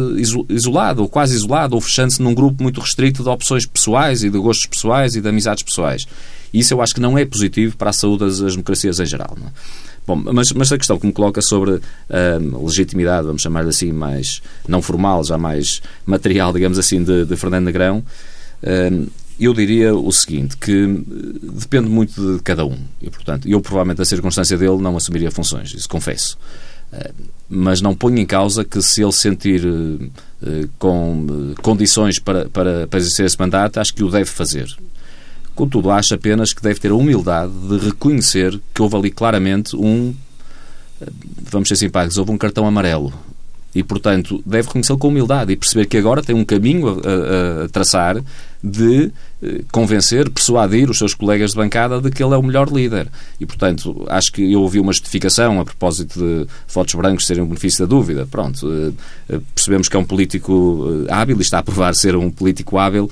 isolada, 0.50 1.02
ou 1.02 1.08
quase 1.08 1.34
isolada, 1.36 1.74
ou 1.74 1.82
fechando-se 1.82 2.22
num 2.22 2.34
grupo 2.34 2.62
muito 2.62 2.82
restrito 2.82 3.24
de 3.24 3.30
opções 3.30 3.66
pessoais 3.66 4.24
e 4.24 4.30
de 4.30 4.38
gostos 4.38 4.68
pessoais 4.68 5.16
e 5.16 5.22
de 5.22 5.30
amizades 5.30 5.64
pessoais. 5.64 6.06
Isso 6.54 6.74
eu 6.74 6.82
acho 6.82 6.94
que 6.94 7.02
não 7.02 7.18
é 7.18 7.26
positivo 7.26 7.78
para 7.78 7.92
a 7.92 7.94
saúde 7.94 8.26
das, 8.26 8.40
das 8.40 8.54
democracias 8.54 9.00
em 9.00 9.06
geral. 9.06 9.36
Não 9.40 9.48
é? 9.48 9.52
Bom, 10.06 10.16
mas, 10.16 10.52
mas 10.52 10.72
a 10.72 10.78
questão 10.78 10.98
que 11.00 11.06
me 11.06 11.14
coloca 11.14 11.42
sobre 11.42 11.80
a 12.10 12.38
uh, 12.40 12.66
legitimidade, 12.66 13.28
vamos 13.28 13.42
chamar 13.42 13.66
assim, 13.68 13.92
mais 13.92 14.42
não 14.68 14.82
formal, 14.82 15.24
já 15.24 15.38
mais 15.38 15.82
material, 16.06 16.52
digamos 16.54 16.80
assim, 16.80 17.04
de, 17.04 17.26
de 17.26 17.36
Fernando 17.36 17.66
Negrão, 17.66 18.00
uh, 18.64 19.12
eu 19.40 19.54
diria 19.54 19.96
o 19.96 20.12
seguinte, 20.12 20.58
que 20.58 21.04
depende 21.42 21.90
muito 21.90 22.36
de 22.36 22.44
cada 22.44 22.66
um. 22.66 22.78
E, 23.02 23.10
portanto, 23.10 23.48
eu 23.48 23.60
provavelmente, 23.62 24.00
na 24.00 24.06
circunstância 24.06 24.58
dele, 24.58 24.78
não 24.78 24.98
assumiria 24.98 25.32
funções, 25.32 25.74
isso 25.74 25.90
confesso. 25.90 26.38
Uh, 26.92 27.14
mas 27.48 27.82
não 27.82 27.96
ponho 27.96 28.18
em 28.18 28.26
causa 28.26 28.64
que 28.64 28.82
se 28.82 29.04
ele 29.04 29.12
sentir 29.12 29.62
com 30.80 31.54
condições 31.62 32.18
para, 32.18 32.46
para, 32.48 32.88
para 32.88 32.98
exercer 32.98 33.26
esse 33.26 33.38
mandato, 33.38 33.78
acho 33.78 33.94
que 33.94 34.04
o 34.04 34.10
deve 34.10 34.26
fazer. 34.26 34.74
Contudo, 35.56 35.92
acho 35.92 36.14
apenas 36.14 36.54
que 36.54 36.62
deve 36.62 36.80
ter 36.80 36.92
a 36.92 36.96
humildade 36.96 37.52
de 37.52 37.78
reconhecer 37.78 38.60
que 38.74 38.82
houve 38.82 38.96
ali 38.96 39.12
claramente 39.12 39.76
um, 39.76 40.14
vamos 41.50 41.68
ser 41.68 41.76
simpáticos, 41.76 42.18
houve 42.18 42.32
um 42.32 42.38
cartão 42.38 42.66
amarelo. 42.66 43.14
E, 43.74 43.84
portanto, 43.84 44.42
deve 44.46 44.68
reconhecê-lo 44.68 45.00
com 45.00 45.08
humildade 45.08 45.54
e 45.54 45.56
perceber 45.56 45.86
que 45.86 45.98
agora 45.98 46.22
tem 46.22 46.36
um 46.36 46.44
caminho 46.44 46.88
a, 46.88 46.92
a, 46.92 47.66
a 47.66 47.70
traçar 47.70 48.22
de 48.64 49.12
eh, 49.44 49.64
convencer, 49.72 50.30
persuadir 50.30 50.88
os 50.88 51.00
seus 51.00 51.16
colegas 51.16 51.52
de 51.52 51.58
bancada 51.58 52.00
de 52.00 52.12
que 52.12 52.24
ele 52.24 52.36
é 52.36 52.38
o 52.38 52.44
melhor 52.44 52.72
líder. 52.72 53.08
E, 53.40 53.46
portanto, 53.46 54.06
acho 54.08 54.32
que 54.32 54.54
eu 54.54 54.62
ouvi 54.62 54.80
uma 54.80 54.94
justificação 54.94 55.60
a 55.60 55.66
propósito 55.66 56.20
de 56.20 56.46
votos 56.72 56.94
brancos 56.94 57.26
serem 57.26 57.42
um 57.42 57.48
benefício 57.48 57.84
da 57.84 57.90
dúvida. 57.90 58.28
Pronto, 58.30 58.72
eh, 58.72 58.92
eh, 59.30 59.40
percebemos 59.56 59.90
que 59.90 59.98
é 59.98 60.00
um 60.00 60.04
político 60.04 61.06
hábil 61.10 61.38
e 61.40 61.42
está 61.42 61.58
a 61.58 61.64
provar 61.64 61.96
ser 61.96 62.16
um 62.16 62.30
político 62.30 62.78
hábil, 62.78 63.10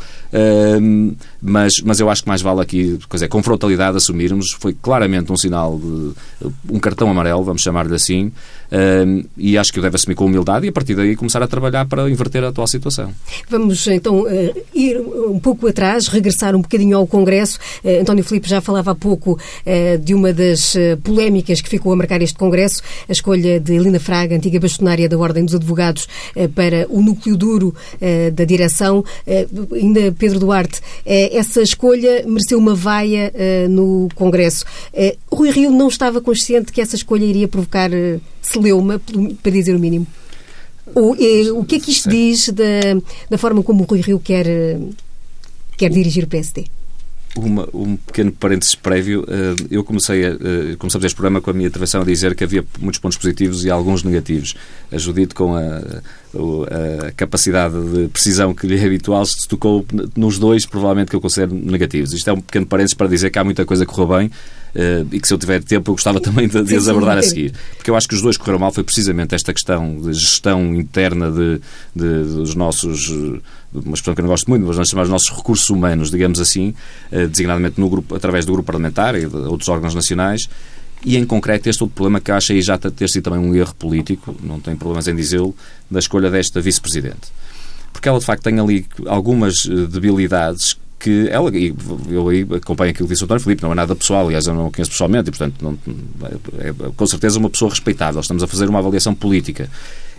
mas, 1.41 1.73
mas 1.83 1.99
eu 1.99 2.09
acho 2.09 2.23
que 2.23 2.29
mais 2.29 2.41
vale 2.41 2.61
aqui, 2.61 2.99
quer 3.09 3.15
dizer, 3.15 3.27
com 3.27 3.41
frontalidade 3.41 3.97
assumirmos, 3.97 4.51
foi 4.51 4.75
claramente 4.79 5.31
um 5.31 5.37
sinal 5.37 5.79
de 5.79 6.13
um 6.69 6.79
cartão 6.79 7.09
amarelo, 7.09 7.43
vamos 7.43 7.61
chamar-lhe 7.61 7.95
assim, 7.95 8.31
e 9.37 9.57
acho 9.57 9.71
que 9.73 9.79
o 9.79 9.81
deve 9.81 9.95
assumir 9.95 10.15
com 10.15 10.25
humildade 10.25 10.65
e 10.65 10.69
a 10.69 10.71
partir 10.71 10.95
daí 10.95 11.15
começar 11.15 11.41
a 11.41 11.47
trabalhar 11.47 11.87
para 11.87 12.09
inverter 12.09 12.43
a 12.43 12.49
atual 12.49 12.67
situação. 12.67 13.13
Vamos 13.49 13.85
então 13.87 14.25
ir 14.73 14.97
um 14.99 15.38
pouco 15.39 15.67
atrás, 15.67 16.07
regressar 16.07 16.55
um 16.55 16.61
bocadinho 16.61 16.97
ao 16.97 17.07
Congresso. 17.07 17.59
Uh, 17.83 18.01
António 18.01 18.23
Filipe 18.23 18.49
já 18.49 18.61
falava 18.61 18.91
há 18.91 18.95
pouco 18.95 19.33
uh, 19.33 19.97
de 19.97 20.13
uma 20.13 20.33
das 20.33 20.75
uh, 20.75 20.97
polémicas 21.03 21.61
que 21.61 21.69
ficou 21.69 21.91
a 21.93 21.95
marcar 21.95 22.21
este 22.21 22.37
Congresso, 22.37 22.81
a 23.07 23.11
escolha 23.11 23.59
de 23.59 23.73
Helena 23.73 23.99
Fraga, 23.99 24.35
antiga 24.35 24.59
bastonária 24.59 25.07
da 25.07 25.17
Ordem 25.17 25.45
dos 25.45 25.55
Advogados, 25.55 26.07
para 26.55 26.85
o 26.89 27.01
núcleo 27.01 27.35
duro 27.35 27.73
da 28.33 28.43
direção. 28.43 29.03
ainda 29.73 30.11
Pedro 30.17 30.39
Duarte, 30.39 30.81
essa 31.05 31.61
escolha 31.61 32.23
mereceu 32.25 32.57
uma 32.57 32.75
vaia 32.75 33.31
no 33.69 34.09
Congresso. 34.15 34.65
Rui 35.31 35.51
Rio 35.51 35.71
não 35.71 35.87
estava 35.87 36.21
consciente 36.21 36.71
que 36.71 36.81
essa 36.81 36.95
escolha 36.95 37.23
iria 37.23 37.47
provocar 37.47 37.89
celeuma, 38.41 39.01
para 39.41 39.51
dizer 39.51 39.75
o 39.75 39.79
mínimo. 39.79 40.07
O, 40.95 41.15
o 41.59 41.65
que 41.65 41.75
é 41.75 41.79
que 41.79 41.91
isto 41.91 42.09
diz 42.09 42.49
da, 42.49 42.63
da 43.29 43.37
forma 43.37 43.61
como 43.63 43.83
o 43.83 43.85
Rui 43.85 44.01
Rio 44.01 44.19
quer 44.19 44.45
quer 45.79 45.89
dirigir 45.89 46.25
o 46.25 46.27
PSD? 46.27 46.65
Uma, 47.37 47.69
um 47.73 47.95
pequeno 47.95 48.31
parênteses 48.31 48.75
prévio. 48.75 49.23
Eh, 49.27 49.55
eu 49.71 49.83
comecei 49.83 50.25
a, 50.25 50.29
eh, 50.29 50.75
comecei 50.77 50.99
este 51.05 51.15
programa 51.15 51.39
com 51.39 51.51
a 51.51 51.53
minha 51.53 51.67
intervenção 51.67 52.01
a 52.01 52.03
dizer 52.03 52.35
que 52.35 52.43
havia 52.43 52.65
muitos 52.79 52.99
pontos 52.99 53.17
positivos 53.17 53.63
e 53.63 53.69
alguns 53.69 54.03
negativos. 54.03 54.55
A 54.91 54.97
Judite, 54.97 55.33
com 55.35 55.55
a, 55.55 55.77
a 57.07 57.11
capacidade 57.15 57.75
de 57.93 58.07
precisão 58.09 58.53
que 58.53 58.67
lhe 58.67 58.77
é 58.77 58.85
habitual, 58.85 59.25
se 59.25 59.47
tocou 59.47 59.85
nos 60.17 60.37
dois, 60.37 60.65
provavelmente, 60.65 61.09
que 61.09 61.15
eu 61.15 61.21
considero 61.21 61.53
negativos. 61.53 62.13
Isto 62.13 62.29
é 62.29 62.33
um 62.33 62.41
pequeno 62.41 62.65
parênteses 62.65 62.95
para 62.95 63.07
dizer 63.07 63.29
que 63.29 63.39
há 63.39 63.43
muita 63.43 63.63
coisa 63.65 63.85
que 63.85 63.91
correu 63.91 64.17
bem 64.17 64.27
uh, 64.27 65.07
e 65.11 65.19
que 65.19 65.27
se 65.27 65.33
eu 65.33 65.37
tiver 65.37 65.63
tempo 65.63 65.91
eu 65.91 65.95
gostava 65.95 66.19
também 66.19 66.47
de, 66.47 66.63
de 66.63 66.75
as 66.75 66.87
abordar 66.87 67.17
a 67.17 67.23
seguir. 67.23 67.53
Porque 67.75 67.89
eu 67.89 67.95
acho 67.95 68.07
que 68.07 68.15
os 68.15 68.21
dois 68.21 68.37
correram 68.37 68.59
mal 68.59 68.71
foi 68.71 68.83
precisamente 68.83 69.33
esta 69.33 69.53
questão 69.53 69.99
de 69.99 70.13
gestão 70.13 70.75
interna 70.75 71.31
de, 71.31 71.61
de 71.95 72.23
dos 72.35 72.55
nossos, 72.55 73.11
uma 73.73 73.93
expressão 73.93 74.15
que 74.15 74.21
eu 74.21 74.23
não 74.23 74.29
gosto 74.29 74.49
muito, 74.49 74.65
mas 74.65 74.75
vamos 74.75 74.89
chamar 74.89 75.03
os 75.03 75.09
nossos 75.09 75.29
recursos 75.29 75.69
humanos, 75.69 76.09
digamos 76.09 76.39
assim, 76.39 76.73
uh, 77.11 77.27
designadamente 77.27 77.79
no 77.79 77.89
grupo, 77.89 78.15
através 78.15 78.45
do 78.45 78.51
grupo 78.53 78.65
parlamentar 78.65 79.15
e 79.15 79.27
de 79.27 79.35
outros 79.35 79.69
órgãos 79.69 79.93
nacionais, 79.93 80.49
e, 81.05 81.15
em 81.15 81.25
concreto, 81.25 81.69
este 81.69 81.81
outro 81.81 81.95
problema 81.95 82.19
que 82.19 82.31
acho 82.31 82.51
aí 82.51 82.61
já 82.61 82.77
ter 82.77 83.07
sido 83.09 83.23
também 83.23 83.39
um 83.39 83.55
erro 83.55 83.73
político, 83.75 84.35
não 84.43 84.59
tenho 84.59 84.77
problemas 84.77 85.07
em 85.07 85.15
dizê-lo, 85.15 85.55
da 85.89 85.99
escolha 85.99 86.29
desta 86.29 86.59
vice-presidente. 86.59 87.31
Porque 87.93 88.09
ela, 88.09 88.19
de 88.19 88.25
facto, 88.25 88.43
tem 88.43 88.59
ali 88.59 88.85
algumas 89.05 89.65
eh, 89.65 89.87
debilidades 89.87 90.77
que 90.99 91.29
ela, 91.29 91.49
e 91.55 91.73
eu 92.09 92.27
aí 92.27 92.45
acompanho 92.53 92.91
aquilo 92.91 93.07
que 93.07 93.13
disse 93.13 93.23
o 93.23 93.25
António 93.25 93.41
Filipe, 93.41 93.63
não 93.63 93.71
é 93.71 93.75
nada 93.75 93.95
pessoal, 93.95 94.25
aliás, 94.25 94.45
eu 94.45 94.53
não 94.53 94.67
a 94.67 94.71
conheço 94.71 94.91
pessoalmente, 94.91 95.29
e, 95.29 95.31
portanto, 95.31 95.55
não, 95.61 95.77
é, 96.59 96.69
é 96.69 96.73
com 96.95 97.07
certeza 97.07 97.39
uma 97.39 97.49
pessoa 97.49 97.71
respeitável. 97.71 98.19
Estamos 98.19 98.43
a 98.43 98.47
fazer 98.47 98.67
uma 98.67 98.79
avaliação 98.79 99.15
política. 99.15 99.69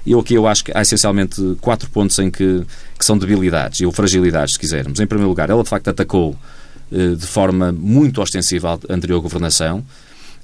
E 0.04 0.14
aqui 0.14 0.34
eu 0.34 0.46
acho 0.46 0.64
que 0.64 0.72
há 0.74 0.80
essencialmente 0.80 1.56
quatro 1.60 1.90
pontos 1.90 2.18
em 2.18 2.30
que, 2.30 2.64
que 2.98 3.04
são 3.04 3.18
debilidades, 3.18 3.80
ou 3.82 3.92
fragilidades, 3.92 4.54
se 4.54 4.58
quisermos. 4.58 4.98
Em 4.98 5.06
primeiro 5.06 5.28
lugar, 5.28 5.50
ela 5.50 5.62
de 5.62 5.68
facto 5.68 5.88
atacou 5.88 6.36
eh, 6.92 7.14
de 7.14 7.26
forma 7.26 7.70
muito 7.70 8.20
ostensiva 8.20 8.78
a 8.88 8.92
anterior 8.92 9.20
governação. 9.20 9.84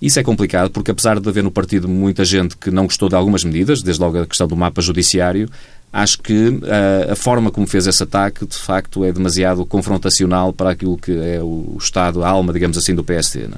Isso 0.00 0.20
é 0.20 0.22
complicado 0.22 0.70
porque, 0.70 0.90
apesar 0.90 1.18
de 1.18 1.28
haver 1.28 1.42
no 1.42 1.50
partido 1.50 1.88
muita 1.88 2.24
gente 2.24 2.56
que 2.56 2.70
não 2.70 2.84
gostou 2.84 3.08
de 3.08 3.14
algumas 3.14 3.42
medidas, 3.42 3.82
desde 3.82 4.02
logo 4.02 4.20
a 4.20 4.26
questão 4.26 4.46
do 4.46 4.54
mapa 4.54 4.82
judiciário, 4.82 5.48
acho 5.92 6.20
que 6.20 6.60
a, 7.08 7.12
a, 7.12 7.16
forma 7.16 7.50
como 7.50 7.66
fez 7.66 7.86
esse 7.86 8.02
ataque, 8.02 8.46
de 8.46 8.56
facto, 8.56 9.04
é 9.04 9.10
demasiado 9.10 9.64
confrontacional 9.64 10.52
para 10.52 10.70
aquilo 10.70 10.98
que 10.98 11.12
é 11.12 11.42
o, 11.42 11.76
Estado, 11.80 12.22
a 12.22 12.28
alma, 12.28 12.52
digamos 12.52 12.76
assim, 12.76 12.94
do 12.94 13.02
PSD. 13.02 13.48
Né? 13.48 13.56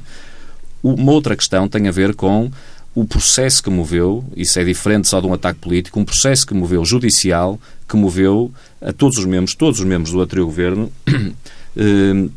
Uma 0.83 1.13
outra 1.13 1.37
questão 1.37 1.69
tem 1.69 1.89
a 1.89 1.91
ver 1.91 2.15
com 2.15 2.51
o 3.01 3.05
processo 3.05 3.63
que 3.63 3.71
moveu, 3.71 4.25
isso 4.37 4.59
é 4.59 4.65
diferente 4.65 5.07
só 5.07 5.21
de 5.21 5.27
um 5.29 5.33
ataque 5.33 5.61
político, 5.61 6.01
um 6.01 6.05
processo 6.05 6.45
que 6.45 6.53
moveu 6.53 6.85
judicial, 6.85 7.57
que 7.89 7.97
moveu 7.97 8.53
a 8.83 8.93
todos 8.93 9.19
os 9.19 9.25
membros, 9.25 9.55
todos 9.55 9.79
os 9.79 9.87
membros 9.87 10.11
do 10.11 10.21
anterior 10.21 10.47
governo, 10.47 10.91
eh, 11.07 12.29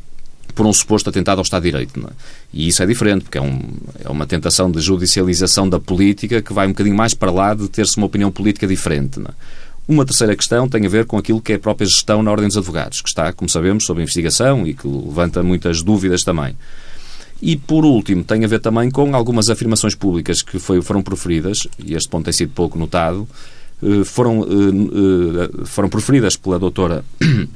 por 0.53 0.67
um 0.67 0.71
suposto 0.71 1.09
atentado 1.09 1.39
ao 1.39 1.41
Estado 1.41 1.63
de 1.63 1.71
Direito. 1.71 1.99
É? 1.99 2.11
E 2.53 2.67
isso 2.67 2.83
é 2.83 2.85
diferente, 2.85 3.23
porque 3.23 3.39
é, 3.39 3.41
um, 3.41 3.59
é, 4.05 4.09
uma 4.09 4.27
tentação 4.27 4.69
de 4.69 4.79
judicialização 4.79 5.67
da 5.67 5.79
política 5.79 6.43
que 6.43 6.53
vai 6.53 6.67
um 6.67 6.71
bocadinho 6.71 6.95
mais 6.95 7.15
para 7.15 7.31
lá 7.31 7.55
de 7.55 7.67
ter-se 7.67 7.97
uma 7.97 8.05
opinião 8.05 8.31
política 8.31 8.67
diferente. 8.67 9.19
É? 9.19 9.33
Uma 9.87 10.05
terceira 10.05 10.35
questão 10.35 10.69
tem 10.69 10.85
a 10.85 10.89
ver 10.89 11.05
com 11.05 11.17
aquilo 11.17 11.41
que 11.41 11.53
é 11.53 11.55
a 11.55 11.59
própria 11.59 11.87
gestão 11.87 12.21
na 12.21 12.29
Ordem 12.29 12.47
dos 12.47 12.57
Advogados, 12.57 13.01
que 13.01 13.09
está, 13.09 13.33
como 13.33 13.49
sabemos, 13.49 13.83
sob 13.83 13.99
investigação 13.99 14.67
e 14.67 14.75
que 14.75 14.87
levanta 14.87 15.41
muitas 15.41 15.81
dúvidas 15.81 16.23
também. 16.23 16.55
E, 17.41 17.55
por 17.55 17.83
último, 17.83 18.23
tem 18.23 18.45
a 18.45 18.47
ver 18.47 18.59
também 18.59 18.91
com 18.91 19.15
algumas 19.15 19.49
afirmações 19.49 19.95
públicas 19.95 20.41
que 20.41 20.59
foi, 20.59 20.81
foram 20.81 21.01
proferidas, 21.01 21.67
e 21.83 21.95
este 21.95 22.07
ponto 22.07 22.25
tem 22.25 22.33
sido 22.33 22.51
pouco 22.53 22.77
notado, 22.77 23.27
eh, 23.81 24.03
foram, 24.05 24.43
eh, 24.43 24.45
eh, 24.45 25.65
foram 25.65 25.89
proferidas 25.89 26.35
pela 26.35 26.59
doutora 26.59 27.03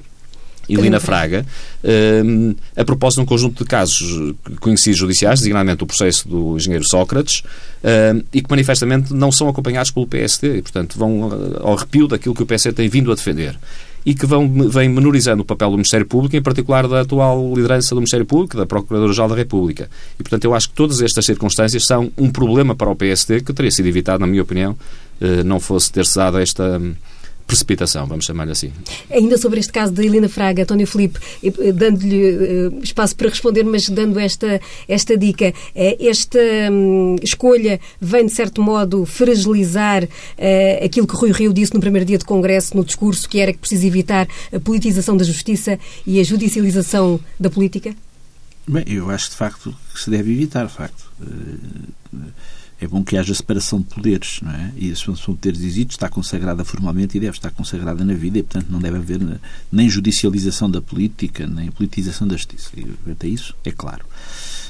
Helena 0.67 0.99
Fraga, 0.99 1.45
a 2.75 2.83
propósito 2.83 3.19
de 3.19 3.21
um 3.21 3.25
conjunto 3.27 3.63
de 3.63 3.69
casos 3.69 4.33
conhecidos 4.59 4.97
judiciais, 4.97 5.37
designadamente 5.37 5.83
o 5.83 5.85
processo 5.85 6.27
do 6.27 6.55
engenheiro 6.55 6.83
Sócrates, 6.83 7.43
e 8.33 8.41
que 8.41 8.49
manifestamente 8.49 9.13
não 9.13 9.31
são 9.31 9.47
acompanhados 9.47 9.91
pelo 9.91 10.07
PSD, 10.07 10.57
e, 10.57 10.61
portanto, 10.63 10.97
vão 10.97 11.29
ao 11.59 11.77
arrepio 11.77 12.07
daquilo 12.07 12.33
que 12.33 12.41
o 12.41 12.47
PSD 12.47 12.73
tem 12.73 12.89
vindo 12.89 13.11
a 13.11 13.15
defender 13.15 13.55
e 14.05 14.13
que 14.13 14.25
vão, 14.25 14.47
vem 14.69 14.87
menorizando 14.87 15.41
o 15.41 15.45
papel 15.45 15.69
do 15.71 15.77
Ministério 15.77 16.05
Público, 16.05 16.35
em 16.35 16.41
particular 16.41 16.87
da 16.87 17.01
atual 17.01 17.53
liderança 17.55 17.89
do 17.95 18.01
Ministério 18.01 18.25
Público, 18.25 18.55
da 18.55 18.65
Procuradora-Geral 18.65 19.29
da 19.29 19.35
República. 19.35 19.89
E, 20.19 20.23
portanto, 20.23 20.45
eu 20.45 20.53
acho 20.53 20.69
que 20.69 20.75
todas 20.75 21.01
estas 21.01 21.25
circunstâncias 21.25 21.85
são 21.85 22.11
um 22.15 22.29
problema 22.29 22.75
para 22.75 22.89
o 22.89 22.95
PSD 22.95 23.41
que 23.41 23.51
teria 23.51 23.71
sido 23.71 23.87
evitado, 23.87 24.19
na 24.19 24.27
minha 24.27 24.43
opinião, 24.43 24.77
eh, 25.19 25.43
não 25.43 25.59
fosse 25.59 25.91
ter-se 25.91 26.15
dado 26.15 26.37
esta 26.37 26.79
precipitação, 27.45 28.05
vamos 28.05 28.25
chamar-lhe 28.25 28.51
assim. 28.51 28.71
Ainda 29.11 29.37
sobre 29.37 29.59
este 29.59 29.71
caso 29.71 29.91
da 29.91 30.03
Helena 30.03 30.27
Fraga, 30.27 30.63
António 30.63 30.87
Filipe, 30.87 31.19
dando-lhe 31.73 32.67
uh, 32.67 32.79
espaço 32.83 33.15
para 33.15 33.29
responder, 33.29 33.63
mas 33.63 33.87
dando 33.89 34.19
esta, 34.19 34.59
esta 34.87 35.17
dica, 35.17 35.49
uh, 35.49 35.97
esta 35.99 36.39
um, 36.71 37.15
escolha 37.21 37.79
vem, 37.99 38.25
de 38.25 38.31
certo 38.31 38.61
modo, 38.61 39.05
fragilizar 39.05 40.03
uh, 40.03 40.85
aquilo 40.85 41.07
que 41.07 41.15
Rui 41.15 41.31
Rio 41.31 41.53
disse 41.53 41.73
no 41.73 41.79
primeiro 41.79 42.05
dia 42.05 42.17
de 42.17 42.25
Congresso, 42.25 42.75
no 42.75 42.83
discurso, 42.83 43.29
que 43.29 43.39
era 43.39 43.53
que 43.53 43.59
precisa 43.59 43.85
evitar 43.85 44.27
a 44.51 44.59
politização 44.59 45.15
da 45.15 45.23
justiça 45.23 45.79
e 46.05 46.19
a 46.19 46.23
judicialização 46.23 47.19
da 47.39 47.49
política? 47.49 47.95
Bem, 48.67 48.83
eu 48.87 49.11
acho 49.11 49.29
de 49.29 49.35
facto 49.35 49.75
que 49.93 50.01
se 50.01 50.09
deve 50.09 50.31
evitar, 50.31 50.65
de 50.65 50.73
facto. 50.73 51.05
É 52.79 52.87
bom 52.87 53.03
que 53.03 53.17
haja 53.17 53.33
separação 53.33 53.79
de 53.79 53.85
poderes, 53.85 54.39
não 54.41 54.51
é? 54.51 54.71
E 54.75 54.91
a 54.91 54.95
separação 54.95 55.33
de 55.33 55.39
poderes 55.39 55.61
existe, 55.61 55.91
está 55.91 56.09
consagrada 56.09 56.65
formalmente 56.65 57.17
e 57.17 57.19
deve 57.19 57.37
estar 57.37 57.51
consagrada 57.51 58.03
na 58.03 58.13
vida, 58.13 58.39
e 58.39 58.43
portanto 58.43 58.67
não 58.69 58.79
deve 58.79 58.97
haver 58.97 59.19
nem 59.71 59.89
judicialização 59.89 60.69
da 60.69 60.81
política, 60.81 61.47
nem 61.47 61.71
politização 61.71 62.27
da 62.27 62.35
justiça. 62.35 62.71
E 62.75 63.11
até 63.11 63.27
isso 63.27 63.55
é 63.63 63.71
claro. 63.71 64.05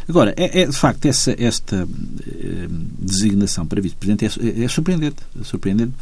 Agora, 0.08 0.34
é, 0.38 0.62
é 0.62 0.66
de 0.68 0.78
facto 0.78 1.06
essa, 1.08 1.36
esta 1.38 1.88
eh, 2.28 2.68
designação 3.00 3.66
para 3.66 3.82
vice-presidente 3.82 4.26
é, 4.26 4.64
é, 4.64 4.68
surpreendente. 4.68 5.18
É 5.40 5.44
surpreendente. 5.44 5.94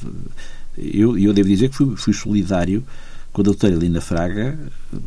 Eu, 0.77 1.17
eu 1.17 1.33
devo 1.33 1.47
dizer 1.47 1.69
que 1.69 1.75
fui, 1.75 1.95
fui 1.95 2.13
solidário 2.13 2.83
com 3.33 3.41
a 3.41 3.43
doutora 3.43 3.73
Helena 3.73 3.99
Fraga 3.99 4.57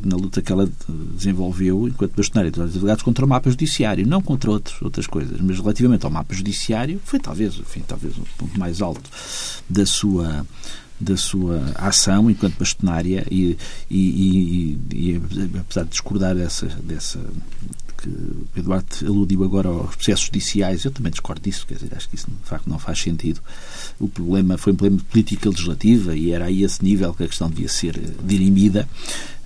na 0.04 0.16
luta 0.16 0.42
que 0.42 0.50
ela 0.50 0.68
desenvolveu 1.14 1.86
enquanto 1.86 2.16
bastonária 2.16 2.50
dos 2.50 2.60
advogados 2.60 3.04
contra 3.04 3.24
o 3.24 3.28
mapa 3.28 3.48
judiciário, 3.48 4.04
não 4.04 4.20
contra 4.20 4.50
outros, 4.50 4.82
outras 4.82 5.06
coisas, 5.06 5.40
mas 5.40 5.58
relativamente 5.58 6.04
ao 6.04 6.10
mapa 6.10 6.34
judiciário 6.34 7.00
foi 7.04 7.20
talvez, 7.20 7.56
enfim, 7.56 7.82
talvez 7.86 8.18
o 8.18 8.26
ponto 8.36 8.58
mais 8.58 8.82
alto 8.82 9.08
da 9.70 9.86
sua 9.86 10.44
da 10.98 11.16
sua 11.16 11.62
ação 11.74 12.30
enquanto 12.30 12.58
bastonária 12.58 13.26
e, 13.30 13.56
e, 13.90 13.98
e, 13.98 14.78
e 14.94 15.22
apesar 15.60 15.84
de 15.84 15.90
discordar 15.90 16.34
dessa, 16.34 16.66
dessa 16.82 17.20
que 18.06 18.58
o 18.58 18.60
Eduardo 18.60 18.86
aludiu 19.04 19.44
agora 19.44 19.68
aos 19.68 19.96
processos 19.96 20.26
judiciais, 20.26 20.84
eu 20.84 20.90
também 20.90 21.10
discordo 21.10 21.42
disso, 21.42 21.66
quer 21.66 21.74
dizer, 21.74 21.92
acho 21.96 22.08
que 22.08 22.14
isso 22.14 22.26
de 22.26 22.48
facto 22.48 22.68
não 22.68 22.78
faz 22.78 23.00
sentido. 23.00 23.40
O 23.98 24.08
problema 24.08 24.56
foi 24.56 24.72
um 24.72 24.76
problema 24.76 24.98
de 24.98 25.04
política 25.04 25.48
legislativa 25.48 26.14
e 26.16 26.32
era 26.32 26.46
aí 26.46 26.62
esse 26.62 26.84
nível 26.84 27.12
que 27.14 27.24
a 27.24 27.28
questão 27.28 27.48
devia 27.48 27.68
ser 27.68 27.96
eh, 27.96 28.10
dirimida. 28.22 28.88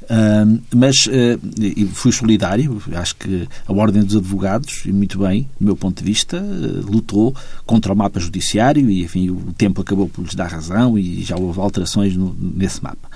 Uh, 0.02 0.60
mas 0.74 1.06
uh, 1.06 1.88
fui 1.92 2.10
solidário, 2.10 2.82
acho 2.96 3.14
que 3.14 3.48
a 3.64 3.72
Ordem 3.72 4.02
dos 4.02 4.16
Advogados, 4.16 4.82
e 4.84 4.92
muito 4.92 5.20
bem, 5.20 5.48
do 5.60 5.66
meu 5.66 5.76
ponto 5.76 5.98
de 5.98 6.04
vista, 6.04 6.42
uh, 6.42 6.90
lutou 6.90 7.32
contra 7.64 7.92
o 7.92 7.96
mapa 7.96 8.18
judiciário 8.18 8.90
e, 8.90 9.04
enfim, 9.04 9.30
o 9.30 9.54
tempo 9.56 9.80
acabou 9.80 10.08
por 10.08 10.22
lhes 10.24 10.34
dar 10.34 10.48
razão 10.48 10.98
e 10.98 11.22
já 11.22 11.36
houve 11.36 11.60
alterações 11.60 12.16
no, 12.16 12.34
nesse 12.40 12.82
mapa. 12.82 13.08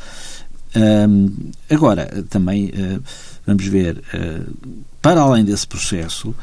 Agora, 1.70 2.24
também, 2.28 2.72
vamos 3.46 3.64
ver, 3.66 4.02
para 5.00 5.20
além 5.20 5.44
desse 5.44 5.66
processo, 5.66 6.34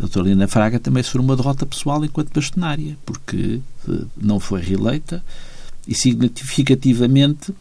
a 0.00 0.02
doutora 0.02 0.28
Lina 0.30 0.48
Fraga 0.48 0.80
também 0.80 1.02
sofreu 1.02 1.22
uma 1.22 1.36
derrota 1.36 1.66
pessoal 1.66 2.02
enquanto 2.02 2.32
bastonária, 2.32 2.96
porque 3.04 3.60
eh, 3.86 3.92
não 4.16 4.40
foi 4.40 4.62
reeleita 4.62 5.22
e 5.86 5.94
significativamente 5.94 7.54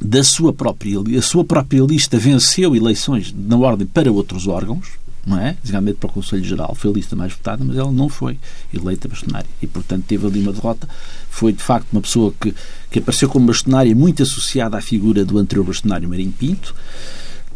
da 0.00 0.22
sua 0.22 0.52
própria 0.52 1.00
a 1.18 1.22
sua 1.22 1.44
própria 1.44 1.82
lista 1.82 2.16
venceu 2.16 2.76
eleições 2.76 3.34
na 3.36 3.56
ordem 3.56 3.88
para 3.88 4.12
outros 4.12 4.46
órgãos, 4.46 4.90
não 5.28 5.38
é? 5.38 5.56
Desigualmente 5.62 5.98
para 5.98 6.08
o 6.08 6.12
Conselho 6.12 6.44
Geral 6.44 6.74
foi 6.74 6.90
a 6.90 6.94
lista 6.94 7.14
mais 7.14 7.32
votada, 7.32 7.62
mas 7.64 7.76
ela 7.76 7.92
não 7.92 8.08
foi 8.08 8.38
eleita 8.72 9.06
bastonária 9.06 9.48
e 9.60 9.66
portanto 9.66 10.04
teve 10.06 10.26
ali 10.26 10.40
uma 10.40 10.52
derrota. 10.52 10.88
Foi 11.30 11.52
de 11.52 11.62
facto 11.62 11.86
uma 11.92 12.00
pessoa 12.00 12.32
que, 12.40 12.54
que 12.90 12.98
apareceu 12.98 13.28
como 13.28 13.46
bastonária 13.46 13.94
muito 13.94 14.22
associada 14.22 14.76
à 14.76 14.80
figura 14.80 15.24
do 15.24 15.38
anterior 15.38 15.64
bastonário 15.64 16.08
Marinho 16.08 16.32
Pinto. 16.32 16.74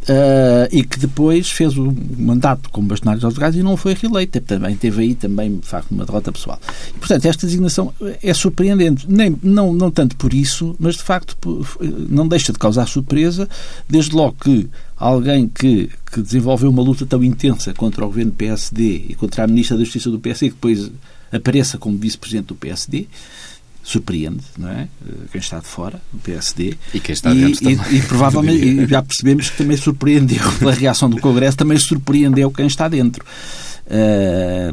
Uh, 0.03 0.67
e 0.73 0.83
que 0.83 0.99
depois 0.99 1.49
fez 1.49 1.79
o 1.79 1.95
mandato 2.19 2.69
como 2.71 2.89
bastonário 2.89 3.21
dos 3.21 3.27
advogados 3.29 3.57
e 3.57 3.63
não 3.63 3.77
foi 3.77 3.95
reeleita. 3.95 4.41
Também 4.41 4.75
teve 4.75 5.01
aí 5.01 5.15
também, 5.15 5.59
de 5.59 5.67
facto, 5.67 5.93
uma 5.93 6.05
derrota 6.05 6.33
pessoal. 6.33 6.61
E, 6.89 6.99
portanto, 6.99 7.25
esta 7.27 7.47
designação 7.47 7.95
é 8.21 8.35
surpreendente. 8.35 9.07
Nem, 9.09 9.37
não, 9.41 9.73
não 9.73 9.93
tanto 9.93 10.17
por 10.17 10.35
isso, 10.35 10.75
mas, 10.81 10.97
de 10.97 11.03
facto, 11.03 11.37
não 12.09 12.27
deixa 12.27 12.53
de 12.53 12.59
causar 12.59 12.87
surpresa, 12.89 13.49
desde 13.89 14.15
logo 14.17 14.37
que 14.43 14.69
alguém 14.97 15.49
que, 15.49 15.89
que 16.11 16.21
desenvolveu 16.21 16.71
uma 16.71 16.83
luta 16.83 17.07
tão 17.07 17.23
intensa 17.23 17.73
contra 17.73 18.05
o 18.05 18.09
governo 18.09 18.33
PSD 18.33 19.07
e 19.09 19.15
contra 19.15 19.45
a 19.45 19.47
Ministra 19.47 19.77
da 19.77 19.85
Justiça 19.85 20.11
do 20.11 20.19
PSD, 20.19 20.49
que 20.49 20.55
depois 20.55 20.91
apareça 21.33 21.79
como 21.79 21.97
vice-presidente 21.97 22.49
do 22.49 22.55
PSD, 22.55 23.07
surpreende, 23.83 24.45
não 24.57 24.69
é? 24.69 24.89
Eh, 25.07 25.13
quem 25.33 25.41
está 25.41 25.59
de 25.59 25.67
fora, 25.67 26.01
o 26.15 26.19
PSD. 26.19 26.77
E 26.95 27.01
quem 27.01 27.13
está 27.13 27.35
dentro 27.35 27.69
e, 27.69 27.77
também. 27.77 27.93
E, 27.93 27.99
e 27.99 28.03
provavelmente, 28.03 28.65
e 28.65 28.87
já 28.87 29.03
percebemos 29.03 29.51
que 29.51 29.59
também 29.59 29.77
surpreendeu, 29.77 30.51
pela 30.59 30.73
reação 30.73 31.11
do 31.11 31.21
Congresso, 31.21 31.57
também 31.57 31.79
surpreendeu 31.79 32.51
quem 32.51 32.67
está 32.67 32.89
dentro. 32.89 33.25
Uh, 33.85 34.73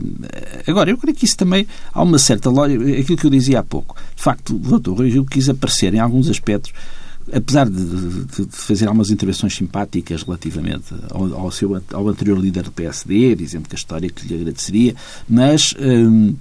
agora, 0.67 0.91
eu 0.91 0.97
creio 0.97 1.17
que 1.17 1.25
isso 1.25 1.35
também 1.35 1.67
há 1.91 2.03
uma 2.03 2.19
certa 2.19 2.49
lógica, 2.49 2.83
aquilo 2.83 3.17
que 3.17 3.25
eu 3.25 3.31
dizia 3.31 3.59
há 3.59 3.63
pouco. 3.63 3.95
De 4.15 4.21
facto, 4.21 4.55
o 4.55 4.59
doutor 4.59 4.97
Rui 4.97 5.09
Gil 5.09 5.25
quis 5.25 5.49
aparecer 5.49 5.93
em 5.93 5.99
alguns 5.99 6.29
aspectos, 6.29 6.71
apesar 7.33 7.67
de, 7.67 7.83
de, 7.83 8.45
de 8.45 8.55
fazer 8.55 8.85
algumas 8.85 9.09
intervenções 9.09 9.55
simpáticas 9.55 10.21
relativamente 10.21 10.93
ao, 11.09 11.33
ao, 11.33 11.51
seu, 11.51 11.81
ao 11.91 12.07
anterior 12.07 12.39
líder 12.39 12.63
do 12.63 12.71
PSD, 12.71 13.35
dizendo 13.35 13.67
que 13.67 13.75
a 13.75 13.79
história 13.79 14.09
que 14.09 14.27
lhe 14.27 14.35
agradeceria, 14.35 14.95
mas. 15.27 15.73
Eh, 15.79 16.35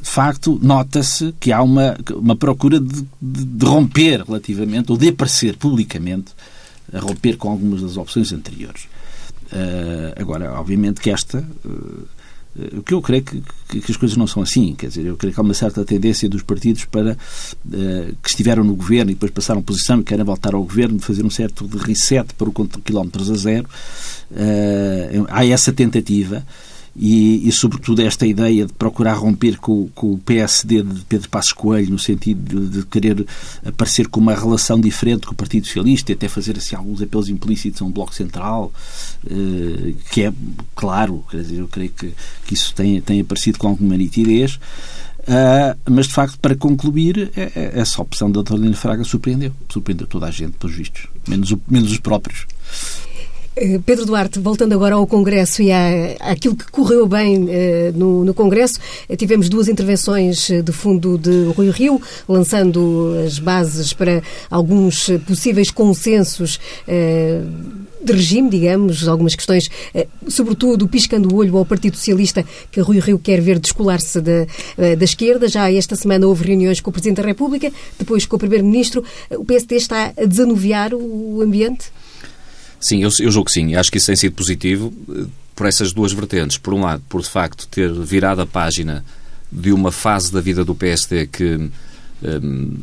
de 0.00 0.08
facto, 0.08 0.58
nota-se 0.62 1.34
que 1.40 1.52
há 1.52 1.62
uma, 1.62 1.96
uma 2.14 2.36
procura 2.36 2.78
de, 2.78 3.06
de, 3.20 3.44
de, 3.44 3.64
romper 3.66 4.22
relativamente, 4.22 4.92
ou 4.92 4.98
de 4.98 5.08
aparecer 5.08 5.56
publicamente, 5.56 6.32
a 6.92 6.98
romper 6.98 7.36
com 7.36 7.50
algumas 7.50 7.80
das 7.80 7.96
opções 7.96 8.32
anteriores. 8.32 8.86
Uh, 9.52 10.20
agora, 10.20 10.52
obviamente 10.58 11.00
que 11.00 11.10
esta. 11.10 11.46
Uh, 11.64 12.06
o 12.76 12.82
que 12.82 12.92
eu 12.92 13.00
creio 13.00 13.22
que, 13.22 13.42
que, 13.66 13.80
que, 13.80 13.90
as 13.90 13.96
coisas 13.96 14.14
não 14.14 14.26
são 14.26 14.42
assim, 14.42 14.74
quer 14.74 14.88
dizer, 14.88 15.06
eu 15.06 15.16
creio 15.16 15.32
que 15.32 15.40
há 15.40 15.42
uma 15.42 15.54
certa 15.54 15.86
tendência 15.86 16.28
dos 16.28 16.42
partidos 16.42 16.84
para 16.84 17.12
uh, 17.12 17.16
que 18.22 18.28
estiveram 18.28 18.62
no 18.62 18.74
governo 18.74 19.10
e 19.10 19.14
depois 19.14 19.32
passaram 19.32 19.62
posição 19.62 20.00
e 20.00 20.04
querem 20.04 20.22
voltar 20.22 20.54
ao 20.54 20.62
governo, 20.62 21.00
fazer 21.00 21.24
um 21.24 21.30
certo 21.30 21.66
reset 21.78 22.34
para 22.34 22.50
o 22.50 22.52
quilómetros 22.52 23.30
a 23.30 23.36
zero. 23.36 23.66
há 25.30 25.46
essa 25.46 25.72
tentativa 25.72 26.44
e, 26.94 27.48
e, 27.48 27.52
sobretudo, 27.52 28.02
esta 28.02 28.26
ideia 28.26 28.66
de 28.66 28.72
procurar 28.74 29.14
romper 29.14 29.56
com, 29.56 29.88
com, 29.94 30.12
o 30.12 30.18
PSD 30.18 30.82
de 30.82 31.00
Pedro 31.06 31.28
Passos 31.30 31.52
Coelho, 31.52 31.90
no 31.90 31.98
sentido 31.98 32.60
de, 32.60 32.80
de, 32.80 32.86
querer 32.86 33.26
aparecer 33.64 34.08
com 34.08 34.20
uma 34.20 34.34
relação 34.34 34.78
diferente 34.78 35.26
com 35.26 35.32
o 35.32 35.36
Partido 35.36 35.66
Socialista 35.66 36.12
e 36.12 36.14
até 36.14 36.28
fazer 36.28 36.56
assim, 36.58 36.76
alguns 36.76 37.00
apelos 37.00 37.30
implícitos 37.30 37.80
a 37.80 37.84
um 37.84 37.90
Bloco 37.90 38.14
Central, 38.14 38.70
eh, 39.26 39.94
que 40.10 40.22
é 40.22 40.32
claro, 40.74 41.24
quer 41.30 41.38
dizer, 41.38 41.60
eu 41.60 41.68
creio 41.68 41.90
que, 41.90 42.12
que 42.46 42.54
isso 42.54 42.74
tem, 42.74 43.00
tem 43.00 43.20
aparecido 43.20 43.58
com 43.58 43.68
alguma 43.68 43.96
nitidez. 43.96 44.58
Uh, 45.22 45.78
mas, 45.88 46.08
de 46.08 46.14
facto, 46.14 46.36
para 46.40 46.56
concluir, 46.56 47.30
é, 47.36 47.52
é, 47.54 47.72
essa 47.74 48.02
opção 48.02 48.28
da 48.28 48.42
Doutora 48.42 48.74
Fraga 48.74 49.04
surpreendeu. 49.04 49.52
Surpreendeu 49.68 50.06
toda 50.06 50.26
a 50.26 50.30
gente, 50.32 50.54
pelos 50.58 50.74
vistos. 50.74 51.06
Menos, 51.28 51.52
o, 51.52 51.60
menos 51.68 51.92
os 51.92 51.98
próprios. 51.98 52.44
Eh, 53.54 53.78
Pedro 53.84 54.06
Duarte, 54.06 54.38
voltando 54.38 54.72
agora 54.72 54.94
ao 54.94 55.06
Congresso 55.06 55.62
e 55.62 55.70
à, 55.70 56.16
àquilo 56.20 56.56
que 56.56 56.70
correu 56.70 57.06
bem 57.06 57.44
uh, 57.44 57.48
no, 57.94 58.24
no, 58.24 58.32
Congresso, 58.32 58.78
uh, 59.08 59.16
tivemos 59.16 59.50
duas 59.50 59.68
intervenções 59.68 60.48
de 60.48 60.72
fundo 60.72 61.18
de 61.18 61.52
Rui 61.54 61.70
Rio, 61.70 62.00
lançando 62.26 63.14
as 63.26 63.38
bases 63.38 63.92
para 63.92 64.22
alguns 64.50 65.10
possíveis 65.26 65.70
consensos 65.70 66.58
de 68.02 68.12
regime, 68.12 68.50
digamos, 68.50 69.06
algumas 69.06 69.34
questões, 69.34 69.68
sobretudo 70.28 70.88
piscando 70.88 71.32
o 71.32 71.36
olho 71.36 71.56
ao 71.56 71.64
Partido 71.64 71.96
Socialista, 71.96 72.44
que 72.70 72.80
Rui 72.80 72.98
Rio 72.98 73.18
quer 73.18 73.40
ver 73.40 73.58
descolar-se 73.58 74.20
da, 74.20 74.46
da 74.96 75.04
esquerda. 75.04 75.48
Já 75.48 75.70
esta 75.72 75.94
semana 75.94 76.26
houve 76.26 76.44
reuniões 76.44 76.80
com 76.80 76.90
o 76.90 76.92
Presidente 76.92 77.20
da 77.20 77.26
República, 77.26 77.70
depois 77.98 78.26
com 78.26 78.36
o 78.36 78.38
Primeiro-Ministro. 78.38 79.04
O 79.30 79.44
PSD 79.44 79.76
está 79.76 80.12
a 80.16 80.24
desanuviar 80.24 80.92
o 80.94 81.40
ambiente? 81.42 81.92
Sim, 82.82 83.02
eu, 83.02 83.10
eu 83.20 83.30
julgo 83.30 83.46
que 83.46 83.52
sim. 83.52 83.76
Acho 83.76 83.90
que 83.90 83.98
isso 83.98 84.08
tem 84.08 84.16
sido 84.16 84.34
positivo 84.34 84.92
eh, 85.08 85.24
por 85.54 85.66
essas 85.66 85.92
duas 85.92 86.12
vertentes. 86.12 86.58
Por 86.58 86.74
um 86.74 86.80
lado, 86.80 87.02
por 87.08 87.22
de 87.22 87.30
facto 87.30 87.66
ter 87.68 87.90
virado 87.92 88.42
a 88.42 88.46
página 88.46 89.04
de 89.50 89.72
uma 89.72 89.92
fase 89.92 90.32
da 90.32 90.40
vida 90.40 90.64
do 90.64 90.74
PSD 90.74 91.28
que. 91.28 91.54
Um, 91.54 91.70
ehm, 92.24 92.76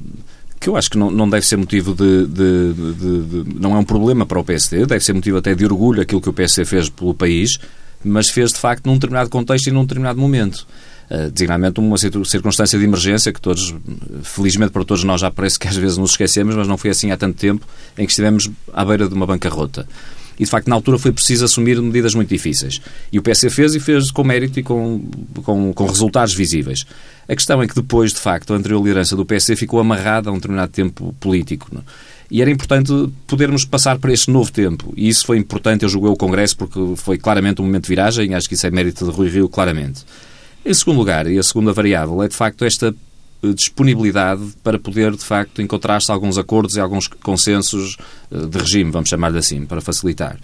que 0.60 0.68
eu 0.68 0.76
acho 0.76 0.90
que 0.90 0.98
não, 0.98 1.10
não 1.10 1.30
deve 1.30 1.46
ser 1.46 1.56
motivo 1.56 1.96
de, 1.96 2.26
de, 2.26 2.74
de, 2.74 3.44
de, 3.44 3.60
Não 3.62 3.78
é 3.78 3.80
um 3.80 3.84
problema 3.84 4.26
para 4.26 4.38
o 4.40 4.44
PSD, 4.44 4.86
deve 4.86 5.04
ser 5.04 5.14
motivo 5.14 5.38
até 5.38 5.56
de 5.56 5.64
orgulho 5.64 6.02
aquilo 6.02 6.20
que 6.20 6.28
o 6.28 6.34
PSD 6.34 6.66
fez 6.66 6.90
pelo 6.90 7.14
país, 7.14 7.58
mas 8.04 8.28
fez 8.30 8.52
de 8.52 8.60
facto 8.60 8.86
num 8.86 8.96
determinado 8.96 9.30
contexto 9.30 9.68
e 9.68 9.72
num 9.72 9.84
determinado 9.84 10.20
momento. 10.20 10.68
Uh, 11.10 11.32
designadamente 11.32 11.80
uma 11.80 11.98
circunstância 11.98 12.78
de 12.78 12.86
emergência 12.86 13.34
que 13.34 13.42
todos, 13.42 13.74
felizmente 14.22 14.72
para 14.72 14.84
todos 14.86 15.04
nós, 15.04 15.22
já 15.22 15.32
parece 15.32 15.58
que 15.58 15.68
às 15.68 15.76
vezes 15.76 15.98
nos 15.98 16.12
esquecemos, 16.12 16.56
mas 16.56 16.68
não 16.68 16.78
foi 16.78 16.92
assim 16.92 17.10
há 17.10 17.18
tanto 17.18 17.36
tempo 17.36 17.66
em 17.98 18.06
que 18.06 18.12
estivemos 18.12 18.48
à 18.72 18.86
beira 18.86 19.08
de 19.08 19.16
uma 19.16 19.26
bancarrota. 19.26 19.88
E, 20.40 20.46
de 20.46 20.50
facto, 20.50 20.70
na 20.70 20.76
altura 20.76 20.98
foi 20.98 21.12
preciso 21.12 21.44
assumir 21.44 21.82
medidas 21.82 22.16
muito 22.16 22.30
difíceis. 22.30 22.80
E 23.12 23.20
o 23.20 23.22
PS 23.22 23.48
fez 23.50 23.76
e 23.76 23.80
fez 23.80 24.10
com 24.10 24.24
mérito 24.24 24.60
e 24.60 24.64
com, 24.64 25.04
com, 25.44 25.74
com 25.74 25.86
resultados 25.86 26.34
visíveis. 26.34 26.86
A 27.28 27.36
questão 27.36 27.62
é 27.62 27.68
que 27.68 27.76
depois, 27.76 28.14
de 28.14 28.20
facto, 28.20 28.54
a 28.54 28.56
anterior 28.56 28.82
liderança 28.82 29.18
do 29.18 29.26
PS 29.26 29.48
ficou 29.58 29.82
amarrada 29.82 30.30
a 30.30 30.32
um 30.32 30.36
determinado 30.36 30.72
tempo 30.72 31.14
político. 31.20 31.68
Não? 31.74 31.84
E 32.32 32.42
era 32.42 32.50
importante 32.50 32.92
podermos 33.28 33.66
passar 33.66 34.00
para 34.00 34.14
este 34.14 34.32
novo 34.32 34.50
tempo. 34.50 34.94
E 34.96 35.10
isso 35.10 35.26
foi 35.26 35.38
importante, 35.38 35.84
eu 35.84 35.90
julguei 35.90 36.10
o 36.10 36.16
Congresso, 36.16 36.56
porque 36.56 36.80
foi 36.96 37.18
claramente 37.18 37.62
um 37.62 37.66
momento 37.66 37.84
de 37.84 37.90
viragem, 37.90 38.34
acho 38.34 38.48
que 38.48 38.54
isso 38.54 38.66
é 38.66 38.72
mérito 38.72 39.04
de 39.06 39.12
Rui 39.12 39.28
Rio, 39.28 39.50
claramente. 39.50 40.06
Em 40.70 40.74
segundo 40.76 40.98
lugar, 40.98 41.26
e 41.26 41.40
a 41.40 41.42
segunda 41.42 41.74
variável, 41.74 42.22
é 42.22 42.28
de 42.28 42.36
facto 42.36 42.64
esta 42.64 42.94
eh, 43.42 43.54
disponibilidade 43.54 44.54
para 44.64 44.78
poder, 44.78 45.16
de 45.16 45.26
facto, 45.26 45.64
encontrar-se 45.64 46.12
alguns 46.12 46.38
acordos 46.38 46.76
e 46.76 46.80
alguns 46.80 47.08
consensos 47.08 47.98
eh, 48.32 48.46
de 48.46 48.56
regime, 48.56 48.92
vamos 48.92 49.10
chamar-lhe 49.10 49.40
assim, 49.40 49.66
para 49.66 49.82
facilitar. 49.82 50.38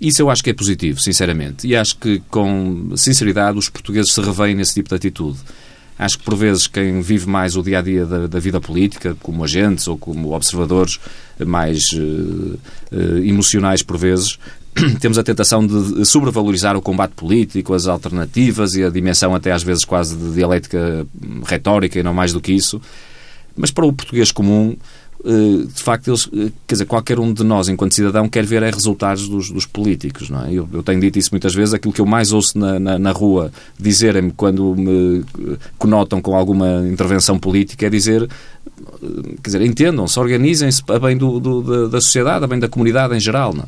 Isso 0.00 0.20
eu 0.20 0.30
acho 0.30 0.42
que 0.42 0.50
é 0.50 0.52
positivo, 0.52 1.00
sinceramente. 1.00 1.64
E 1.64 1.76
acho 1.76 1.96
que, 1.96 2.20
com 2.28 2.90
sinceridade, 2.96 3.56
os 3.56 3.68
portugueses 3.68 4.12
se 4.12 4.20
revêem 4.20 4.56
nesse 4.56 4.74
tipo 4.74 4.88
de 4.88 4.96
atitude. 4.96 5.38
Acho 5.98 6.18
que, 6.18 6.24
por 6.24 6.36
vezes, 6.36 6.66
quem 6.66 7.00
vive 7.00 7.26
mais 7.26 7.56
o 7.56 7.62
dia 7.62 7.78
a 7.78 7.82
dia 7.82 8.04
da, 8.04 8.26
da 8.26 8.38
vida 8.38 8.60
política, 8.60 9.16
como 9.22 9.42
agentes 9.42 9.88
ou 9.88 9.96
como 9.96 10.34
observadores 10.34 11.00
mais 11.44 11.90
uh, 11.92 12.58
uh, 12.92 13.18
emocionais, 13.24 13.82
por 13.82 13.96
vezes, 13.96 14.38
temos 15.00 15.18
a 15.18 15.22
tentação 15.22 15.66
de 15.66 16.04
sobrevalorizar 16.04 16.76
o 16.76 16.82
combate 16.82 17.12
político, 17.12 17.72
as 17.72 17.86
alternativas 17.86 18.74
e 18.74 18.84
a 18.84 18.90
dimensão, 18.90 19.34
até 19.34 19.52
às 19.52 19.62
vezes, 19.62 19.84
quase 19.84 20.14
de 20.16 20.34
dialética 20.34 21.06
retórica 21.46 21.98
e 21.98 22.02
não 22.02 22.12
mais 22.12 22.32
do 22.32 22.40
que 22.42 22.52
isso. 22.52 22.80
Mas 23.56 23.70
para 23.70 23.86
o 23.86 23.92
português 23.92 24.30
comum, 24.30 24.76
de 25.26 25.82
facto, 25.82 26.08
eles, 26.08 26.28
eh, 26.32 26.52
quer 26.66 26.74
dizer, 26.74 26.84
qualquer 26.84 27.18
um 27.18 27.32
de 27.32 27.42
nós, 27.42 27.68
enquanto 27.68 27.94
cidadão, 27.94 28.28
quer 28.28 28.46
ver 28.46 28.62
é 28.62 28.70
resultados 28.70 29.28
dos, 29.28 29.50
dos 29.50 29.66
políticos, 29.66 30.30
não 30.30 30.44
é? 30.44 30.52
Eu, 30.52 30.68
eu, 30.72 30.82
tenho 30.84 31.00
dito 31.00 31.18
isso 31.18 31.30
muitas 31.32 31.52
vezes, 31.52 31.74
aquilo 31.74 31.92
que 31.92 32.00
eu 32.00 32.06
mais 32.06 32.32
ouço 32.32 32.56
na, 32.56 32.78
na, 32.78 32.98
na 32.98 33.10
rua 33.10 33.50
dizerem-me 33.78 34.30
quando 34.30 34.76
me 34.76 35.24
conotam 35.78 36.20
com 36.22 36.36
alguma 36.36 36.86
intervenção 36.88 37.38
política 37.38 37.86
é 37.86 37.90
dizer, 37.90 38.22
eh, 38.22 39.06
quer 39.42 39.50
dizer, 39.50 39.62
entendam-se, 39.62 40.18
organizem-se 40.18 40.82
a 40.88 40.98
bem 40.98 41.16
do, 41.16 41.40
do, 41.40 41.88
da 41.88 42.00
sociedade, 42.00 42.44
a 42.44 42.48
bem 42.48 42.60
da 42.60 42.68
comunidade 42.68 43.14
em 43.16 43.20
geral, 43.20 43.52
não 43.52 43.64
é? 43.64 43.66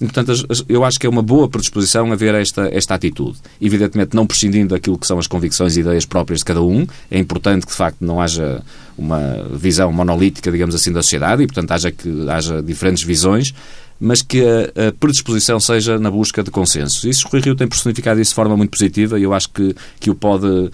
E, 0.00 0.04
portanto, 0.04 0.32
eu 0.68 0.84
acho 0.84 0.98
que 0.98 1.06
é 1.06 1.10
uma 1.10 1.22
boa 1.22 1.48
predisposição 1.48 2.10
a 2.12 2.16
ver 2.16 2.34
esta, 2.34 2.68
esta 2.72 2.94
atitude. 2.94 3.38
Evidentemente, 3.60 4.14
não 4.14 4.26
prescindindo 4.26 4.74
daquilo 4.74 4.98
que 4.98 5.06
são 5.06 5.18
as 5.18 5.26
convicções 5.26 5.76
e 5.76 5.80
ideias 5.80 6.04
próprias 6.04 6.40
de 6.40 6.44
cada 6.44 6.62
um. 6.62 6.86
É 7.10 7.18
importante 7.18 7.66
que, 7.66 7.72
de 7.72 7.76
facto, 7.76 7.98
não 8.00 8.20
haja 8.20 8.62
uma 8.96 9.48
visão 9.52 9.92
monolítica, 9.92 10.50
digamos 10.50 10.74
assim, 10.74 10.92
da 10.92 11.02
sociedade 11.02 11.42
e, 11.42 11.46
portanto, 11.46 11.70
haja, 11.72 11.90
que, 11.90 12.28
haja 12.28 12.62
diferentes 12.62 13.02
visões 13.02 13.54
mas 14.00 14.20
que 14.22 14.44
a, 14.44 14.88
a, 14.88 14.92
predisposição 14.92 15.60
seja 15.60 15.98
na 15.98 16.10
busca 16.10 16.42
de 16.42 16.50
consenso. 16.50 17.08
Isso 17.08 17.26
o 17.26 17.30
Rui 17.30 17.40
Rio 17.40 17.54
tem 17.54 17.66
personificado 17.66 18.20
isso 18.20 18.32
de 18.32 18.34
forma 18.34 18.56
muito 18.56 18.70
positiva 18.70 19.18
e 19.18 19.22
eu 19.22 19.32
acho 19.32 19.48
que, 19.50 19.74
que 20.00 20.10
o 20.10 20.14
pode 20.14 20.70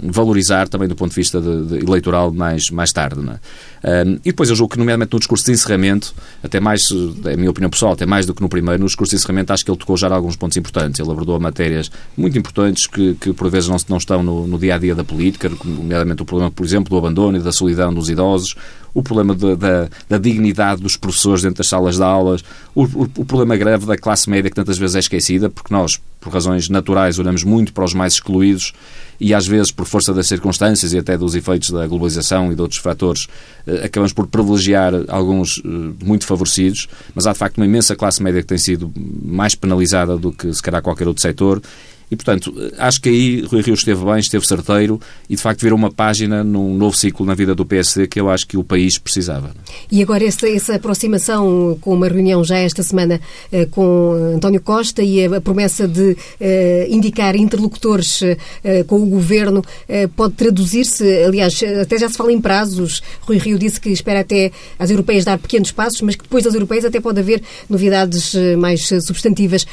valorizar 0.00 0.68
também 0.68 0.88
do 0.88 0.94
ponto 0.94 1.10
de 1.10 1.16
vista 1.16 1.40
de, 1.40 1.66
de 1.66 1.84
eleitoral 1.84 2.32
mais, 2.32 2.70
mais 2.70 2.92
tarde. 2.92 3.20
É? 3.82 4.04
Um, 4.04 4.14
e 4.14 4.30
depois 4.30 4.48
eu 4.48 4.56
julgo 4.56 4.72
que, 4.72 4.78
nomeadamente 4.78 5.12
no 5.12 5.18
discurso 5.18 5.44
de 5.44 5.52
encerramento, 5.52 6.14
até 6.42 6.60
mais, 6.60 6.82
é 7.24 7.34
a 7.34 7.36
minha 7.36 7.50
opinião 7.50 7.70
pessoal, 7.70 7.92
até 7.92 8.06
mais 8.06 8.26
do 8.26 8.34
que 8.34 8.42
no 8.42 8.48
primeiro, 8.48 8.80
no 8.80 8.86
discurso 8.86 9.10
de 9.10 9.16
encerramento 9.16 9.52
acho 9.52 9.64
que 9.64 9.70
ele 9.70 9.78
tocou 9.78 9.96
já 9.96 10.08
alguns 10.08 10.36
pontos 10.36 10.56
importantes. 10.56 11.00
Ele 11.00 11.10
abordou 11.10 11.38
matérias 11.40 11.90
muito 12.16 12.38
importantes 12.38 12.86
que, 12.86 13.14
que 13.14 13.32
por 13.32 13.50
vezes 13.50 13.68
não, 13.68 13.76
não 13.88 13.96
estão 13.96 14.22
no, 14.22 14.46
no 14.46 14.58
dia 14.58 14.76
a 14.76 14.78
dia 14.78 14.94
da 14.94 15.04
política, 15.04 15.50
nomeadamente 15.64 16.22
o 16.22 16.24
problema, 16.24 16.50
por 16.50 16.64
exemplo, 16.64 16.90
do 16.90 16.98
abandono 16.98 17.38
e 17.38 17.40
da 17.40 17.52
solidão 17.52 17.92
dos 17.92 18.08
idosos, 18.08 18.54
o 18.94 19.02
problema 19.02 19.34
de, 19.34 19.54
da, 19.54 19.88
da, 20.08 20.18
dignidade 20.18 20.82
dos 20.82 20.96
professores 20.96 21.42
dentro 21.42 21.58
das 21.58 21.68
salas 21.68 21.96
de 21.96 22.02
aulas, 22.02 22.42
o, 22.74 22.84
o, 22.84 23.02
o, 23.18 23.24
problema 23.24 23.56
grave 23.56 23.86
da 23.86 23.96
classe 23.96 24.28
média 24.28 24.50
que 24.50 24.56
tantas 24.56 24.78
vezes 24.78 24.96
é 24.96 24.98
esquecida, 24.98 25.48
porque 25.50 25.72
nós, 25.72 26.00
por 26.20 26.32
razões 26.32 26.68
naturais, 26.68 27.18
olhamos 27.18 27.44
muito 27.44 27.72
para 27.72 27.84
os 27.84 27.94
mais 27.94 28.14
excluídos 28.14 28.72
e 29.20 29.34
às 29.34 29.46
vezes, 29.46 29.70
por 29.70 29.86
força 29.86 30.14
das 30.14 30.26
circunstâncias 30.26 30.92
e 30.92 30.98
até 30.98 31.16
dos 31.16 31.34
efeitos 31.34 31.70
da 31.70 31.86
globalização 31.86 32.52
e 32.52 32.54
de 32.54 32.62
outros 32.62 32.80
fatores, 32.80 33.26
eh, 33.66 33.84
acabamos 33.84 34.12
por 34.12 34.26
privilegiar 34.26 34.92
alguns 35.08 35.58
eh, 35.64 36.04
muito 36.04 36.26
favorecidos, 36.26 36.88
mas 37.14 37.26
há 37.26 37.32
de 37.32 37.38
facto 37.38 37.58
uma 37.58 37.66
imensa 37.66 37.96
classe 37.96 38.22
média 38.22 38.40
que 38.40 38.46
tem 38.46 38.58
sido 38.58 38.92
mais 38.96 39.54
penalizada 39.54 40.16
do 40.16 40.32
que 40.32 40.52
se 40.52 40.62
calhar 40.62 40.82
qualquer 40.82 41.08
outro 41.08 41.22
setor 41.22 41.60
e, 42.10 42.16
portanto, 42.16 42.54
acho 42.78 43.00
que 43.00 43.08
aí 43.08 43.40
Rui 43.42 43.62
Rio 43.62 43.74
esteve 43.74 44.04
bem, 44.04 44.18
esteve 44.18 44.46
certeiro 44.46 45.00
e, 45.28 45.36
de 45.36 45.42
facto, 45.42 45.60
virou 45.60 45.78
uma 45.78 45.90
página 45.90 46.42
num 46.42 46.74
novo 46.74 46.96
ciclo 46.96 47.26
na 47.26 47.34
vida 47.34 47.54
do 47.54 47.66
PSD 47.66 48.06
que 48.06 48.20
eu 48.20 48.30
acho 48.30 48.46
que 48.46 48.56
o 48.56 48.64
país 48.64 48.98
precisava. 48.98 49.50
E 49.90 50.02
agora 50.02 50.24
essa, 50.24 50.48
essa 50.48 50.74
aproximação 50.76 51.76
com 51.80 51.94
uma 51.94 52.08
reunião 52.08 52.42
já 52.42 52.58
esta 52.58 52.82
semana 52.82 53.20
eh, 53.52 53.66
com 53.66 54.32
António 54.36 54.60
Costa 54.60 55.02
e 55.02 55.24
a, 55.24 55.40
promessa 55.40 55.86
de 55.86 56.16
eh, 56.40 56.86
indicar 56.90 57.36
interlocutores 57.36 58.22
eh, 58.22 58.84
com 58.84 59.02
o 59.02 59.06
Governo 59.06 59.64
pode 60.14 60.34
traduzir-se, 60.34 61.04
aliás, 61.24 61.60
até 61.80 61.98
já 61.98 62.08
se 62.08 62.16
fala 62.16 62.32
em 62.32 62.40
prazos. 62.40 63.02
Rui 63.22 63.38
Rio 63.38 63.58
disse 63.58 63.80
que 63.80 63.90
espera 63.90 64.20
até 64.20 64.50
as 64.78 64.90
europeias 64.90 65.24
dar 65.24 65.38
pequenos 65.38 65.72
passos, 65.72 66.00
mas 66.02 66.14
que 66.14 66.22
depois 66.22 66.44
das 66.44 66.54
europeias 66.54 66.84
até 66.84 67.00
pode 67.00 67.20
haver 67.20 67.42
novidades 67.68 68.34
mais 68.56 68.86
substantivas. 69.02 69.66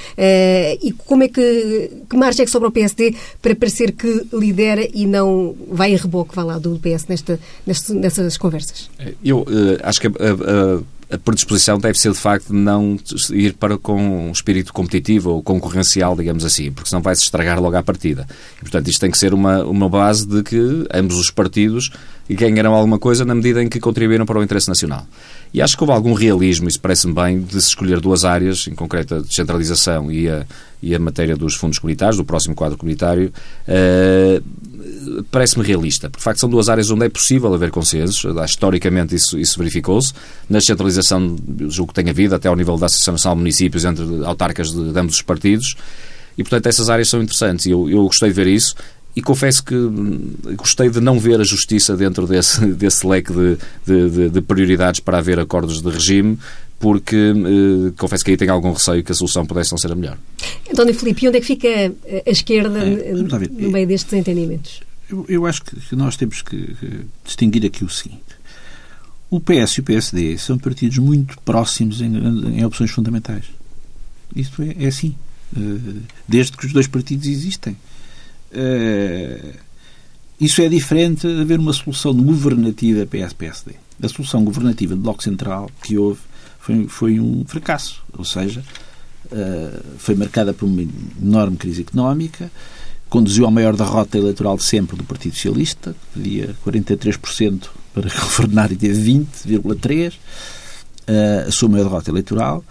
E 0.81 0.91
como 1.05 1.23
é 1.23 1.27
que, 1.27 1.91
que 2.09 2.15
margem 2.25 2.43
é 2.43 2.45
que 2.45 2.51
sobra 2.51 2.67
ao 2.67 2.71
PSD 2.71 3.15
para 3.41 3.55
parecer 3.55 3.91
que 3.91 4.27
lidera 4.33 4.87
e 4.93 5.05
não 5.05 5.55
vai 5.69 5.93
em 5.93 5.95
reboque, 5.95 6.35
vá 6.35 6.43
lá, 6.43 6.57
do 6.57 6.79
PS 6.79 7.07
nesta, 7.07 7.39
nessas 7.65 8.37
conversas? 8.37 8.89
Eu 9.23 9.39
uh, 9.39 9.45
acho 9.83 10.01
que 10.01 10.07
a, 10.07 10.11
a, 10.11 11.15
a, 11.15 11.17
predisposição 11.19 11.77
deve 11.77 11.99
ser, 11.99 12.11
de 12.11 12.17
facto, 12.17 12.53
não 12.53 12.97
ir 13.31 13.53
para 13.53 13.77
com 13.77 14.27
um 14.27 14.31
espírito 14.31 14.73
competitivo 14.73 15.31
ou 15.31 15.43
concorrencial, 15.43 16.15
digamos 16.15 16.43
assim, 16.43 16.71
porque 16.71 16.89
senão 16.89 17.01
vai-se 17.01 17.23
estragar 17.23 17.61
logo 17.61 17.75
à 17.75 17.83
partida. 17.83 18.27
E, 18.57 18.61
portanto, 18.61 18.87
isto 18.87 18.99
tem 18.99 19.11
que 19.11 19.17
ser 19.17 19.33
uma, 19.33 19.63
uma 19.63 19.87
base 19.87 20.27
de 20.27 20.41
que 20.43 20.87
ambos 20.93 21.17
os 21.17 21.29
partidos 21.29 21.91
ganharão 22.27 22.73
alguma 22.73 22.97
coisa 22.97 23.23
na 23.23 23.35
medida 23.35 23.61
em 23.61 23.69
que 23.69 23.79
contribuíram 23.79 24.25
para 24.25 24.39
o 24.39 24.43
interesse 24.43 24.67
nacional. 24.67 25.05
E 25.55 25.61
acho 25.61 25.77
que 25.77 25.83
houve 25.83 25.93
algum 25.93 26.11
realismo, 26.11 26.67
isso 26.67 26.81
parece-me 26.81 27.13
bem, 27.13 27.39
de 27.39 27.61
se 27.61 27.69
escolher 27.69 28.01
duas 28.01 28.25
áreas, 28.25 28.67
em 28.67 28.75
concreto 28.75 29.15
a 29.15 29.19
descentralização 29.21 30.11
e 30.11 30.27
a, 30.27 30.45
e 30.83 30.93
a 30.93 30.99
matéria 30.99 31.33
dos 31.33 31.55
fundos 31.55 31.79
comunitários, 31.79 32.17
do 32.17 32.25
próximo 32.25 32.53
quadro 32.53 32.77
comunitário, 32.77 33.31
uh, 33.65 35.23
parece-me 35.31 35.65
realista. 35.65 36.09
Porque, 36.09 36.19
de 36.19 36.25
facto, 36.25 36.39
são 36.39 36.49
duas 36.49 36.67
áreas 36.67 36.91
onde 36.91 37.05
é 37.05 37.09
possível 37.09 37.53
haver 37.53 37.71
consensos. 37.71 38.25
Historicamente, 38.45 39.15
isso, 39.15 39.39
isso 39.39 39.57
verificou-se. 39.57 40.11
Na 40.49 40.59
descentralização, 40.59 41.37
julgo 41.69 41.93
que 41.93 42.01
tem 42.01 42.09
havido, 42.09 42.35
até 42.35 42.49
ao 42.49 42.55
nível 42.57 42.75
da 42.77 42.87
Associação 42.87 43.13
Nacional 43.13 43.35
de 43.37 43.39
Municípios, 43.39 43.85
entre 43.85 44.03
autarcas 44.25 44.73
de, 44.73 44.91
de 44.91 44.99
ambos 44.99 45.15
os 45.15 45.21
partidos. 45.21 45.77
E, 46.37 46.43
portanto, 46.43 46.67
essas 46.67 46.89
áreas 46.89 47.07
são 47.07 47.21
interessantes. 47.21 47.65
E 47.65 47.71
eu, 47.71 47.89
eu 47.89 48.03
gostei 48.03 48.27
de 48.27 48.35
ver 48.35 48.47
isso 48.47 48.75
e 49.15 49.21
confesso 49.21 49.63
que 49.63 49.75
gostei 50.55 50.89
de 50.89 50.99
não 50.99 51.19
ver 51.19 51.39
a 51.39 51.43
justiça 51.43 51.95
dentro 51.95 52.27
desse, 52.27 52.65
desse 52.73 53.07
leque 53.07 53.31
de, 53.31 53.57
de, 53.85 54.29
de 54.29 54.41
prioridades 54.41 54.99
para 54.99 55.17
haver 55.17 55.39
acordos 55.39 55.81
de 55.81 55.89
regime, 55.89 56.37
porque 56.79 57.15
eh, 57.15 57.93
confesso 57.97 58.25
que 58.25 58.31
aí 58.31 58.37
tenho 58.37 58.51
algum 58.51 58.73
receio 58.73 59.03
que 59.03 59.11
a 59.11 59.15
solução 59.15 59.45
pudesse 59.45 59.71
não 59.71 59.77
ser 59.77 59.91
a 59.91 59.95
melhor. 59.95 60.17
António 60.69 60.93
Filipe, 60.93 61.27
onde 61.27 61.37
é 61.37 61.41
que 61.41 61.47
fica 61.47 61.69
a 62.25 62.29
esquerda 62.29 62.79
é, 62.79 63.13
no 63.13 63.71
meio 63.71 63.87
destes 63.87 64.11
entendimentos? 64.13 64.81
Eu, 65.09 65.25
eu 65.29 65.45
acho 65.45 65.63
que 65.63 65.95
nós 65.95 66.17
temos 66.17 66.41
que 66.41 66.75
distinguir 67.23 67.65
aqui 67.65 67.85
o 67.85 67.89
seguinte. 67.89 68.23
O 69.29 69.39
PS 69.39 69.73
e 69.77 69.79
o 69.79 69.83
PSD 69.83 70.37
são 70.37 70.57
partidos 70.57 70.97
muito 70.97 71.39
próximos 71.41 72.01
em, 72.01 72.15
em 72.15 72.65
opções 72.65 72.91
fundamentais. 72.91 73.45
Isto 74.35 74.61
é, 74.61 74.75
é 74.79 74.87
assim. 74.87 75.15
Eh, 75.55 76.01
desde 76.27 76.57
que 76.57 76.65
os 76.65 76.73
dois 76.73 76.87
partidos 76.87 77.27
existem. 77.27 77.75
Uh, 78.55 79.53
isso 80.39 80.61
é 80.61 80.67
diferente 80.67 81.27
de 81.27 81.41
haver 81.41 81.59
uma 81.59 81.73
solução 81.73 82.13
governativa 82.13 83.05
PS-PSD. 83.05 83.75
A 84.01 84.07
solução 84.09 84.43
governativa 84.43 84.93
de 84.93 85.01
Bloco 85.01 85.23
Central 85.23 85.69
que 85.81 85.97
houve 85.97 86.19
foi, 86.59 86.87
foi 86.87 87.19
um 87.19 87.45
fracasso. 87.45 88.03
Ou 88.17 88.25
seja, 88.25 88.63
uh, 89.27 89.83
foi 89.97 90.15
marcada 90.15 90.53
por 90.53 90.65
uma 90.65 90.81
enorme 91.21 91.57
crise 91.57 91.81
económica, 91.81 92.51
conduziu 93.09 93.45
à 93.45 93.51
maior 93.51 93.75
derrota 93.75 94.17
eleitoral 94.17 94.57
de 94.57 94.63
sempre 94.63 94.97
do 94.97 95.03
Partido 95.03 95.35
Socialista, 95.35 95.95
que 96.13 96.19
pedia 96.19 96.55
43% 96.65 97.67
para 97.93 98.09
governar 98.19 98.71
e 98.71 98.75
teve 98.75 99.13
20,3%, 99.13 100.13
uh, 100.13 101.47
a 101.47 101.51
sua 101.51 101.69
maior 101.69 101.85
derrota 101.85 102.09
eleitoral. 102.09 102.63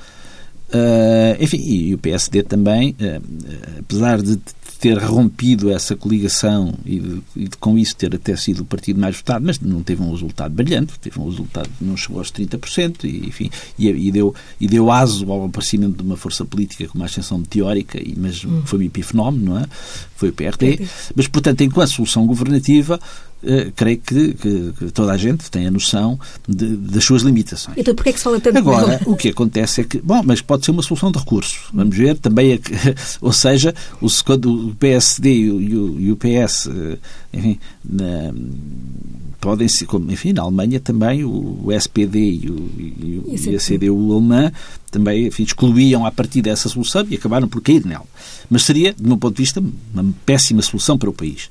Uh, 0.71 1.43
enfim, 1.43 1.59
e 1.59 1.95
o 1.95 1.99
PSD 1.99 2.43
também, 2.43 2.97
uh, 3.01 3.79
apesar 3.79 4.21
de 4.21 4.39
ter 4.85 4.99
rompido 4.99 5.71
essa 5.71 5.97
coligação 5.97 6.75
e, 6.85 7.01
de, 7.01 7.23
e 7.37 7.49
de, 7.49 7.57
com 7.57 7.79
isso 7.79 7.97
ter 7.97 8.15
até 8.15 8.37
sido 8.37 8.61
o 8.61 8.65
partido 8.67 9.01
mais 9.01 9.17
votado, 9.17 9.43
mas 9.43 9.59
não 9.59 9.83
teve 9.83 10.03
um 10.03 10.11
resultado 10.11 10.53
brilhante, 10.53 10.99
teve 11.01 11.19
um 11.19 11.25
resultado 11.25 11.71
não 11.81 11.97
chegou 11.97 12.19
aos 12.19 12.31
30%, 12.31 13.05
e, 13.05 13.27
enfim, 13.27 13.51
e, 13.79 13.89
e, 13.89 14.13
deu, 14.13 14.35
e 14.61 14.67
deu 14.67 14.91
aso 14.91 15.31
ao 15.33 15.47
aparecimento 15.47 15.97
de 15.97 16.03
uma 16.03 16.19
força 16.19 16.45
política 16.45 16.87
com 16.87 16.99
uma 16.99 17.07
ascensão 17.07 17.43
teórica, 17.43 17.99
e, 17.99 18.15
mas 18.15 18.45
hum. 18.45 18.61
foi 18.67 18.81
um 18.81 18.83
epifenómeno, 18.83 19.55
não 19.55 19.59
é? 19.59 19.67
Foi 20.17 20.29
o 20.29 20.33
PRT. 20.33 20.87
Mas, 21.17 21.29
portanto, 21.29 21.63
enquanto 21.63 21.89
solução 21.89 22.27
governativa, 22.27 23.01
uh, 23.45 23.73
creio 23.75 23.99
que, 23.99 24.35
que, 24.35 24.73
que, 24.79 24.91
toda 24.93 25.13
a 25.13 25.17
gente 25.17 25.51
tem 25.51 25.67
a 25.67 25.71
noção 25.71 26.19
de, 26.49 26.77
das 26.77 27.05
suas 27.05 27.23
limitações. 27.23 27.77
Então, 27.77 27.95
porquê 27.95 28.11
é 28.11 28.13
que 28.13 28.19
se 28.19 28.25
fala 28.25 28.41
tanto 28.41 28.59
Agora, 28.59 29.01
o 29.07 29.17
que 29.17 29.29
acontece 29.29 29.83
é 29.83 29.85
que, 29.85 30.01
bom, 30.01 30.23
mas 30.25 30.41
pode 30.41 30.65
ser 30.65 30.71
uma 30.71 30.83
solução 30.83 31.13
de 31.13 31.19
recurso. 31.19 31.69
Vamos 31.73 31.97
ver, 31.97 32.19
também, 32.19 32.53
é 32.53 32.59
que, 32.59 32.73
ou 33.21 33.33
seja, 33.33 33.75
o, 34.01 34.07
quando 34.25 34.69
o 34.69 34.75
PSD 34.75 35.33
e 35.33 35.51
o, 35.51 36.01
e 36.01 36.13
o 36.13 36.17
PS, 36.17 36.69
enfim, 37.33 37.59
na, 37.85 38.33
podem 39.45 39.69
ser, 39.69 39.85
como, 39.85 40.11
enfim, 40.11 40.33
na 40.33 40.41
Alemanha 40.41 40.81
também 40.81 41.23
o, 41.23 41.71
SPD 41.71 42.19
e, 42.19 42.51
o, 42.51 42.71
e, 42.79 43.51
e 43.51 43.55
a 43.55 43.59
CDU 43.59 44.13
alemã 44.13 44.51
também 44.91 45.27
enfim, 45.27 45.43
excluíam 45.43 46.07
a 46.07 46.11
partir 46.11 46.41
dessa 46.41 46.69
solução 46.69 47.05
e 47.11 47.17
acabaram 47.17 47.47
por 47.47 47.61
cair 47.61 47.85
nela. 47.85 48.07
Mas 48.49 48.63
seria, 48.63 48.95
do 48.95 49.07
meu 49.07 49.17
ponto 49.19 49.37
de 49.37 49.43
vista, 49.43 49.63
uma 49.93 50.15
péssima 50.25 50.63
solução 50.63 50.97
para 50.97 51.11
o 51.11 51.13
país. 51.13 51.51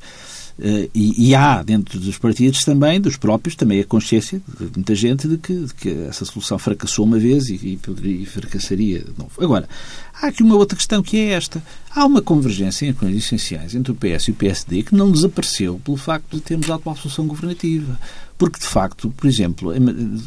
Uh, 0.57 0.87
e, 0.93 1.29
e, 1.29 1.35
há 1.35 1.63
dentro 1.63 1.99
dos 1.99 2.17
partidos 2.19 2.63
também, 2.63 3.01
dos 3.01 3.17
próprios, 3.17 3.55
também 3.55 3.79
a 3.79 3.83
consciência 3.83 4.39
de 4.59 4.69
muita 4.75 4.93
gente 4.93 5.27
de 5.27 5.37
que, 5.37 5.53
de 5.53 5.73
que 5.73 5.89
essa 6.07 6.25
solução 6.25 6.59
fracassou 6.59 7.05
uma 7.05 7.17
vez 7.17 7.49
e, 7.49 7.55
e, 7.55 7.77
poderia, 7.77 8.21
e 8.21 8.25
fracassaria 8.25 8.99
de 8.99 9.17
novo. 9.17 9.31
Agora, 9.39 9.67
há 10.13 10.27
aqui 10.27 10.43
uma 10.43 10.55
outra 10.55 10.77
questão 10.77 11.01
que 11.01 11.17
é 11.17 11.29
esta. 11.29 11.61
Há 11.89 12.05
uma 12.05 12.21
convergência 12.21 12.85
em 12.85 12.93
coisas 12.93 13.23
essenciais 13.23 13.73
entre 13.73 13.91
o 13.91 13.95
PS 13.95 14.27
e 14.27 14.31
o 14.31 14.35
PSD 14.35 14.83
que 14.83 14.95
não 14.95 15.11
desapareceu 15.11 15.81
pelo 15.83 15.97
facto 15.97 16.35
de 16.35 16.41
termos 16.41 16.69
a 16.69 16.75
atual 16.75 16.95
solução 16.95 17.25
governativa. 17.25 17.99
Porque, 18.43 18.59
de 18.59 18.65
facto, 18.65 19.09
por 19.15 19.25
exemplo, 19.25 19.73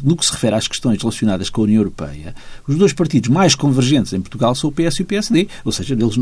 no 0.03 0.17
que 0.17 0.25
se 0.25 0.31
refere 0.31 0.55
às 0.55 0.67
questões 0.67 0.99
relacionadas 0.99 1.51
com 1.51 1.61
a 1.61 1.63
União 1.65 1.81
Europeia, 1.81 2.33
os 2.67 2.75
dois 2.75 2.91
partidos 2.91 3.29
mais 3.29 3.53
convergentes 3.53 4.11
em 4.11 4.19
Portugal 4.19 4.55
são 4.55 4.71
o 4.71 4.73
PS 4.73 4.95
e 4.95 5.01
o 5.03 5.05
PSD. 5.05 5.47
Ou 5.63 5.71
seja, 5.71 5.93
eles, 5.93 6.19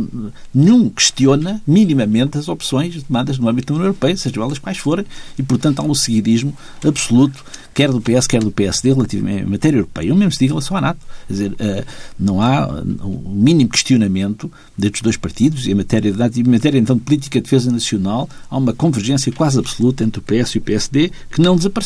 nenhum 0.54 0.89
questiona 0.89 1.62
minimamente 1.66 2.38
as 2.38 2.50
opções 2.50 3.02
tomadas 3.02 3.38
no 3.38 3.48
âmbito 3.48 3.68
da 3.68 3.76
União 3.76 3.88
Europeia, 3.88 4.18
sejam 4.18 4.43
elas 4.43 4.60
quais 4.60 4.78
forem, 4.78 5.06
e, 5.39 5.43
portanto, 5.43 5.80
há 5.80 5.84
um 5.84 5.96
seguidismo 5.96 6.54
absoluto, 6.86 7.46
quer 7.74 7.89
do 7.89 8.02
PS, 8.02 8.28
quer 8.28 8.43
do 8.43 8.52
PSD, 8.52 8.91
relativamente 8.91 9.43
à 9.43 9.48
matéria 9.48 9.78
europeia. 9.78 10.14
O 10.14 10.18
mesmo 10.18 10.34
se 10.34 10.39
diga 10.39 10.52
em 10.52 10.56
relação 10.56 10.76
à 10.76 10.82
NATO. 10.82 11.00
Quer 11.28 11.34
dizer, 11.34 11.56
eh, 11.60 11.86
não 12.20 12.41
há 12.41 12.68
o 12.68 13.30
mínimo 13.34 13.70
questionamento 13.70 14.52
destes 14.78 15.02
dois 15.02 15.16
partidos, 15.16 15.66
e 15.66 15.74
matéria 15.74 16.12
de 16.12 16.18
NATO, 16.18 16.38
e 16.38 16.41
em 16.41 16.43
matéria, 16.43 16.78
então, 16.78 16.98
de 16.98 17.04
política 17.04 17.39
de 17.39 17.43
defesa 17.43 17.72
nacional, 17.72 18.30
há 18.50 18.58
uma 18.58 18.74
convergência 18.74 19.32
quase 19.32 19.58
absoluta 19.58 20.04
entre 20.04 20.20
o 20.20 20.22
PS 20.22 20.56
e 20.56 20.58
o 20.58 20.62
PSD, 20.62 21.12
que 21.32 21.39
não 21.39 21.56
desapareceu 21.56 21.84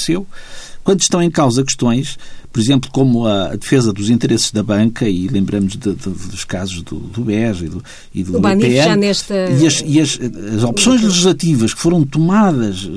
Quando 0.84 1.02
estão 1.02 1.22
em 1.22 1.30
causa 1.30 1.64
questões, 1.64 2.18
por 2.52 2.60
exemplo, 2.60 2.90
como 2.92 3.28
a 3.28 3.56
defesa 3.56 3.94
dos 3.94 4.10
interesses 4.10 4.52
da 4.52 4.64
banca, 4.64 5.08
e 5.08 5.28
lembramos 5.28 5.74
de, 5.74 5.94
de, 5.94 6.10
dos 6.10 6.44
casos 6.44 6.82
do, 6.82 6.98
do 6.98 7.24
BES 7.24 7.62
e 7.62 7.70
do, 7.70 7.84
e 8.16 8.24
do 8.24 8.40
BPN, 8.40 8.76
já 8.76 8.96
nesta... 8.96 9.36
e, 9.52 9.68
as, 9.68 9.84
e 9.86 10.00
as, 10.00 10.20
as 10.56 10.64
opções 10.64 11.02
legislativas 11.02 11.74
que 11.74 11.80
foram 11.80 12.04
tomadas 12.04 12.90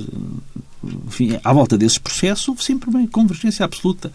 enfim, 1.06 1.38
à 1.44 1.52
volta 1.52 1.78
desses 1.78 1.98
processos, 1.98 2.48
houve 2.48 2.64
sempre 2.64 2.90
uma 2.90 3.06
convergência 3.06 3.64
absoluta 3.64 4.10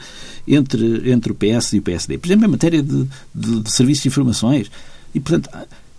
entre, 0.47 1.11
entre 1.11 1.31
o 1.31 1.35
PS 1.35 1.73
e 1.73 1.79
o 1.79 1.81
PSD. 1.81 2.17
Por 2.17 2.27
exemplo, 2.27 2.45
em 2.45 2.51
matéria 2.51 2.83
de, 2.83 3.07
de, 3.33 3.59
de 3.61 3.71
serviços 3.71 4.03
de 4.03 4.09
informações. 4.09 4.69
E, 5.15 5.19
portanto, 5.19 5.49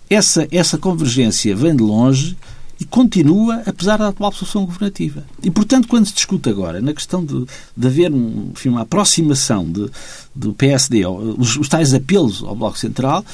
essa, 0.09 0.47
essa 0.51 0.77
convergência 0.77 1.55
vem 1.55 1.75
de 1.75 1.81
longe 1.81 2.37
e 2.79 2.85
continua, 2.85 3.61
apesar 3.65 3.97
da 3.97 4.07
atual 4.07 4.31
situação 4.31 4.65
governativa. 4.65 5.25
E, 5.43 5.51
portanto, 5.51 5.87
quando 5.87 6.05
se 6.05 6.13
discute 6.13 6.49
agora 6.49 6.79
na 6.79 6.93
questão 6.93 7.25
de, 7.25 7.45
de 7.75 7.87
haver 7.87 8.11
um, 8.11 8.51
enfim, 8.53 8.69
uma 8.69 8.81
aproximação 8.81 9.69
de, 9.69 9.89
do 10.33 10.53
PSD, 10.53 11.05
os, 11.05 11.57
os 11.57 11.67
tais 11.67 11.93
apelos 11.93 12.41
ao 12.41 12.55
Bloco 12.55 12.77
Central, 12.77 13.25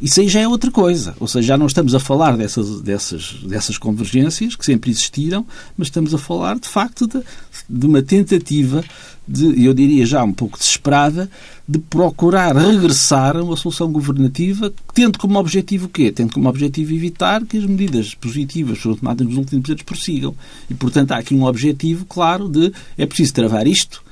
isso 0.00 0.20
aí 0.20 0.28
já 0.28 0.40
é 0.40 0.48
outra 0.48 0.70
coisa. 0.70 1.14
Ou 1.20 1.28
seja, 1.28 1.48
já 1.48 1.58
não 1.58 1.66
estamos 1.66 1.94
a 1.94 2.00
falar 2.00 2.36
dessas, 2.36 2.80
dessas, 2.80 3.34
dessas 3.42 3.78
convergências 3.78 4.56
que 4.56 4.64
sempre 4.64 4.90
existiram, 4.90 5.46
mas 5.76 5.88
estamos 5.88 6.14
a 6.14 6.18
falar, 6.18 6.58
de 6.58 6.68
facto, 6.68 7.06
de, 7.06 7.20
de 7.68 7.86
uma 7.86 8.02
tentativa 8.02 8.82
de, 9.26 9.64
eu 9.64 9.72
diria 9.72 10.04
já 10.04 10.22
um 10.22 10.32
pouco 10.32 10.58
desesperada, 10.58 11.30
de 11.66 11.78
procurar 11.78 12.54
regressar 12.54 13.36
a 13.36 13.42
uma 13.42 13.56
solução 13.56 13.90
governativa, 13.90 14.72
tendo 14.92 15.18
como 15.18 15.38
objetivo 15.38 15.86
o 15.86 15.88
quê? 15.88 16.12
Tendo 16.12 16.32
como 16.32 16.48
objetivo 16.48 16.92
evitar 16.92 17.44
que 17.44 17.56
as 17.56 17.64
medidas 17.64 18.14
positivas 18.14 18.78
foram 18.78 18.96
tomadas 18.96 19.26
nos 19.26 19.36
últimos 19.36 19.68
anos 19.68 19.82
prossigam. 19.82 20.34
E, 20.68 20.74
portanto, 20.74 21.12
há 21.12 21.18
aqui 21.18 21.34
um 21.34 21.44
objetivo 21.44 22.04
claro 22.04 22.48
de 22.48 22.72
é 22.98 23.06
preciso 23.06 23.32
travar 23.32 23.66
isto 23.66 24.02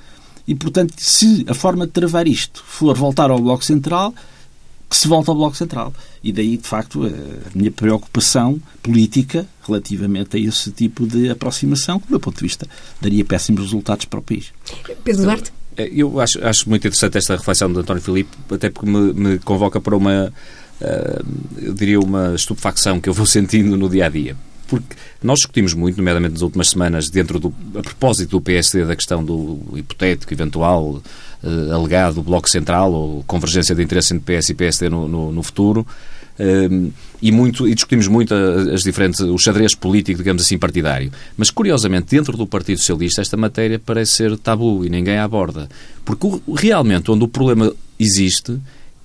e, 0.46 0.54
portanto, 0.54 0.94
se 0.96 1.44
a 1.48 1.54
forma 1.54 1.86
de 1.86 1.92
travar 1.92 2.26
isto 2.26 2.62
for 2.66 2.96
voltar 2.96 3.30
ao 3.30 3.38
Bloco 3.38 3.64
Central, 3.64 4.14
que 4.92 4.98
se 4.98 5.08
volta 5.08 5.30
ao 5.30 5.34
Bloco 5.34 5.56
Central. 5.56 5.90
E 6.22 6.30
daí, 6.30 6.58
de 6.58 6.68
facto, 6.68 7.02
a 7.06 7.58
minha 7.58 7.70
preocupação 7.70 8.60
política 8.82 9.46
relativamente 9.66 10.36
a 10.36 10.40
esse 10.40 10.70
tipo 10.70 11.06
de 11.06 11.30
aproximação, 11.30 11.98
que, 11.98 12.08
do 12.08 12.10
meu 12.10 12.20
ponto 12.20 12.36
de 12.36 12.42
vista, 12.42 12.68
daria 13.00 13.24
péssimos 13.24 13.62
resultados 13.62 14.04
para 14.04 14.20
o 14.20 14.22
país. 14.22 14.52
Pedro 15.02 15.22
Duarte? 15.22 15.50
É, 15.78 15.88
eu 15.90 16.20
acho, 16.20 16.44
acho 16.44 16.68
muito 16.68 16.86
interessante 16.86 17.16
esta 17.16 17.36
reflexão 17.36 17.72
de 17.72 17.78
António 17.78 18.02
Filipe, 18.02 18.36
até 18.50 18.68
porque 18.68 18.90
me, 18.90 19.14
me 19.14 19.38
convoca 19.38 19.80
para 19.80 19.96
uma, 19.96 20.30
uh, 20.78 21.26
eu 21.56 21.72
diria, 21.72 21.98
uma 21.98 22.34
estupefacção 22.34 23.00
que 23.00 23.08
eu 23.08 23.14
vou 23.14 23.24
sentindo 23.26 23.78
no 23.78 23.88
dia 23.88 24.04
a 24.04 24.08
dia 24.10 24.36
porque 24.72 24.96
nós 25.22 25.40
discutimos 25.40 25.74
muito, 25.74 25.98
nomeadamente 25.98 26.32
nas 26.32 26.40
últimas 26.40 26.70
semanas, 26.70 27.10
dentro 27.10 27.38
do, 27.38 27.54
a 27.78 27.82
propósito 27.82 28.30
do 28.30 28.40
PSD, 28.40 28.86
da 28.86 28.96
questão 28.96 29.22
do 29.22 29.60
hipotético, 29.76 30.32
eventual, 30.32 31.02
uh, 31.42 31.72
alegado 31.74 32.22
Bloco 32.22 32.48
Central 32.48 32.90
ou 32.90 33.22
convergência 33.24 33.74
de 33.74 33.82
interesse 33.82 34.14
entre 34.14 34.34
PS 34.34 34.48
e 34.48 34.54
PSD 34.54 34.88
no, 34.88 35.06
no, 35.06 35.30
no 35.30 35.42
futuro. 35.42 35.86
Uh, 36.40 36.90
e, 37.20 37.30
muito, 37.30 37.68
e 37.68 37.74
discutimos 37.74 38.08
muito 38.08 38.32
as 38.32 38.82
diferentes, 38.82 39.20
o 39.20 39.36
xadrez 39.36 39.74
político, 39.74 40.16
digamos 40.16 40.42
assim, 40.42 40.56
partidário. 40.56 41.12
Mas, 41.36 41.50
curiosamente, 41.50 42.06
dentro 42.08 42.34
do 42.34 42.46
Partido 42.46 42.78
Socialista, 42.78 43.20
esta 43.20 43.36
matéria 43.36 43.78
parece 43.78 44.12
ser 44.12 44.38
tabu 44.38 44.86
e 44.86 44.88
ninguém 44.88 45.18
a 45.18 45.24
aborda. 45.24 45.68
Porque 46.02 46.26
realmente 46.56 47.10
onde 47.10 47.24
o 47.24 47.28
problema 47.28 47.70
existe 48.00 48.58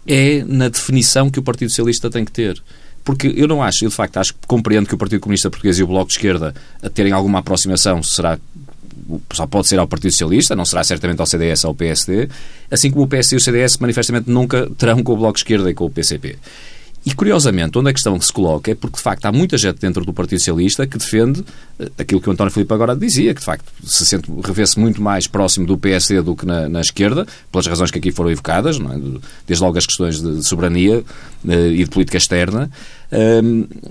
é 0.07 0.45
na 0.45 0.70
definição 0.70 1.30
que 1.30 1.39
o 1.39 1.43
Partido 1.43 1.68
Socialista 1.68 2.09
tem 2.09 2.24
que 2.24 2.32
ter. 2.32 2.63
Porque 3.08 3.34
eu 3.38 3.47
não 3.47 3.64
acho, 3.64 3.86
eu 3.86 3.89
de 3.89 3.95
facto 3.95 4.18
acho 4.18 4.34
que 4.34 4.39
compreendo 4.45 4.86
que 4.86 4.93
o 4.93 4.97
Partido 4.97 5.22
Comunista 5.22 5.49
Português 5.49 5.80
e 5.80 5.84
o 5.84 5.88
Bloco 5.88 6.08
de 6.08 6.16
Esquerda 6.16 6.53
a 6.84 6.89
terem 6.89 7.14
alguma 7.14 7.39
aproximação 7.39 8.03
será 8.03 8.38
só 9.32 9.47
pode 9.47 9.66
ser 9.68 9.80
ao 9.80 9.88
Partido 9.88 10.12
Socialista, 10.12 10.58
não 10.58 10.66
será 10.66 10.84
certamente 10.84 11.22
ao 11.22 11.26
CDS 11.26 11.64
ou 11.64 11.70
ao 11.70 11.76
PSD, 11.76 12.28
assim 12.70 12.91
como 12.91 13.05
o 13.05 13.08
PS 13.08 13.32
e 13.32 13.36
o 13.38 13.39
CDS 13.39 13.78
manifestamente 13.78 14.30
nunca 14.30 14.70
terão 14.78 15.01
com 15.01 15.14
o 15.14 15.16
Bloco 15.16 15.36
de 15.36 15.39
Esquerda 15.39 15.72
e 15.72 15.74
com 15.74 15.86
o 15.86 15.89
PCP. 15.89 16.38
E, 17.08 17.16
curiosamente, 17.16 17.80
onde 17.80 17.89
a 17.89 17.93
questão 17.93 18.20
que 18.20 18.26
se 18.26 18.34
coloca 18.34 18.70
é 18.70 18.76
porque, 18.76 18.97
de 18.97 19.01
facto, 19.01 19.26
há 19.28 19.32
muita 19.32 19.58
gente 19.58 19.80
dentro 19.80 20.03
do 20.03 20.12
Partido 20.12 20.39
Socialista 20.39 20.86
que 20.86 20.97
defende 20.97 21.39
uh, 21.39 21.89
aquilo 21.97 22.20
que 22.20 22.28
o 22.28 22.34
António 22.34 22.51
Filipe 22.51 22.74
agora 22.74 22.93
dizia, 22.93 23.34
que, 23.34 23.39
de 23.39 23.45
facto, 23.45 23.64
se 23.82 24.05
sente, 24.05 24.30
revê-se 24.43 24.78
muito 24.78 25.01
mais 25.01 25.26
próximo 25.26 25.66
do 25.66 25.78
PSD 25.78 26.22
do 26.22 26.36
que 26.36 26.45
na, 26.45 26.68
na, 26.68 26.82
esquerda, 26.82 27.26
pelas 27.49 27.66
razões 27.66 27.91
que 27.91 27.97
aqui 27.97 28.12
foram 28.12 28.30
evocadas, 28.30 28.76
é? 28.76 29.20
desde 29.47 29.64
logo 29.64 29.78
as 29.78 29.86
questões 29.86 30.22
de 30.22 30.43
soberania 30.45 30.99
uh, 30.99 31.51
e 31.72 31.82
de 31.82 31.89
política 31.89 32.18
externa, 32.18 32.70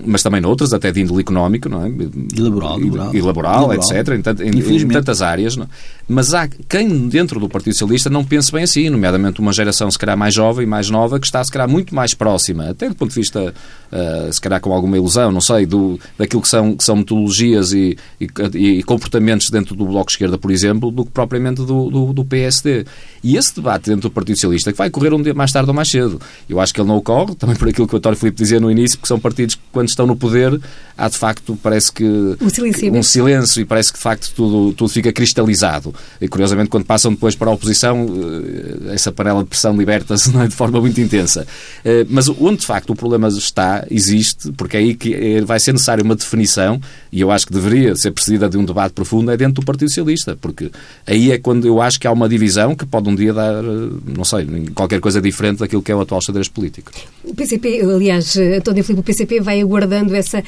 mas 0.05 0.21
também 0.21 0.39
noutras, 0.39 0.73
até 0.73 0.91
de 0.91 1.01
índole 1.01 1.21
económico, 1.21 1.67
não 1.67 1.85
é? 1.85 1.89
E 1.89 2.39
laboral, 2.39 2.79
e, 2.79 3.17
e 3.17 3.21
laboral, 3.21 3.73
etc., 3.73 4.09
em, 4.09 4.49
em, 4.49 4.81
em, 4.83 4.87
tantas 4.87 5.21
áreas. 5.21 5.55
Não? 5.55 5.65
É? 5.65 5.67
Mas 6.07 6.33
há 6.33 6.47
quem 6.47 7.09
dentro 7.09 7.39
do 7.39 7.49
Partido 7.49 7.73
Socialista 7.73 8.09
não 8.09 8.23
pense 8.23 8.51
bem 8.51 8.63
assim, 8.63 8.89
nomeadamente 8.89 9.39
uma 9.39 9.51
geração 9.51 9.89
se 9.89 9.97
calhar 9.97 10.17
mais 10.17 10.33
jovem, 10.33 10.65
mais 10.65 10.89
nova, 10.89 11.19
que 11.19 11.25
está 11.25 11.43
se 11.43 11.51
calhar 11.51 11.67
muito 11.67 11.93
mais 11.93 12.13
próxima, 12.13 12.69
até 12.69 12.87
do 12.87 12.95
ponto 12.95 13.09
de 13.09 13.15
vista, 13.15 13.53
uh, 13.91 14.31
se 14.31 14.39
calhar 14.39 14.61
com 14.61 14.71
alguma 14.71 14.95
ilusão, 14.95 15.31
não 15.31 15.41
sei, 15.41 15.65
do, 15.65 15.99
daquilo 16.17 16.41
que 16.41 16.47
são, 16.47 16.75
que 16.75 16.83
são 16.83 16.97
metodologias 16.97 17.73
e, 17.73 17.97
e, 18.21 18.27
e 18.57 18.83
comportamentos 18.83 19.49
dentro 19.49 19.75
do 19.75 19.85
Bloco 19.85 20.11
Esquerda, 20.11 20.37
por 20.37 20.51
exemplo, 20.51 20.91
do 20.91 21.03
que 21.03 21.11
propriamente 21.11 21.57
do, 21.57 21.89
do, 21.89 22.13
do, 22.13 22.25
PSD. 22.25 22.85
E 23.23 23.35
esse 23.35 23.55
debate 23.55 23.89
dentro 23.89 24.09
do 24.09 24.11
Partido 24.11 24.35
Socialista, 24.35 24.71
que 24.71 24.77
vai 24.77 24.89
correr 24.89 25.13
um 25.13 25.21
dia 25.21 25.33
mais 25.33 25.51
tarde 25.51 25.69
ou 25.69 25.73
mais 25.73 25.89
cedo, 25.89 26.21
eu 26.47 26.59
acho 26.59 26.73
que 26.73 26.79
ele 26.79 26.87
não 26.87 26.97
ocorre, 26.97 27.35
também 27.35 27.55
por 27.55 27.67
aquilo 27.67 27.87
que 27.87 27.95
o 27.95 27.97
António 27.97 28.17
Filipe 28.17 28.37
dizia 28.37 28.59
no 28.59 28.71
início, 28.71 28.97
que 29.07 29.09
são 29.09 29.19
partidos 29.19 29.55
que, 29.55 29.61
quando 29.71 29.87
estão 29.87 30.05
no 30.05 30.15
poder, 30.15 30.59
há 30.97 31.07
de 31.07 31.17
facto, 31.17 31.57
parece 31.63 31.91
que 31.91 32.03
um 32.03 32.49
silêncio, 32.49 32.93
um 32.93 33.03
silêncio 33.03 33.61
e 33.61 33.65
parece 33.65 33.91
que 33.91 33.97
de 33.97 34.03
facto 34.03 34.31
tudo, 34.35 34.73
tudo 34.73 34.89
fica 34.89 35.13
cristalizado. 35.13 35.95
E 36.19 36.27
curiosamente, 36.27 36.69
quando 36.69 36.85
passam 36.85 37.11
depois 37.11 37.35
para 37.35 37.49
a 37.49 37.53
oposição, 37.53 38.05
eh, 38.05 38.93
essa 38.93 39.11
panela 39.11 39.43
de 39.43 39.49
pressão 39.49 39.75
liberta-se 39.77 40.35
é? 40.37 40.47
de 40.47 40.55
forma 40.55 40.81
muito 40.81 40.99
intensa. 40.99 41.47
Eh, 41.85 42.05
mas 42.09 42.27
onde 42.27 42.57
de 42.57 42.65
facto 42.65 42.89
o 42.89 42.95
problema 42.95 43.29
está, 43.29 43.85
existe, 43.89 44.51
porque 44.51 44.75
é 44.75 44.79
aí 44.81 44.95
que 44.95 45.13
é, 45.13 45.41
vai 45.41 45.59
ser 45.59 45.71
necessária 45.71 46.03
uma 46.03 46.15
definição, 46.15 46.81
e 47.17 47.21
eu 47.21 47.31
acho 47.31 47.47
que 47.47 47.51
deveria 47.51 47.95
ser 47.95 48.11
precedida 48.11 48.47
de 48.47 48.59
um 48.59 48.63
debate 48.63 48.93
profundo, 48.93 49.31
é 49.31 49.35
dentro 49.35 49.55
do 49.55 49.65
Partido 49.65 49.89
Socialista, 49.89 50.37
porque 50.39 50.69
aí 51.03 51.31
é 51.31 51.39
quando 51.39 51.65
eu 51.65 51.81
acho 51.81 51.99
que 51.99 52.05
há 52.05 52.11
uma 52.11 52.29
divisão 52.29 52.75
que 52.75 52.85
pode 52.85 53.09
um 53.09 53.15
dia 53.15 53.33
dar, 53.33 53.55
eh, 53.55 53.89
não 54.15 54.23
sei, 54.23 54.45
qualquer 54.75 54.99
coisa 54.99 55.19
diferente 55.19 55.57
daquilo 55.57 55.81
que 55.81 55.91
é 55.91 55.95
o 55.95 55.99
atual 55.99 56.21
xadrez 56.21 56.47
político. 56.47 56.91
O 57.23 57.33
PCP, 57.33 57.81
aliás, 57.81 58.37
António 58.37 58.83
Filipe 58.83 58.99
o 58.99 59.03
PCP 59.03 59.41
vai 59.41 59.59
aguardando 59.59 60.13
essa. 60.13 60.43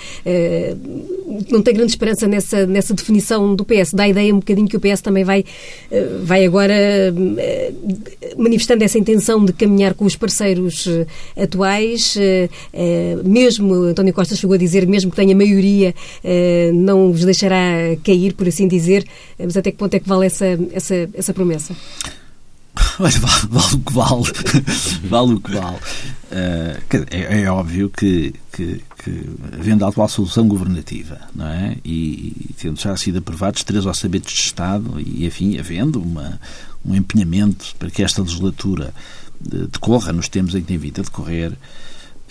não 1.49 1.63
tem 1.63 1.73
grande 1.73 1.91
esperança 1.91 2.27
nessa, 2.27 2.67
nessa 2.67 2.93
definição 2.93 3.55
do 3.55 3.65
PS. 3.65 3.93
Dá 3.93 4.03
a 4.03 4.09
ideia 4.09 4.31
um 4.31 4.37
bocadinho 4.37 4.67
que 4.67 4.77
o 4.77 4.79
PS 4.79 5.01
também 5.01 5.23
vai, 5.23 5.43
vai 6.23 6.45
agora 6.45 6.75
manifestando 8.37 8.83
essa 8.83 8.99
intenção 8.99 9.43
de 9.43 9.53
caminhar 9.53 9.95
com 9.95 10.05
os 10.05 10.15
parceiros 10.15 10.87
atuais, 11.35 12.15
mesmo 13.23 13.73
António 13.73 14.13
Costa 14.13 14.35
chegou 14.35 14.53
a 14.53 14.57
dizer, 14.57 14.85
mesmo 14.85 15.09
que 15.09 15.17
tenha 15.17 15.35
maioria, 15.35 15.95
não 16.73 17.11
os 17.11 17.23
deixará 17.25 17.95
cair, 18.03 18.33
por 18.33 18.47
assim 18.47 18.67
dizer. 18.67 19.05
Mas 19.37 19.57
até 19.57 19.71
que 19.71 19.77
ponto 19.77 19.93
é 19.93 19.99
que 19.99 20.07
vale 20.07 20.25
essa, 20.25 20.45
essa, 20.73 21.09
essa 21.13 21.33
promessa? 21.33 21.75
Vale, 22.97 23.19
vale, 23.49 23.75
o 23.75 23.79
que 23.79 23.93
vale. 23.93 24.23
vale 25.09 25.33
o 25.33 25.39
que 25.39 25.51
vale. 25.51 25.77
Uh, 25.77 27.05
é, 27.11 27.41
é, 27.41 27.51
óbvio 27.51 27.89
que, 27.89 28.33
que, 28.51 28.81
que, 29.03 29.29
havendo 29.53 29.85
a 29.85 29.89
atual 29.89 30.07
solução 30.07 30.47
governativa, 30.47 31.19
não 31.33 31.47
é? 31.47 31.77
E, 31.83 32.49
e 32.49 32.53
tendo 32.57 32.79
já 32.79 32.95
sido 32.95 33.19
aprovados 33.19 33.63
três 33.63 33.85
orçamentos 33.85 34.33
de 34.33 34.39
Estado 34.39 34.99
e, 34.99 35.25
enfim, 35.25 35.57
havendo 35.57 36.01
uma, 36.01 36.39
um 36.85 36.95
empenhamento 36.95 37.73
para 37.77 37.89
que 37.89 38.03
esta 38.03 38.21
legislatura 38.21 38.93
decorra 39.39 40.11
nos 40.11 40.27
tempos 40.27 40.55
em 40.55 40.61
que 40.61 40.67
tem 40.67 40.77
vindo 40.77 40.99
a 40.99 41.03
decorrer, 41.03 41.53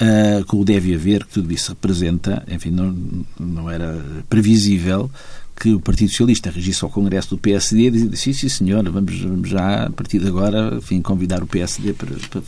uh, 0.01 0.45
com 0.47 0.61
o 0.61 0.65
deve 0.65 0.95
haver, 0.95 1.25
que 1.25 1.35
tudo 1.35 1.53
isso 1.53 1.71
representa, 1.71 2.45
enfim, 2.49 2.71
não, 2.71 3.25
não 3.39 3.71
era 3.71 4.05
previsível 4.29 5.11
que 5.59 5.75
o 5.75 5.81
Partido 5.81 6.11
Socialista 6.11 6.51
regisse 6.51 6.85
ao 6.85 6.91
Congresso 6.91 7.31
do 7.31 7.39
PSD 7.39 7.87
e 7.87 7.91
disse, 7.91 8.17
sim, 8.17 8.33
sim 8.33 8.49
senhor, 8.49 8.89
vamos, 8.89 9.21
vamos 9.21 9.49
já, 9.49 9.87
a 9.87 9.91
partir 9.91 10.21
de 10.21 10.29
agora, 10.29 10.77
enfim, 10.77 11.03
convidar 11.03 11.43
o 11.43 11.49
PSD 11.49 11.95
para, 11.95 12.15
para, 12.31 12.43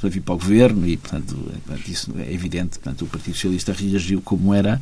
para 0.00 0.10
vir 0.10 0.20
para 0.20 0.34
o 0.34 0.38
Governo 0.38 0.86
e, 0.86 0.96
portanto, 0.96 1.36
isso 1.86 2.12
é 2.18 2.32
evidente. 2.32 2.80
Portanto, 2.80 3.04
o 3.04 3.06
Partido 3.06 3.34
Socialista 3.34 3.72
reagiu 3.72 4.20
como 4.20 4.52
era, 4.52 4.80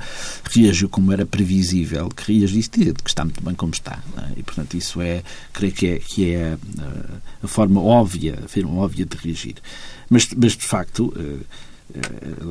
reagiu 0.51 0.89
como 0.89 1.12
era 1.12 1.27
previsível 1.27 2.09
que 2.09 2.33
reagisse, 2.33 2.70
que 2.70 2.95
está 3.07 3.22
muito 3.22 3.43
bem 3.45 3.55
como 3.55 3.75
está. 3.75 4.03
É? 4.16 4.39
E, 4.39 4.43
portanto, 4.43 4.75
isso 4.79 5.03
é, 5.03 5.22
creio 5.53 5.72
que 5.75 5.87
é, 5.87 5.99
que 5.99 6.31
é 6.31 6.57
a, 6.81 7.45
a 7.45 7.47
forma 7.47 7.83
óbvia, 7.83 8.39
a 8.43 8.49
forma 8.49 8.81
óbvia 8.81 9.05
de 9.05 9.16
reagir. 9.18 9.57
Mas, 10.09 10.29
mas 10.35 10.53
de 10.53 10.64
facto, 10.64 11.12
eh, 11.18 11.45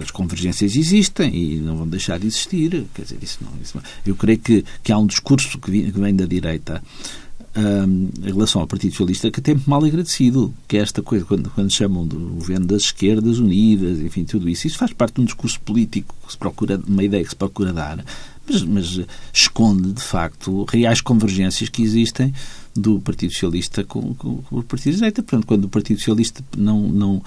as 0.01 0.11
convergências 0.11 0.75
existem 0.75 1.35
e 1.35 1.55
não 1.57 1.77
vão 1.77 1.87
deixar 1.87 2.19
de 2.19 2.27
existir. 2.27 2.85
Quer 2.93 3.03
dizer, 3.03 3.17
isso 3.21 3.39
não, 3.41 3.51
isso 3.61 3.75
não. 3.75 3.83
Eu 4.05 4.15
creio 4.15 4.39
que, 4.39 4.63
que 4.83 4.91
há 4.91 4.97
um 4.97 5.07
discurso 5.07 5.57
que 5.59 5.91
vem 5.91 6.15
da 6.15 6.25
direita 6.25 6.81
um, 7.55 8.09
em 8.21 8.31
relação 8.31 8.61
ao 8.61 8.67
Partido 8.67 8.91
Socialista 8.91 9.29
que 9.29 9.39
é 9.39 9.43
tempo 9.43 9.69
mal 9.69 9.83
agradecido, 9.83 10.53
que 10.67 10.77
é 10.77 10.81
esta 10.81 11.01
coisa, 11.01 11.25
quando, 11.25 11.49
quando 11.51 11.71
chamam 11.71 12.05
do 12.05 12.17
governo 12.17 12.65
das 12.65 12.83
esquerdas 12.83 13.39
unidas, 13.39 13.99
enfim, 13.99 14.23
tudo 14.23 14.49
isso. 14.49 14.67
Isso 14.67 14.77
faz 14.77 14.93
parte 14.93 15.15
de 15.15 15.21
um 15.21 15.25
discurso 15.25 15.59
político 15.61 16.15
que 16.25 16.31
se 16.31 16.37
procura, 16.37 16.81
uma 16.87 17.03
ideia 17.03 17.23
que 17.23 17.29
se 17.29 17.35
procura 17.35 17.71
dar, 17.71 18.03
mas, 18.49 18.63
mas 18.63 18.99
esconde, 19.31 19.93
de 19.93 20.01
facto, 20.01 20.65
reais 20.65 21.01
convergências 21.01 21.69
que 21.69 21.83
existem 21.83 22.33
do 22.75 22.99
Partido 22.99 23.31
Socialista 23.31 23.83
com, 23.83 24.13
com, 24.15 24.37
com, 24.37 24.59
o 24.59 24.63
Partido 24.63 24.93
de 24.93 24.97
Direita. 24.97 25.21
Portanto, 25.21 25.45
quando 25.45 25.65
o 25.65 25.69
Partido 25.69 25.99
Socialista 25.99 26.43
não, 26.57 26.81
não 26.81 27.21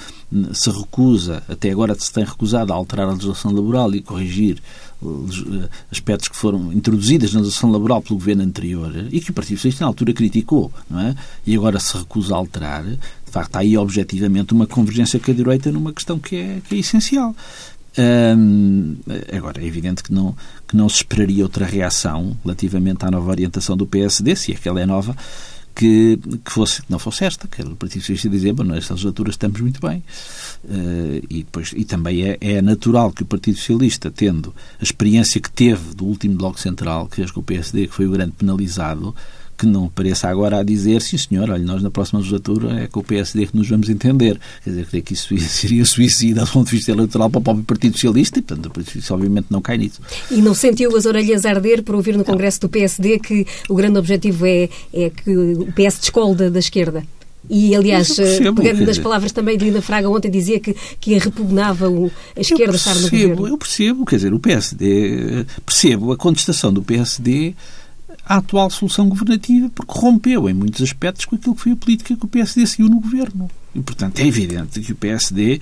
se 0.52 0.70
recusa, 0.70 1.42
até 1.48 1.70
agora 1.70 1.94
se 1.94 2.12
tem 2.12 2.24
recusado 2.24 2.72
a 2.72 2.76
alterar 2.76 3.08
a 3.08 3.12
legislação 3.12 3.52
laboral 3.52 3.94
e 3.94 4.02
corrigir 4.02 4.60
eh, 5.02 5.68
aspectos 5.90 6.28
que 6.28 6.36
foram 6.36 6.72
introduzidos 6.72 7.32
na 7.32 7.40
legislação 7.40 7.70
laboral 7.70 8.02
pelo 8.02 8.18
governo 8.18 8.42
anterior 8.42 8.92
e 9.12 9.20
que 9.20 9.30
o 9.30 9.34
Partido 9.34 9.58
Socialista 9.58 9.84
na 9.84 9.88
altura 9.88 10.12
criticou, 10.12 10.72
não 10.90 11.00
é? 11.00 11.14
E 11.46 11.54
agora 11.54 11.78
se 11.78 11.96
recusa 11.96 12.34
a 12.34 12.38
alterar, 12.38 12.84
de 12.84 12.98
facto, 13.30 13.56
há 13.56 13.60
aí 13.60 13.76
objetivamente 13.76 14.52
uma 14.52 14.66
convergência 14.66 15.20
com 15.20 15.30
a 15.30 15.34
direita 15.34 15.70
numa 15.70 15.92
questão 15.92 16.18
que 16.18 16.36
é, 16.36 16.60
que 16.68 16.74
é 16.74 16.78
essencial. 16.78 17.36
Hum, 17.98 18.96
agora, 19.34 19.62
é 19.62 19.66
evidente 19.66 20.02
que 20.02 20.12
não, 20.12 20.36
que 20.68 20.76
não 20.76 20.88
se 20.88 20.96
esperaria 20.96 21.42
outra 21.42 21.64
reação 21.64 22.36
relativamente 22.44 23.04
à 23.04 23.10
nova 23.10 23.30
orientação 23.30 23.76
do 23.76 23.86
PSD, 23.86 24.36
se 24.36 24.52
aquela 24.52 24.80
é 24.80 24.86
nova, 24.86 25.16
que, 25.74 26.18
que, 26.42 26.50
fosse, 26.50 26.82
que 26.82 26.90
não 26.90 26.98
fosse 26.98 27.24
esta, 27.24 27.46
que 27.46 27.60
era 27.60 27.70
o 27.70 27.76
Partido 27.76 28.00
Socialista 28.00 28.28
dizer, 28.30 28.52
bom, 28.54 28.64
nesta 28.64 28.94
legislatura 28.94 29.30
estamos 29.30 29.60
muito 29.60 29.80
bem. 29.80 30.02
Uh, 30.64 31.22
e, 31.28 31.42
depois, 31.42 31.72
e 31.76 31.84
também 31.84 32.24
é, 32.24 32.38
é 32.40 32.62
natural 32.62 33.12
que 33.12 33.22
o 33.22 33.26
Partido 33.26 33.58
Socialista, 33.58 34.10
tendo 34.10 34.54
a 34.80 34.82
experiência 34.82 35.40
que 35.40 35.50
teve 35.50 35.94
do 35.94 36.06
último 36.06 36.36
Bloco 36.36 36.58
Central, 36.58 37.06
que 37.06 37.16
fez 37.16 37.30
com 37.30 37.40
o 37.40 37.42
PSD, 37.42 37.88
que 37.88 37.94
foi 37.94 38.06
o 38.06 38.10
grande 38.10 38.32
penalizado, 38.32 39.14
que 39.56 39.66
não 39.66 39.88
pareça 39.88 40.28
agora 40.28 40.58
a 40.58 40.62
dizer, 40.62 41.00
sim 41.00 41.16
senhor, 41.16 41.50
olha, 41.50 41.62
nós 41.62 41.82
na 41.82 41.90
próxima 41.90 42.18
legislatura 42.20 42.82
é 42.82 42.86
com 42.86 43.00
o 43.00 43.04
PSD 43.04 43.46
que 43.46 43.56
nos 43.56 43.68
vamos 43.68 43.88
entender. 43.88 44.38
Quer 44.62 44.70
dizer, 44.70 44.86
creio 44.86 45.04
que 45.04 45.14
isso 45.14 45.36
seria 45.48 45.84
suicida 45.84 46.44
do 46.44 46.50
ponto 46.50 46.70
de 46.70 46.76
vista 46.76 46.90
eleitoral 46.90 47.30
para 47.30 47.38
o 47.38 47.42
próprio 47.42 47.64
Partido 47.64 47.94
Socialista 47.94 48.38
e, 48.38 48.42
portanto, 48.42 48.66
o 48.66 48.70
Partido 48.70 48.86
Socialista 48.86 49.14
obviamente 49.14 49.46
não 49.50 49.62
cai 49.62 49.78
nisso. 49.78 50.00
E 50.30 50.42
não 50.42 50.54
sentiu 50.54 50.96
as 50.96 51.06
orelhas 51.06 51.44
arder 51.46 51.82
por 51.82 51.94
ouvir 51.94 52.16
no 52.16 52.24
Congresso 52.24 52.60
do 52.60 52.68
PSD 52.68 53.18
que 53.18 53.46
o 53.68 53.74
grande 53.74 53.98
objetivo 53.98 54.46
é, 54.46 54.68
é 54.92 55.10
que 55.10 55.36
o 55.36 55.72
PS 55.72 55.98
descolda 56.00 56.50
da 56.50 56.58
esquerda? 56.58 57.04
E, 57.48 57.74
aliás, 57.74 58.14
percebo, 58.14 58.60
pegando 58.60 58.86
nas 58.86 58.98
palavras 58.98 59.30
também 59.30 59.56
de 59.56 59.64
Lina 59.64 59.80
Fraga, 59.80 60.08
ontem 60.08 60.30
dizia 60.30 60.58
que, 60.58 60.74
que 61.00 61.16
repugnava 61.16 61.88
o, 61.88 62.10
a 62.36 62.40
esquerda 62.40 62.72
percebo, 62.72 62.76
estar 62.76 62.94
no 62.94 63.10
governo. 63.10 63.48
Eu 63.48 63.58
percebo, 63.58 64.04
quer 64.04 64.16
dizer, 64.16 64.34
o 64.34 64.40
PSD, 64.40 65.46
percebo 65.64 66.12
a 66.12 66.16
contestação 66.16 66.72
do 66.72 66.82
PSD 66.82 67.54
a 68.26 68.36
atual 68.36 68.68
solução 68.68 69.08
governativa, 69.08 69.70
porque 69.74 69.98
rompeu 69.98 70.48
em 70.48 70.54
muitos 70.54 70.82
aspectos 70.82 71.24
com 71.24 71.36
aquilo 71.36 71.54
que 71.54 71.62
foi 71.62 71.72
a 71.72 71.76
política 71.76 72.16
que 72.16 72.24
o 72.24 72.28
PSD 72.28 72.66
seguiu 72.66 72.88
no 72.88 73.00
governo. 73.00 73.48
E, 73.74 73.80
portanto, 73.80 74.18
é 74.18 74.26
evidente 74.26 74.80
que 74.80 74.92
o 74.92 74.96
PSD 74.96 75.60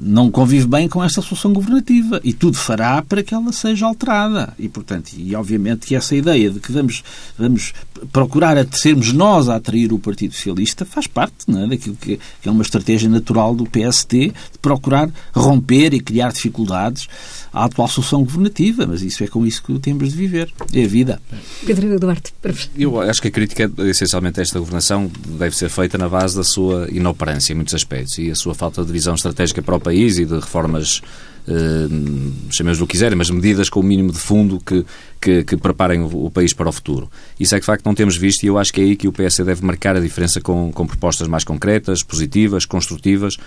não 0.00 0.30
convive 0.30 0.66
bem 0.66 0.88
com 0.88 1.02
esta 1.02 1.22
solução 1.22 1.52
governativa 1.52 2.20
e 2.22 2.32
tudo 2.32 2.56
fará 2.56 3.00
para 3.02 3.22
que 3.22 3.34
ela 3.34 3.52
seja 3.52 3.86
alterada. 3.86 4.52
E, 4.58 4.68
portanto, 4.68 5.12
e 5.16 5.34
obviamente 5.34 5.86
que 5.86 5.94
essa 5.94 6.14
ideia 6.14 6.50
de 6.50 6.60
que 6.60 6.70
vamos, 6.70 7.02
vamos 7.38 7.72
procurar 8.12 8.58
a 8.58 8.66
sermos 8.70 9.12
nós 9.12 9.48
a 9.48 9.56
atrair 9.56 9.92
o 9.92 9.98
Partido 9.98 10.34
Socialista 10.34 10.84
faz 10.84 11.06
parte 11.06 11.36
não 11.46 11.64
é, 11.64 11.68
daquilo 11.68 11.96
que, 11.96 12.18
que 12.40 12.48
é 12.48 12.50
uma 12.50 12.62
estratégia 12.62 13.08
natural 13.08 13.54
do 13.54 13.64
PSD 13.64 14.28
de 14.28 14.58
procurar 14.60 15.10
romper 15.34 15.94
e 15.94 16.00
criar 16.00 16.32
dificuldades 16.32 17.08
à 17.52 17.64
atual 17.64 17.88
solução 17.88 18.22
governativa, 18.22 18.86
mas 18.86 19.02
isso 19.02 19.24
é 19.24 19.26
com 19.26 19.46
isso 19.46 19.62
que 19.62 19.78
temos 19.78 20.10
de 20.10 20.16
viver. 20.16 20.52
É 20.72 20.84
a 20.84 20.88
vida. 20.88 21.20
Pedro 21.64 21.98
Duarte. 21.98 22.34
Eu 22.76 23.00
acho 23.00 23.22
que 23.22 23.28
a 23.28 23.30
crítica, 23.30 23.70
essencialmente, 23.78 24.38
a 24.38 24.42
esta 24.42 24.58
governação 24.58 25.10
deve 25.26 25.56
ser 25.56 25.68
feita 25.68 25.96
na 25.96 26.08
base 26.08 26.36
da 26.36 26.44
sua 26.44 26.88
inoperância 26.90 27.52
em 27.52 27.56
muitos 27.56 27.74
aspectos 27.74 28.18
e 28.18 28.30
a 28.30 28.34
sua 28.34 28.54
falta 28.54 28.84
de 28.84 28.97
visão 28.98 29.14
estratégica 29.14 29.62
para 29.62 29.76
o 29.76 29.80
país 29.80 30.18
e 30.18 30.24
de 30.24 30.34
reformas 30.34 31.00
Uh, 31.48 32.30
chamemos 32.50 32.78
o 32.78 32.86
que 32.86 32.92
quiserem, 32.92 33.16
mas 33.16 33.30
medidas 33.30 33.70
com 33.70 33.80
o 33.80 33.82
mínimo 33.82 34.12
de 34.12 34.18
fundo 34.18 34.60
que, 34.60 34.84
que, 35.18 35.42
que, 35.44 35.56
preparem 35.56 36.02
o, 36.02 36.30
país 36.30 36.52
para 36.52 36.68
o 36.68 36.72
futuro. 36.72 37.10
Isso 37.40 37.54
é 37.54 37.58
que, 37.58 37.62
de 37.62 37.66
facto, 37.66 37.86
não 37.86 37.94
temos 37.94 38.18
visto 38.18 38.42
e 38.42 38.48
eu 38.48 38.58
acho 38.58 38.70
que 38.70 38.82
é 38.82 38.84
aí 38.84 38.94
que 38.94 39.08
o 39.08 39.12
PS 39.12 39.38
deve 39.38 39.64
marcar 39.64 39.96
a 39.96 40.00
diferença 40.00 40.42
com, 40.42 40.70
com 40.70 40.86
propostas 40.86 41.26
mais 41.26 41.44
concretas, 41.44 42.02
positivas, 42.02 42.66
construtivas, 42.66 43.38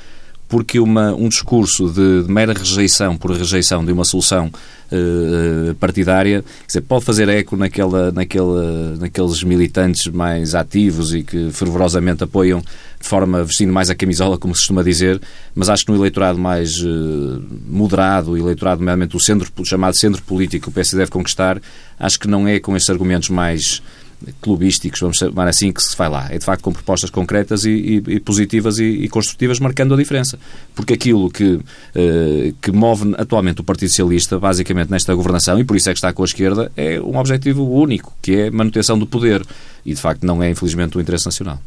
porque 0.51 0.79
uma, 0.79 1.13
um 1.13 1.29
discurso 1.29 1.89
de, 1.89 2.23
de, 2.23 2.31
mera 2.31 2.53
rejeição 2.53 3.15
por 3.15 3.31
rejeição 3.31 3.85
de 3.85 3.91
uma 3.91 4.03
solução 4.03 4.47
uh, 4.47 5.75
partidária 5.75 6.43
dizer, 6.67 6.81
pode 6.81 7.05
fazer 7.05 7.29
eco 7.29 7.55
naquela, 7.55 8.11
naquela, 8.11 8.95
naqueles 8.97 9.43
militantes 9.43 10.07
mais 10.07 10.53
ativos 10.53 11.13
e 11.13 11.23
que 11.23 11.51
fervorosamente 11.51 12.23
apoiam 12.23 12.61
de 13.01 13.07
forma 13.07 13.43
vestindo 13.43 13.73
mais 13.73 13.89
a 13.89 13.95
camisola, 13.95 14.37
como 14.37 14.53
se 14.53 14.61
costuma 14.61 14.83
dizer, 14.83 15.21
mas 15.55 15.69
acho 15.69 15.85
que 15.85 15.91
no 15.91 15.97
eleitorado 15.97 16.37
mais 16.37 16.77
uh, 16.79 17.41
moderado, 17.67 18.37
eleitorado, 18.37 18.79
nomeadamente 18.79 19.15
o 19.15 19.19
centro, 19.19 19.51
chamado 19.65 19.95
centro 19.95 20.21
político, 20.21 20.69
o 20.69 20.73
PS 20.73 20.93
deve 20.93 21.11
conquistar, 21.11 21.61
acho 21.99 22.19
que 22.19 22.27
não 22.27 22.47
é 22.47 22.59
com 22.59 22.75
estes 22.75 22.89
argumentos 22.89 23.29
mais 23.29 23.81
clubísticos, 24.39 24.99
vamos 24.99 25.17
chamar 25.17 25.47
assim, 25.47 25.71
que 25.71 25.81
se 25.81 25.95
vai 25.95 26.09
lá. 26.09 26.27
É 26.29 26.37
de 26.37 26.45
facto 26.45 26.61
com 26.61 26.71
propostas 26.71 27.09
concretas 27.09 27.65
e, 27.65 27.69
e, 27.71 28.03
e 28.07 28.19
positivas 28.19 28.79
e, 28.79 28.83
e, 28.83 29.09
construtivas, 29.09 29.59
marcando 29.59 29.93
a 29.93 29.97
diferença. 29.97 30.37
Porque 30.75 30.93
aquilo 30.93 31.29
que, 31.29 31.59
eh, 31.95 32.53
que 32.61 32.71
move 32.71 33.15
atualmente 33.17 33.61
o 33.61 33.63
Partido 33.63 33.89
Socialista, 33.89 34.39
basicamente 34.39 34.89
nesta 34.89 35.13
governação, 35.13 35.59
e 35.59 35.63
por 35.63 35.75
isso 35.75 35.89
é 35.89 35.93
que 35.93 35.97
está 35.97 36.13
com 36.13 36.21
a 36.21 36.25
esquerda, 36.25 36.71
é 36.75 36.99
um 36.99 37.17
objetivo 37.17 37.63
único, 37.63 38.13
que 38.21 38.33
é 38.33 38.51
manutenção 38.51 38.97
do 38.97 39.07
poder. 39.07 39.43
E 39.85 39.93
de 39.93 39.99
facto 39.99 40.23
não 40.23 40.43
é, 40.43 40.49
infelizmente, 40.49 40.97
o 40.97 41.01
interesse 41.01 41.25
nacional. 41.25 41.59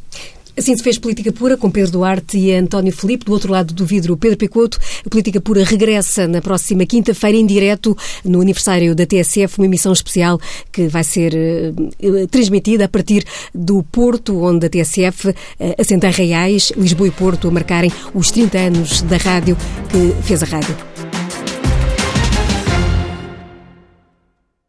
Assim 0.56 0.76
se 0.76 0.82
fez 0.82 0.98
Política 0.98 1.32
Pura 1.32 1.56
com 1.56 1.70
Pedro 1.70 1.92
Duarte 1.92 2.38
e 2.38 2.54
António 2.54 2.92
Felipe. 2.92 3.24
Do 3.24 3.32
outro 3.32 3.50
lado 3.50 3.74
do 3.74 3.84
vidro, 3.84 4.16
Pedro 4.16 4.38
Picoto. 4.38 4.78
A 5.04 5.08
Política 5.08 5.40
Pura 5.40 5.64
regressa 5.64 6.28
na 6.28 6.40
próxima 6.40 6.86
quinta-feira 6.86 7.36
em 7.36 7.44
direto 7.46 7.96
no 8.24 8.40
aniversário 8.40 8.94
da 8.94 9.04
TSF, 9.04 9.58
uma 9.58 9.66
emissão 9.66 9.92
especial 9.92 10.40
que 10.70 10.86
vai 10.86 11.02
ser 11.02 11.34
uh, 11.34 12.26
transmitida 12.28 12.84
a 12.84 12.88
partir 12.88 13.24
do 13.54 13.82
Porto, 13.82 14.42
onde 14.42 14.66
a 14.66 14.70
TSF 14.70 15.28
uh, 15.28 15.34
assenta 15.78 16.08
Reais, 16.08 16.72
Lisboa 16.76 17.08
e 17.08 17.10
Porto 17.10 17.48
a 17.48 17.50
marcarem 17.50 17.90
os 18.14 18.30
30 18.30 18.58
anos 18.58 19.02
da 19.02 19.16
rádio 19.16 19.56
que 19.90 20.22
fez 20.22 20.42
a 20.42 20.46
rádio. 20.46 20.93